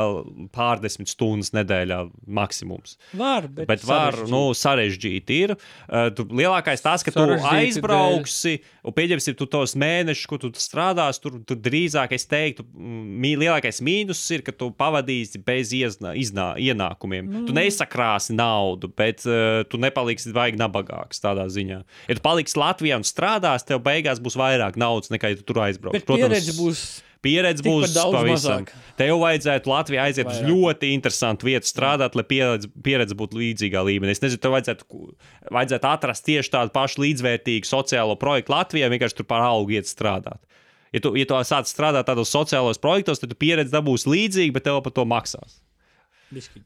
[0.54, 2.96] pārdesmit stundas nedēļā maksimums.
[3.18, 4.30] Var, bet, Bet var, sarežģīti.
[4.32, 5.56] nu, sarežģīti ir.
[5.88, 8.54] Uh, tu, lielākais tas, ka tu Sarežģīti aizbrauksi
[8.84, 13.80] un pieņemsi tu tos mēnešus, ko tu strādāsi, tur, tur drīzāk es teiktu, mī- lielākais
[13.84, 17.24] mīnus ir, ka tu pavadīsi bez iznā, iznā, ienākumiem.
[17.24, 17.46] Mm.
[17.48, 21.80] Tu nesakrāsi naudu, bet uh, tu nepaliksi vajag nabagāks tādā ziņā.
[22.08, 25.64] Ja tu paliksi Latvijā un strādāsi, tev beigās būs vairāk naudas nekā, ja tu tur
[25.66, 25.98] aizbrauks.
[25.98, 26.86] Bet pieredze būs
[27.24, 28.64] Pieredze būs pavisam.
[28.66, 28.72] mazāk.
[29.00, 30.50] Tev vajadzētu Latvijā aiziet uz Vairāk.
[30.50, 34.12] ļoti interesantu vietu strādāt, lai pieredze, pieredze būtu līdzīgā līmenī.
[34.12, 35.00] Es nezinu, tev vajadzētu,
[35.56, 40.42] vajadzētu atrast tieši tādu pašu līdzvērtīgu sociālo projektu Latvijā, vienkārši tur par algu iet strādāt.
[40.94, 44.68] Ja tu, ja tu sāc strādāt tādos sociālos projektos, tad tu pieredzi dabūsi līdzīgi, bet
[44.68, 45.58] tev par to maksās.
[46.34, 46.62] bišķi.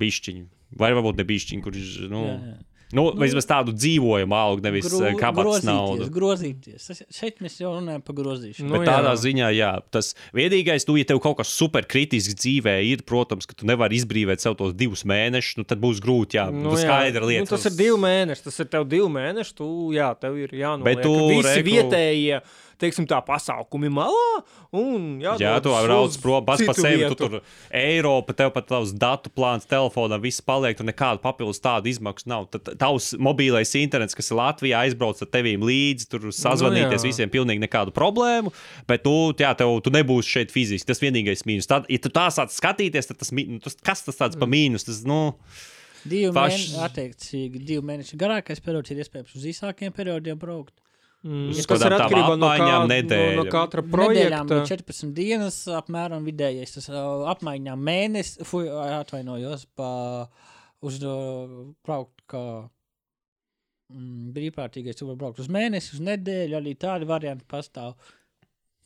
[0.00, 0.46] Bišķiņi.
[0.80, 2.54] Vai varbūt ne bišķiņi, kurš, nu, Jā, jā.
[2.96, 6.08] nu, vismaz tādu dzīvojumu algu, nevis Gro, kabatas naudu.
[6.12, 6.86] grozīties.
[6.88, 8.66] Tas- Šeit mēs jau runājam par grozīšanu.
[8.66, 9.20] Nu, Bet tādā jā.
[9.24, 13.68] ziņā, jā, tas vienīgais, nu, ja tev kaut kas superkritisks dzīvē ir, protams, ka tu
[13.68, 16.40] nevari izbrīvot sev tos divus mēnešus, nu, tad būs grūti.
[16.40, 17.44] Jā, nu, skaidra lieta.
[17.46, 18.42] Nu, tas ir divi mēneši.
[18.48, 19.54] Tas ir tev divi mēneši.
[19.60, 19.70] Tu,
[20.00, 22.40] jā, tev ir jānoliek Bet tu, visi Reku- vietējie.
[22.76, 24.40] Teiksim, tā pasākumi malā,
[24.76, 27.06] un jā, Jā, tu brauc prom pats par sevi.
[27.08, 27.36] Tu tur
[27.72, 32.48] Eiropa, tev pat tavs datu plāns telefonā, viss paliek, tur nekāda papildus tāda izmaksa nav.
[32.52, 37.04] Tad tavs mobilais internets, kas ir Latvijā, aizbrauc ar tevīm līdzi, tur sazvanīties jā.
[37.08, 38.52] visiem, pilnīgi nekādu problēmu.
[38.90, 40.88] Bet, nu, jā, tev tu nebūsi šeit fiziski.
[40.90, 41.70] Tas vienīgais mīnus.
[41.70, 44.84] Tad, ja tu tā sāc skatīties, tad tas, nu, tas kas tas tāds pa mīnus?
[44.84, 45.30] Tas, nu,
[46.06, 50.76] Divi Pašs- mēneši, attiecīgi, divi mēneši garākais periods ir iespējams uz īsākiem periodiem braukt.
[51.26, 53.44] Mm, tas ir atkarībā no, kā, apmaiņām no, no nedēļa.
[53.50, 54.60] katra Nedēļām projekta.
[54.60, 56.74] no 14 dienas apmēram vidējais.
[56.76, 56.86] Tas
[57.34, 58.52] apmaiņām mēnesis,
[59.00, 59.88] atvainojos, pa,
[60.86, 62.44] uz braukt kā
[63.90, 65.00] mm, brīvprātīgais.
[65.00, 67.96] Tu vari braukt uz mēnesi, uz nedēļu, arī tādi varianti pastāv.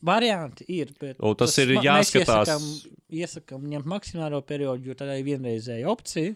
[0.01, 2.49] Varianti ir, bet O, tas ir ma- jāskatās.
[2.49, 6.33] Mēs iesakām, iesakām ņemt maksimālo periodu, jo tā ir vienreizēja opcija.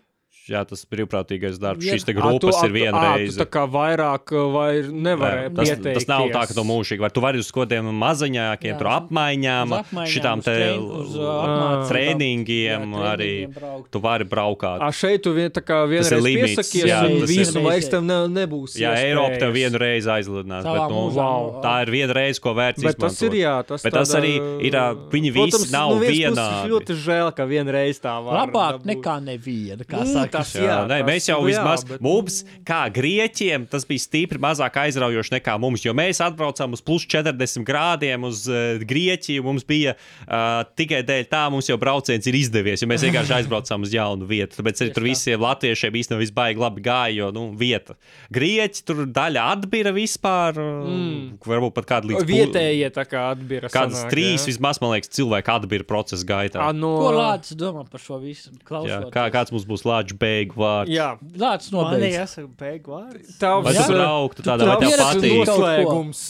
[0.48, 1.80] Jā, tas brīvprātīgais darbs.
[1.84, 3.38] Vien- Šīs te Ā, tu- grupas ir tu- viena reize.
[3.40, 5.70] Tā kā vairāk uh, vai nevarēja Nē, Tas,
[6.00, 7.12] tas nav tā, ka tu mūžīgi vari.
[7.16, 10.84] Tu vari uz kaut kādiem mazaņākiem Jā, tur uz- apmaiņām, apmaiņām, šitām te uh,
[11.14, 11.88] apmācībām.
[11.88, 13.30] trēningiem Jā, arī.
[13.54, 13.90] braukt.
[13.90, 14.80] Tu vari braukāt.
[14.84, 17.60] A, šeit tu vien, tā kā Tas ir vienreiz piesakies, jā, un tas ir- visu
[17.64, 18.76] laiku tev ne, nebūs.
[18.80, 19.54] Jā, Eiropa tev iespējas.
[19.54, 20.62] vienu reizi aizlidinās.
[20.64, 21.62] Bet, Savā nu, mūžā, wow.
[21.64, 23.34] tā ir viena reize, ko vērts Bet tas izmantot.
[23.34, 24.34] ir jā, tas, Bet tas arī
[24.64, 26.70] ir, ā, viņi visi nav vienas puses vienādi.
[26.74, 28.46] Ļoti žēl, ka vienreiz tā var.
[28.46, 29.84] Labāk nekā neviena.
[29.84, 32.40] Kā Nu, saka, tas Jā, jā, nē, tas- mēs jau nu jā, vismaz, bet- mums,
[32.66, 37.64] kā grieķiem, tas bija stipri mazāk aizraujoši nekā mums, jo mēs atbraucām uz plus 40
[37.66, 39.44] grādiem uz uh, Grieķiju.
[39.44, 43.84] Mums bija uh, tikai dēļ tā, mums jau brauciens ir izdevies, jo mēs vienkārši aizbraucām
[43.86, 44.58] uz jaunu vietu.
[44.60, 47.96] Tāpēc arī tur visiem latviešiem īstenībā viss baigi labi gāja, jo nu, vieta.
[48.34, 51.40] Grieķi tur daļa atbira vispār, mm.
[51.44, 53.70] varbūt pat kāda līdz Vietējie tā kā atbira.
[53.72, 54.52] Kādas sanāk, trīs jā.
[54.52, 56.62] vismaz, man liekas, cilvēki atbira procesa gaitā.
[56.64, 58.52] A, no, Ko Lācis domā par šo visu?
[58.52, 59.12] Jā, Klausoties.
[59.14, 59.84] kā, kāds mums būs
[60.14, 60.90] lāču beigu vārds?
[60.94, 62.16] Jā, Lācis Man arī nobeidz.
[62.18, 63.38] jāsaka, beigu vārds.
[63.38, 63.88] tavs, Vai tu Jā.
[63.90, 65.34] brauktu tādā, vai tavs tev pierakstu patīk?
[65.34, 65.58] kaut ko.
[65.58, 66.22] noslēgums.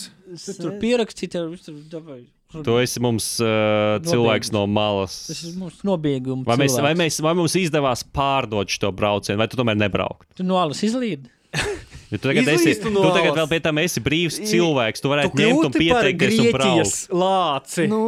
[0.44, 2.22] Tu tur pierakstīt, ar visu davai.
[2.54, 5.26] Tu esi mums uh, cilvēks no malas.
[5.26, 6.46] Tas ir mums nobiegums.
[6.46, 10.28] Vai, mēs, vai, mēs, vai mums izdevās pārdot šo braucienu, vai tu tomēr nebraukt?
[10.38, 11.30] Tu no alas izlīdi?
[12.12, 13.38] Jo tu tagad, esi, Izlīst tu no tagad alas.
[13.40, 15.00] vēl pie tam esi brīvs cilvēks.
[15.02, 16.98] Tu varētu Tu ņemt un pieteikties un braukt.
[17.10, 17.86] Lāci.
[17.90, 18.00] Nu,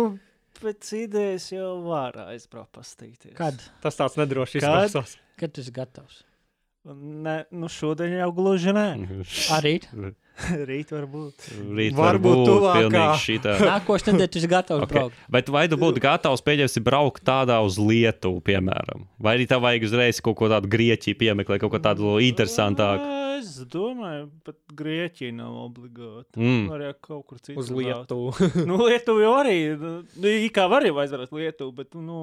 [0.66, 3.34] pēc idejas jau var aizbraukt pastīties.
[3.38, 3.62] Kad?
[3.84, 4.62] Tas tāds nedrošs Kad?
[4.62, 5.16] izklausās.
[5.40, 6.22] Kad tu esi gatavs?
[6.86, 8.86] Ne, nu šodien jau gluži nē.
[9.00, 9.22] Mhm.
[9.56, 9.74] Arī.
[10.70, 11.46] Rīt varbūt.
[11.76, 13.58] Rīt Varbūt varbūt tuvākā.
[13.70, 14.98] Nākošais nedēļa tas gatavs okay.
[14.98, 15.20] Braukt.
[15.32, 19.06] Bet vai tu būtu gatavs, pieņemsim, braukt tādā uz Lietuvu, piemēram?
[19.22, 23.24] Vai arī tev vajag uzreiz kaut ko tādu Grieķiju piemeklēt, kaut ko tādu interesantāku?
[23.36, 26.40] Es domāju, pat Grieķija nav obligāti.
[26.40, 26.68] Mm.
[26.72, 27.60] Arī kaut kur citur.
[27.62, 27.72] Uz.
[27.72, 28.32] Lietuvu.
[28.68, 29.56] Nu, Lietuva jau arī.
[29.76, 32.20] Nu, it kā var jau aizbraukt Lietuvu, bet, nu,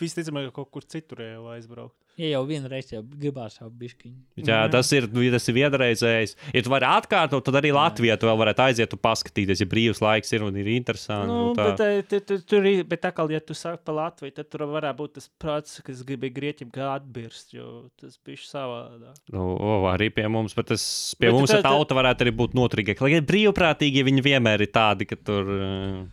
[0.00, 1.96] visticamāk, ka kaut kur citur jau aizbraukt.
[2.20, 4.42] Ja jau vienreiz jau gribās jau bišķiņu.
[4.44, 6.34] Jā, tas ir, nu, tas ir vienreizējs.
[6.52, 6.84] Ja tu vari
[7.32, 10.56] atkārtot, tad arī Latvijā tu vēl varētu aiziet un paskatīties, ja brīvs laiks ir un
[10.60, 11.26] ir interesanti.
[11.32, 11.64] Nu, un tā.
[11.70, 14.50] bet, eh, tu- tu- tur ir, bet tā kā, ja tu saki par Latviju, tad
[14.50, 19.16] tur varētu būt tas prāts, kas gribēja Grieķiem kā atbirst, jo tas bija savādāk.
[19.32, 22.32] Nu, o, arī pie mums, bet tas pie Bet mums tā- tā, tauta varētu arī
[22.36, 23.00] būt noturīgāka.
[23.00, 25.42] Lai gan brīvprātīgi viņi vienmēr ir tādi, ka tur.
[25.48, 26.06] eh,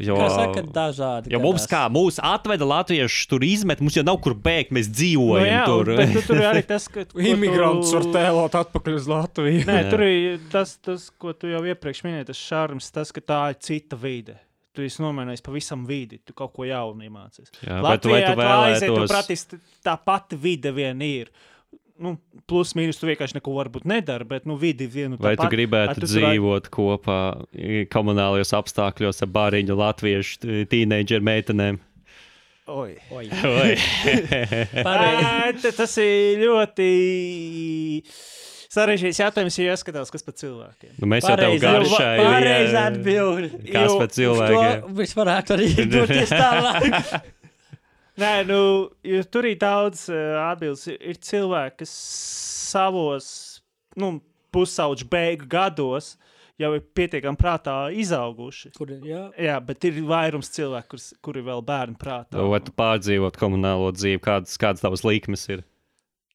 [0.00, 1.28] Jo, Kā saka, dažādi.
[1.34, 5.44] Jo mums, kā mūs atveda latvieši, tur izmet, mums jau nav kur bēgt, mēs dzīvojam
[5.44, 5.90] Nu, jā, tur.
[5.98, 7.04] bet tu, tur ir arī tas, ka.
[7.12, 9.66] ko Imigrants tu- var tēlot atpakaļ uz Latviju.
[9.68, 9.90] Nē, Jā.
[9.92, 13.60] tur ir tas, tas, ko tu jau iepriekš minēji, tas šarms, tas, ka tā ir
[13.60, 14.38] cita vide.
[14.72, 17.52] Tu esi nomainījis pavisam vidi, tu kaut ko jaunu iemācījies.
[17.60, 19.10] Jā, bet vai tu aiziet, tu vēlētos?
[19.12, 21.28] praktiski tā pati vide vien ir.
[22.02, 22.14] Nu,
[22.48, 25.52] plus, mīnus, tu vienkārši neko varbūt nedari, bet nu, vidi vienu Vai tu tāpat.
[25.52, 27.18] gribētu tu dzīvot kopā
[27.52, 31.78] i, komunālajos apstākļos ar bāriņu latviešu tīneidžeru meitenēm?
[32.72, 32.94] Oi.
[33.12, 33.74] Oi, Oi.
[34.86, 35.72] pareizi.
[35.76, 36.88] Tas ir ļoti
[38.72, 40.94] sarežģīts jautājums, ja jāskatās, kas par cilvēkiem.
[40.96, 42.16] nu, mēs jau tev Pareizi, garšai.
[42.22, 42.84] Pareizi jā.
[42.88, 43.50] atbildi.
[43.68, 44.88] Kas Jo par cilvēkiem?
[45.02, 46.88] Mēs varētu arī doties tālāk.
[48.20, 48.60] Nē, nu,
[49.32, 50.84] tur ir daudz uh, atbildes.
[50.92, 51.94] Ir, ir cilvēki, kas
[52.72, 53.28] savos
[53.96, 54.18] nu,
[54.52, 56.14] pusauģu beigu gados
[56.60, 58.72] jau ir pietiekami prātā izauguši.
[58.76, 59.24] Kur ir, jā.
[59.40, 62.42] Jā, bet ir vairums cilvēku, kuri vēl bērnu prātā.
[62.52, 64.20] Vai tu pārdzīvot komunālo dzīvi?
[64.22, 65.64] Kādas, kādas tavas likmes ir?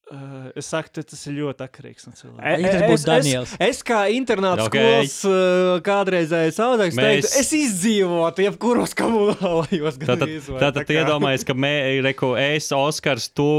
[0.07, 2.43] Uh, es saku, tas ir ļoti atkarīgs no cilvēka.
[2.47, 3.51] E- Tas e- būtu es- Daniels.
[3.59, 4.69] Es, es kā internāta Ok.
[4.71, 5.03] okay.
[5.03, 11.01] skolas uh, kādreizējais audzēknis, Mēs- teiktu, es izdzīvotu jebkuros komunālajos Tātad, vai tātad tā kā-
[11.01, 11.73] iedomājies, ka mē,
[12.07, 13.49] reku, es, Oskars, tu.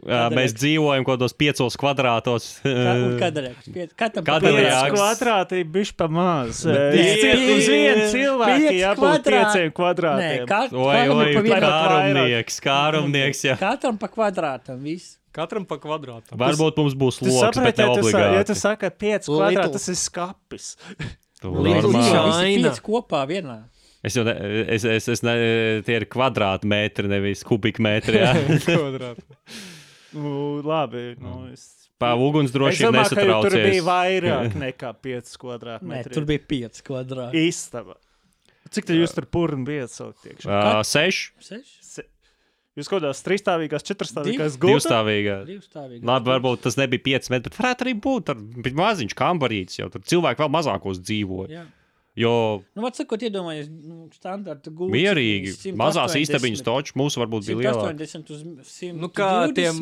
[0.00, 2.44] Jā, Kāda mēs dzīvojam kaut kādos piecos kvadrātos.
[4.00, 6.62] Katram kvadrāti ir bišķi pa maz.
[6.64, 9.34] Bet tie- cil- Uz vienu cilvēku jābūt kvadrāti.
[9.36, 10.40] pieciem kvadrātiem.
[10.40, 11.34] Nē, kat, Oi, oi,
[12.64, 13.44] kārumnieks.
[13.44, 13.58] Jā.
[13.60, 14.80] Katram pa kvadrātam.
[14.80, 15.19] Viss.
[15.36, 16.38] Katram pa kvadrātam.
[16.40, 18.38] Varbūt mums būs loks, saprati, bet ja tu, obligāti.
[18.40, 20.70] ja tu saki, ka 5 kvadrāti, tas ir skapis.
[21.44, 23.60] Līdzīgi kopā vienā.
[24.02, 24.32] Es jau ne,
[24.72, 25.34] es, es, es ne,
[25.84, 28.22] tie ir kvadrātmetri, nevis kubikmetri.
[28.22, 28.32] Jā,
[28.64, 29.60] kvadrātmetri.
[30.16, 30.32] Nu,
[30.66, 31.52] labi, nu mm.
[31.54, 31.68] es.
[32.00, 33.52] Pār ugunsdrošību nesatraucies.
[33.52, 36.08] Tur bija vairāk nekā 5 kvadrātmetri.
[36.08, 37.50] Nē, tur bija 5 kvadrātmetri.
[37.50, 37.98] Īstaba.
[38.70, 40.48] Cik tad jūs tur purni bijat saukt iekšā?
[40.48, 41.32] Uh, 6.
[41.42, 41.79] 6.
[42.80, 44.86] Jūs kaut kādās trīsstāvīgās, četrstāvīgās gultās?
[44.88, 45.36] divstāvīgā.
[46.10, 48.40] Labi, varbūt tas nebija 5 metri, bet varētu arī būt ar
[48.80, 49.82] maziņš kambarītis.
[49.82, 51.60] Jau tur cilvēki vēl mazākos dzīvoja.
[51.60, 51.66] Jā.
[52.18, 54.90] Jo Nu, vat sakot, iedomājies, nu, standarta gulta.
[54.96, 57.94] mierīgi, mazās istabiņas točs mūsu varbūt bija lielāks.
[58.02, 58.96] 180 uz 100.
[58.98, 59.78] Nu, kā tiem.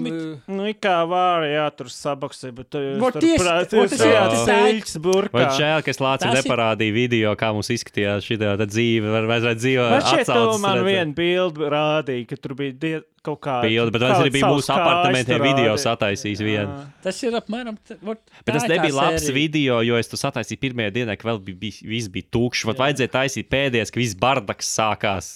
[0.47, 4.05] Nu, kā var, jā, tur sabaksē, bet tu Vot tur tieši- prāt- vot tu tas
[4.05, 5.47] ir jā, tas ceļš, Man burkā.
[5.57, 6.01] žēl, ka es
[6.37, 8.39] ir- neparādīju video, kā mums izskatījās šī
[8.69, 9.09] dzīve.
[9.11, 13.41] Var, vai dzīve Man šeit tu man vienu bildi rādīja, ka tur bija die, kaut
[13.45, 13.59] kā.
[13.65, 16.79] Bildi, bet tas arī bija mūsu apartamentē video sataisījis vienu.
[17.05, 17.77] Tas ir apmēram.
[17.89, 19.35] t- vot Bet tas tā tā nebija labs sērija.
[19.41, 22.65] video, jo es to sataisīju pirmajā dienā, ka vēl bija, bija, viss bija tukšs.
[22.71, 25.31] Vat vajadzēja taisīt pēdējais, ka viss bardaks sākās.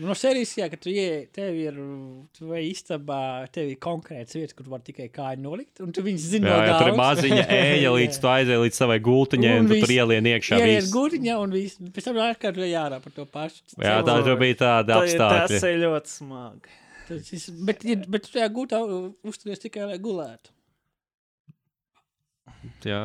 [0.00, 1.76] No sērijas, jā, ka tu ie, tev ir
[2.64, 6.58] istabā, tev ir konkrēts vietas, kur var tikai kāju nolikt, un tu viņus zini Jā,
[6.68, 9.94] jā, tur ir maziņa ēja, līdz tu aizēji līdz savai gultiņai, Un un tu tur
[9.96, 10.58] ielien iekšā.
[10.60, 11.80] Jā, ir gūtiņa un viss.
[11.96, 13.62] Pēc tam ārkārt vēl jārā par to pašu.
[13.80, 15.62] Jā, tā tur bija tāda Tas apstākļa.
[15.72, 16.76] ir ļoti smagi.
[17.06, 18.80] Tas ir, bet, ja- bet tu tajā gūtā
[19.30, 20.50] uzturies tikai, lai gulētu.
[22.86, 23.00] Jā.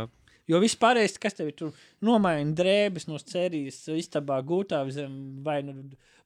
[0.49, 1.71] Jo viss pārējais, kas tev ir, tur
[2.03, 5.13] nomaina drēbes no sērijas istabā gūtā zem
[5.45, 5.75] vai nu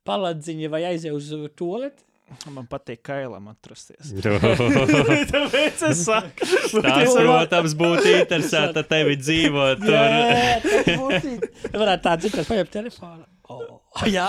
[0.07, 1.29] paladziņa vai aizej uz
[1.59, 2.03] toleti.
[2.49, 4.09] Man patīk kailam atrasties.
[4.23, 4.61] Tas,
[5.33, 9.93] Tāpēc es saku, protams, būtu interesanti tevi dzīvot tur.
[9.93, 11.35] Jā, tas būtu.
[11.75, 13.27] Varētu tā dzirdēt, paņemt telefonu.
[13.27, 13.34] Oh,
[14.17, 14.27] jā,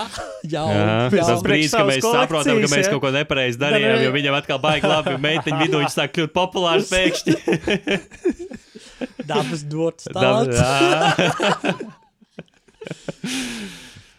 [1.43, 4.87] brīdis, kad savas mēs saprotam, ka mēs kaut ko nepareizi darījām, jo viņam atkal baigi
[4.87, 7.35] labi, meiteņu vidū viņš sāk kļūt populārs pēkšņi.
[9.27, 10.55] Dabas dots tāds.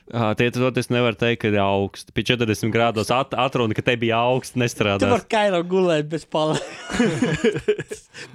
[0.09, 2.13] Ah, tie to es nevaru teikt, ka ir augsts.
[2.17, 5.09] Pie 40 grādos at, atruna, ka te bija augsts, Tu nestrādā.
[5.11, 6.61] vari kailā gulēt bez palēm.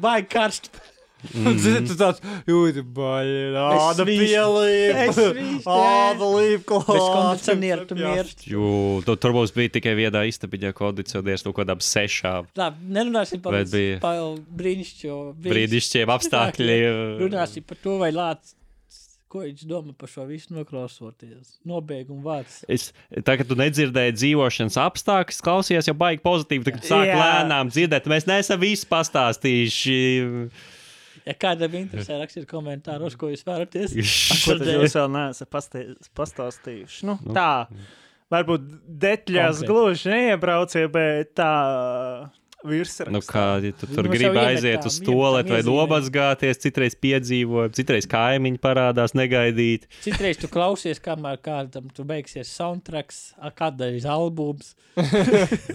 [0.01, 0.69] Vai karst.
[1.33, 1.55] Mm.
[1.57, 2.19] Zini, tu tāds
[2.49, 5.19] jūti, baļi, āda pielīp,
[5.71, 6.65] āda līp
[7.95, 8.49] mirsti.
[8.51, 8.65] Jū,
[9.07, 13.55] tu, tur mums bija tikai viena istabiņa kondicioniers no kaut kādām sešām Labi, nerunāsim par
[13.63, 14.01] bija-
[14.59, 15.15] brīnišķo.
[15.47, 16.99] brīdišķiem apstākļiem.
[17.23, 18.57] Runāsim par to, vai Lācis,
[19.31, 21.55] ko viņš domā par šo visu noklausoties.
[21.65, 22.59] Nobeigumu vārds.
[22.67, 22.91] Es,
[23.25, 26.67] tā kā tu nedzirdēji dzīvošanas apstākļus, klausies jau baigi pozitīvi.
[26.67, 27.17] Tad sāk Jā.
[27.17, 28.11] lēnām dzirdēt.
[28.11, 29.97] Mēs neesam visu pastāstījuši.
[31.29, 33.95] Ja kādam interesē, rakstiet komentāros, ko jūs vēlaties.
[34.43, 35.51] Ko tad jūs vēl neesat
[36.19, 37.05] pastāstījuši?
[37.07, 37.65] Nu, tā,
[38.33, 38.65] varbūt
[39.05, 41.53] detaļās gluži neiebrauciet, bet tā
[42.67, 43.13] virsrakstā.
[43.13, 45.79] Nu, kā ja tu tur gribi jau aiziet uz toaletu vai iezīmēm.
[45.79, 49.87] nomazgāties, citreiz piedzīvojumi, citreiz kaimiņi parādās negaidīt.
[50.05, 53.29] Citreiz tu klausies, kamēr kādam tur beigsies soundtracks,
[53.59, 54.75] kādreiz albums.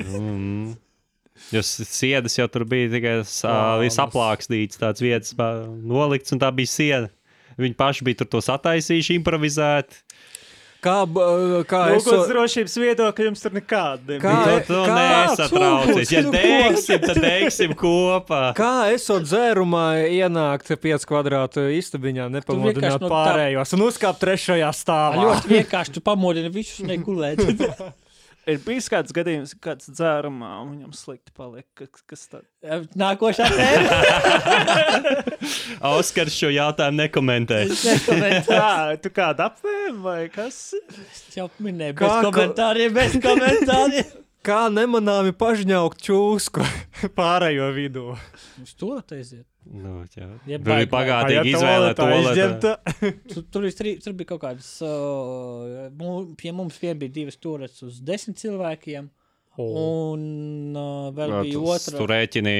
[0.08, 0.76] Mm.
[1.52, 3.80] Jo sienas jau tur bija tikai Plānas.
[3.84, 5.34] viss aplākstīts, tāds vietas
[5.82, 7.08] nolikts, un tā bija siena.
[7.58, 10.02] Viņi paši bija tur to sataisījuši, improvizēti.
[10.78, 11.02] Kā,
[11.66, 14.20] kā Nu, es ko drošības viedokļi jums tur nekādi.
[14.22, 16.12] Kā- Tu, tu kā- nesatraucies.
[16.14, 18.54] Ja degsim, tad degsim kopā.
[18.54, 24.78] Kā esot dzērumā ienākt 5 kvadrātu istabiņā, nepamodināt no tā- pārējos un uzkāpt trešajā Tā
[24.84, 25.18] stāvā?
[25.26, 27.42] ļoti vienkārši tu pamodini visus negulēt.
[28.48, 31.66] Ir bijis kāds gadījums, kad kāds dzērumā un viņam slikti paliek.
[31.76, 32.46] Kas, kas tad?
[32.96, 33.98] Nākošā tēma.
[35.98, 37.58] Oskars šo jautājumu nekomentē.
[38.48, 38.70] Tā,
[39.04, 40.62] tu kādu apvēm vai kas?
[41.04, 44.08] Es jau minēju, bez Kā ko- komentāriem, bez komentāriem.
[44.48, 46.64] Kā nemanāmi pažņaukt čūsku
[47.18, 48.04] pārējo vidū?
[48.62, 49.44] Uz to aiziet.
[49.68, 50.26] Nu, jā.
[50.48, 52.06] Jeb Tur bija pagātīgi izvēlēt to
[53.34, 55.90] Tur, tur, ir tri- tur bija kaut kādas, uh,
[56.40, 59.10] pie mums vien bija divas turas uz desmit cilvēkiem.
[59.58, 60.22] Un
[60.78, 61.98] uh, vēl bija otra.
[61.98, 62.56] Tur rēķini.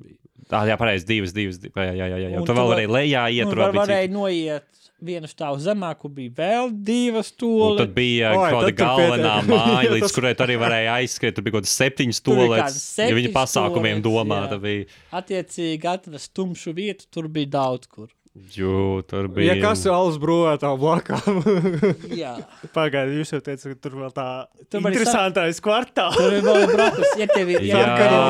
[0.00, 0.16] Bija.
[0.50, 1.06] Ah, jā, pareizi.
[1.06, 1.58] Divas, divas.
[1.62, 2.38] divas jā, jā, jā, jā.
[2.40, 3.50] Un Tur tu vēl var- varēja lejā iet.
[3.50, 7.78] Tur vēl var, varēja noiet vienu stāvu zemāk, bija vēl divas Un stūres.
[7.80, 9.50] tad bija Oi, kaut kāda galvenā pietiek.
[9.54, 11.34] māja, līdz Tas- kurai arī varēja aizskriet.
[11.38, 12.20] Tur bija kaut kāds septiņas
[12.66, 14.86] kādas Ja viņi septiņas pasākumiem stūlēs, domāta bija.
[15.20, 18.08] Attiecīgi, atrast tumšu vietu, tur bija daudz kur.
[18.30, 19.62] Jū, tur Ja bija.
[19.64, 21.40] kas alus brūvē tā blakām?
[22.22, 22.36] Jā,
[22.72, 24.26] Pagaidiet, jūs jau teicat, ka tur vēl tā
[24.70, 26.14] Tur interesantais kvartāls.
[26.14, 27.10] tur bija vēl braukus.
[27.18, 27.82] Ja tev ir Jā,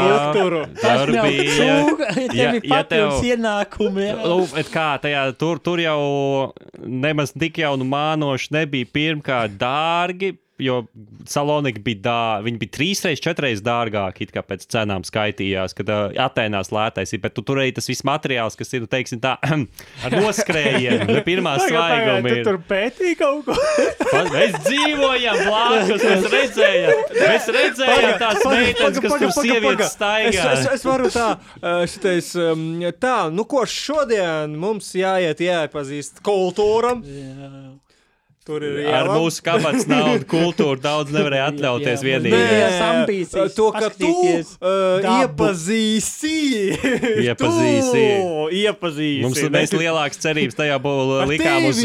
[0.08, 0.62] ilgturu.
[0.80, 1.44] tas tur bija.
[1.52, 4.08] cūga, ja tev Ja- ir ja papildus ienākumi.
[4.24, 6.00] Nu, bet kā tajā tur, tur jau
[6.80, 10.32] nemaz tik jau nu mānoši nebija pirmkārt dārgi.
[10.60, 10.80] Jo
[11.28, 16.72] Salonika bija, dā, viņi bija trīsreiz, četreiz dārgāki kā pēc cenām skaitījās, kad uh, Atēnās
[16.74, 17.22] lētais ir.
[17.24, 19.36] Bet tu tur arī tas viss materiāls, kas ir, nu, teiksim, tā,
[20.06, 23.56] ar noskrējienu, ne pirmā svaiguma Tu tur pētīji kaut ko.
[24.30, 30.46] Mēs dzīvojam blakus, mēs redzējām, mēs redzējām tās meitenes, kas tur sievietes Es, staigā.
[30.54, 31.28] es, es varu tā,
[31.90, 32.64] šitais, um,
[33.00, 37.04] tā, nu ko šodien mums jāiet jāiepazīst kultūram.
[37.06, 37.52] Jā.
[38.40, 39.16] Tur ir Ar iela.
[39.20, 42.38] mūsu kabatas naudu kultūru daudz nevarēja atļauties vienīgi.
[43.52, 46.32] To, ka tu uh, iepazīsi.
[47.28, 48.06] Iepazīsi.
[48.62, 49.20] Iepazīsi.
[49.26, 51.84] Mums mēs lielākas cerības tajā Ar likām uz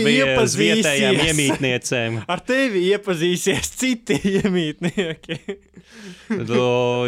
[0.55, 2.21] vietējām iemītniecēm.
[2.31, 5.41] Ar tevi iepazīsies citi iemītnieki.
[6.25, 6.61] Tu,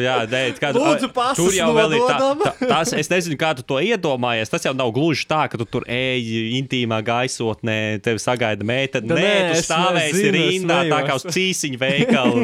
[0.04, 3.50] jā, dēļ, kā, Lūdzu, pasas tur jau vēl ir tā, tā, tas, es nezinu, kā
[3.58, 4.52] tu to iedomājies.
[4.52, 6.22] Tas jau nav gluži tā, ka tu tur ej
[6.60, 9.18] intīmā gaisotnē, tevi sagaida meitene.
[9.18, 12.44] Nē, nē, tu stāvēsi nezinu, rindā, tā kā uz cīsiņu veikalu.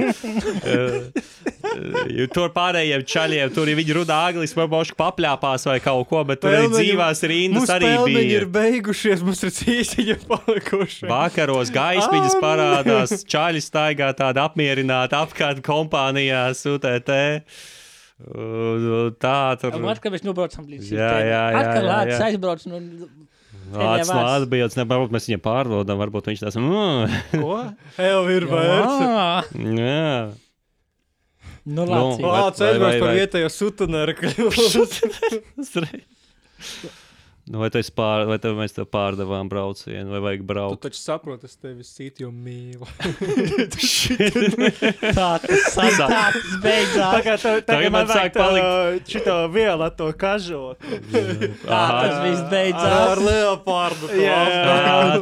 [0.63, 6.41] Uh, tur pārējiem čaļiem, tur ir viņi rudā angļuiski, varbūt papļāpās vai kaut ko, bet
[6.43, 8.23] tur arī Pelmeņi- dzīvās rindas arī bija.
[8.39, 11.07] ir beigušies, mums ir cīsiņi palikuši.
[11.11, 17.15] Vakaros gaismiņas parādās, čaļi staigā tādi apmierināti apkārt kompānijās, UTT.
[17.43, 22.19] Uh, Tā tur Un atkal mēs nobraucam līdz šim Jā, jā, jā, Atkal jā, lācis
[22.21, 22.27] jā.
[22.29, 22.79] aizbrauc nu,
[23.79, 26.57] Vārds no atbildes, ne, varbūt mēs viņam pārdodam, varbūt viņš tās.
[26.59, 27.57] Mm, Ko?
[27.97, 28.97] Ev ir vērts.
[29.53, 30.33] Jā,
[31.65, 32.19] nu Nu, lācis.
[32.67, 33.49] aizbrauc vai- par vietējo.
[35.57, 35.63] Nu,
[37.51, 40.81] vai, tu esi pār, vai tev mēs tev pārdevām braucienu, vai vajag Tu braukt?
[40.85, 42.87] taču saproti, es tevi sīti jau mīlu.
[45.17, 47.11] Tā tas sāk- tā tas beidzās.
[47.17, 50.83] Tagad, tagad, Tagad tagad man sāk palikt šito vielu ar to kažotu.
[51.11, 53.19] Tā tas viss Ar beidzās.
[53.27, 54.05] leopardu.
[54.23, 54.41] Jā, Ā,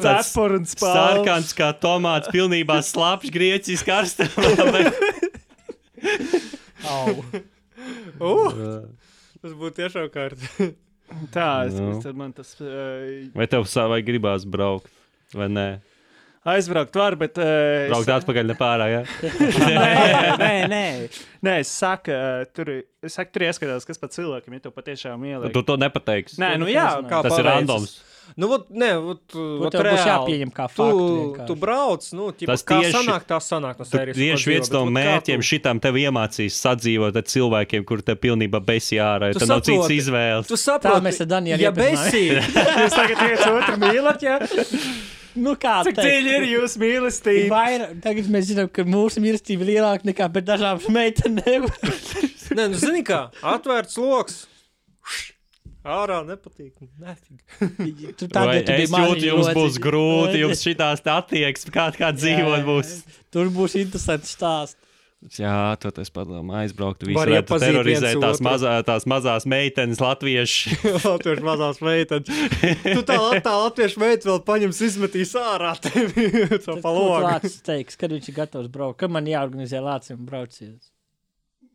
[0.06, 0.94] tāds cepur un spēlē.
[1.00, 4.50] Sarkans kā tomāts, pilnībā slapjš, grieķis, karstamā.
[6.92, 7.12] Au.
[8.22, 8.86] Uh,
[9.42, 10.38] tas būtu tiešām kārt.
[11.34, 11.92] Tā, es, Nu.
[11.96, 12.54] es, tad man tas.
[12.62, 14.92] Uh, Vai tev savai gribās braukt,
[15.36, 15.70] vai nē?
[16.52, 17.36] Aizbraukt var, bet.
[17.38, 18.94] Uh, Braukt atpakaļ nepārāk.
[18.96, 19.02] Ja?
[19.78, 20.86] nē, nē, nē.
[21.46, 22.72] nē, es saku, uh, tur,
[23.06, 25.54] es saku, tur ieskatās, kas pat cilvēkam, ja tu patiešām ieliek.
[25.54, 26.40] Tu to nepateiksi.
[26.42, 27.50] Nē, nu jā, Kā Tas ir paveicis?
[27.52, 27.94] randoms.
[28.40, 30.10] Nu, vot, nē, vot, vot tev būs reāli.
[30.12, 31.48] jāpieņem kā tu, faktu vienkārši.
[31.48, 34.16] tu brauc, nu, ķipa, Tas kā tieši- sanāk, tā sanāk no Tu sērijas.
[34.22, 39.34] tieši viens no mērķiem šitam tev iemācīs sadzīvot ar cilvēkiem, kur te pilnībā besi ārā.
[39.34, 40.48] Tu Tad nav cits izvēles.
[40.48, 42.24] Tu saproti, mēs ar Danielu ja besi,
[42.82, 44.40] Jūs tagad viens otru mīlat, ja?
[45.36, 47.52] Nu, kā Cik dziļi ir jūsu mīlestība?
[47.56, 51.68] Vairāk, tagad mēs zinām, ka mūsu mīlestība ir lielāka nekā pret dažām meitenēm.
[52.52, 54.42] Nē, nu, zini kā, atvērts loks.
[55.82, 56.76] Ārā nepatīk.
[57.02, 57.42] Nefig.
[58.20, 59.82] Tur tādēļ tu es jūtu, jums būs lociņš.
[59.82, 62.96] grūti, jums šitās attieksmes, kā, kā dzīvot būs.
[63.34, 64.78] Tur būs interesants stāsts.
[65.38, 67.04] Jā, to es padomāju, aizbraukt.
[67.06, 70.78] Var varētu iepazīt terorizēt tās, mazā, tās mazās meitenes, latvieši.
[71.12, 72.32] Latviešu mazās meitenes.
[72.82, 76.26] Tu tā, tā latviešu meitene vēl paņems, izmetīs ārā tevi.
[76.66, 77.22] to pa logu.
[77.28, 78.98] Lācis teiks, kad viņš ir gatavs braukt.
[79.04, 80.90] Kad man jāorganizē Lācijam brauciens?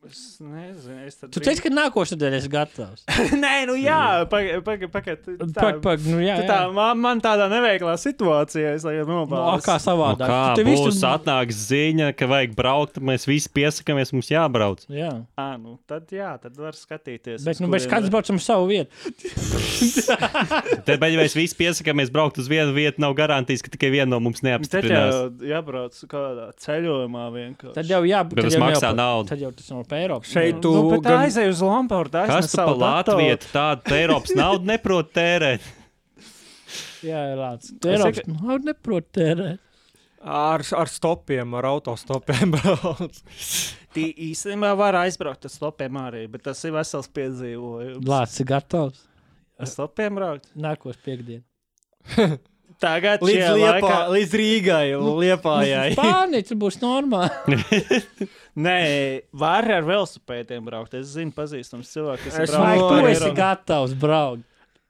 [0.06, 1.30] Es nezinu, es tad.
[1.34, 3.02] Tu teici, ka nākošais nedēļa esi gatavs.
[3.44, 3.98] Nē, nu jā,
[4.30, 5.34] pagaidi, pagaidi.
[5.42, 6.72] Pag, Pag, pag, nu jā, Tā, jā.
[6.76, 9.64] man, man tādā neveiklā situācijā, es lai Nu, nobāzu.
[9.66, 10.30] kā Nu, savādāk?
[10.30, 14.86] kā Tu visu- būs atnāks ziņa, ka vajag braukt, tad mēs visi piesakāmies, mums jābrauc.
[14.92, 17.42] Jā, Ā, nu, tad jā, tad var skatīties.
[17.44, 18.90] bet nu, mēs katrs braucam savu vietu.
[20.86, 24.08] Tad, bet, ja mēs visi piesakāmies braukt uz vienu vietu, nav garantijas, ka tikai viena
[24.14, 25.14] no mums Tad neapstiprinās.
[25.16, 27.74] jau jābrauc kādā ceļojumā vienkārši.
[27.76, 29.28] Tad jau jā, Bet tad tas jau maksā naudu.
[29.32, 30.28] Tad jau tas nav pa Eiropu.
[30.28, 35.08] Šeit tu Nu, gan- aizej uz Lamportu, Kas tu pa Latviju tādu Eiropas naudu neprot
[35.16, 35.64] tērēt?
[37.06, 37.72] Jā, Lācis.
[37.80, 39.62] Tu Eiropas naudu neprot tērēt.
[40.26, 43.20] Ar, ar stopiem, ar autostopiem brauc.
[43.94, 48.02] Tī īstenībā var aizbraukt ar stopiem arī, bet tas ir vesels piedzīvojums.
[48.10, 49.04] Lācis ir gatavs.
[49.56, 50.50] Ar stopiem braukt.
[50.58, 51.44] Nākošais piekdien.
[52.82, 54.00] Tagad Līdz, liepā, laikā...
[54.12, 55.86] līdz Rīgai, Liepājai.
[55.96, 57.56] Spānija, tur būs normāli.
[58.66, 58.80] Nē,
[59.36, 60.96] var ar velosipēdiem braukt.
[60.98, 64.44] Es zinu, pazīstams cilvēks, kas Es ir Vai No, tu esi gatavs braukt?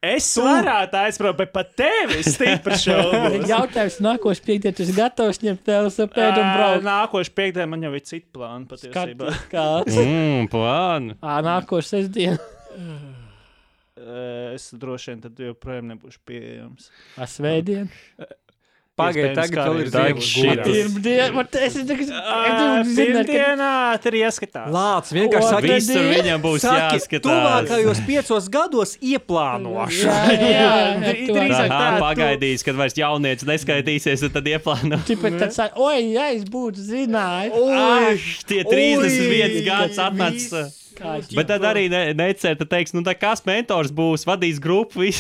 [0.06, 3.46] Es varētu aizbraukt, bet pat tevi stipri šaubos.
[3.48, 6.86] Jautājums nākošais piekdien, tu esi gatavs ņemt velosipēdu un braukt.
[6.86, 9.32] Nākošais piekdien man jau ir citi plāni patiesībā.
[9.32, 9.66] Skaties, kā.
[9.88, 11.18] Mmm, plānu.
[11.22, 12.38] Ā, nākošais sestdien.
[13.97, 16.90] Ā, Es droši vien tad joprojām nebūšu pieejams.
[17.16, 17.89] Ā, svētdien.
[18.97, 20.68] Pagaid, Iespējams, tagad kā vēl ir tagad ziemas šī- gudras.
[20.73, 22.12] Pirmdien, man te esi tagad.
[22.16, 22.36] Ā,
[22.97, 24.70] Pirmdienā tur ieskatās.
[24.73, 27.27] Lācis vienkārši saka, Visur viņam būs saki, jāskatās.
[27.27, 30.09] tuvākajos piecos gados ieplānošu.
[30.09, 30.70] Jā,
[31.28, 35.02] drīzāk tā, pagaidīs, kad vairs jaunietis neskaitīsies, un tad ieplāno.
[35.05, 37.52] Tipā tad saka, oi, ja es būtu zinājis.
[37.52, 38.16] Oi,
[38.48, 40.82] Tie 31 Oi, gads atnācis.
[40.98, 41.31] Viss.
[41.31, 45.06] Kā Bet tad arī ne, necer, tad teiks, nu tā kas mentors būs, vadīs grupu.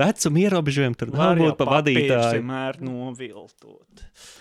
[0.00, 1.74] Vecuma ierobežojumi tur Var būt pa papīrs
[2.08, 2.38] vadītāju.
[2.38, 3.82] vienmēr noviltot.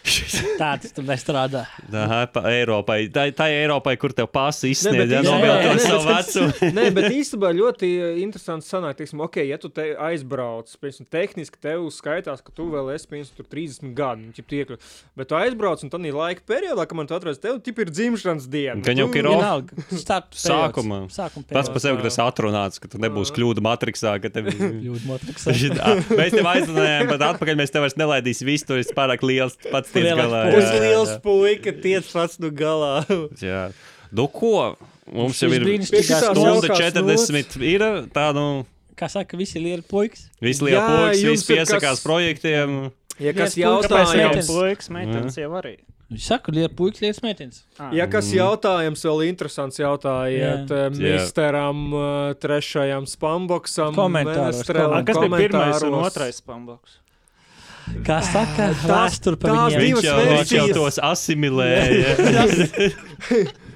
[0.62, 1.66] tāds tu nestrādā.
[1.92, 3.08] Aha, pa Eiropai.
[3.14, 6.72] Tā, tā ir Eiropai, kur tev pasi izsniedz, ja nē, savu bet- vecumu.
[6.78, 7.90] Nē, bet īstenībā ļoti
[8.24, 12.94] interesanti sanāk, teiksim, ok, ja tu te aizbrauc, piemēram, tehniski tev skaitās, ka tu vēl
[12.96, 14.88] esi, piemēram, tur 30 gadi, nu, ķip tu iekļūt.
[15.20, 17.92] Bet tu aizbrauc un tad ir laika periodā, kad man tu atrod, tev tip ir
[17.92, 18.80] dzimšanas diena.
[18.86, 19.28] Gan jau ir
[21.18, 21.48] Sākumā.
[21.48, 21.84] Pats periods.
[21.84, 25.54] sevi, ka tas atrunāts, ka tu nebūsi kļūda matriksā, ka tev Ļoti matriksā.
[26.18, 29.92] Mēs tev aizrunājām, bet atpakaļ mēs tev vairs nelaidīsim visu, tu esi pārāk liels, pats
[29.94, 30.44] tiec galā.
[30.52, 30.54] puisis.
[30.54, 31.20] jā, Uz jā, liels jā.
[31.24, 32.94] puika tiec pats nu galā.
[33.42, 33.72] Jā.
[34.12, 34.76] Nu ko?
[35.08, 37.62] Mums jau ir stunda jaukās 40.
[37.64, 38.66] Ir tā, nu,
[38.98, 40.26] Kā saka, visi lieli puikas.
[40.42, 40.80] visi lieli
[41.22, 42.92] jums visi ir kas- piesakās projektiem.
[43.20, 44.12] Ja kas puika Jautājums.
[44.14, 45.78] jau jautājums, puikas meitenes jau arī?
[46.08, 47.64] Viņš saka, lieli puikas, liels meitenes.
[47.80, 47.90] Ā.
[47.98, 55.84] ja kas jautājums vēl interesants jautājiet eh, misteram eh, trešajam spamboksam, Ā, Kas bija pirmais
[55.84, 57.00] un otrais pamboks?
[58.08, 59.80] Kā saka, vēsture par viņiem.
[59.86, 62.16] Viņš jau, viņš jau tos asimilēja.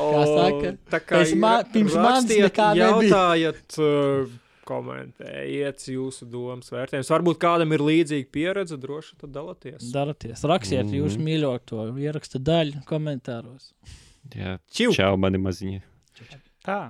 [0.00, 2.86] O, saka, tā kā es ma- pirms manis nekā nebija.
[2.88, 4.30] jautājiet, uh,
[4.64, 7.10] komentējiet jūsu domas vērtējumus.
[7.12, 9.90] Varbūt kādam ir līdzīga pieredze, droši tad dalieties.
[9.92, 10.94] Darieties, rakstiet Mhm.
[11.02, 13.74] jūsu mīļāko ieraksta daļu komentāros.
[14.32, 14.92] Jā, Čiu!
[14.96, 15.82] čau, mani maziņi.
[16.64, 16.80] Tā.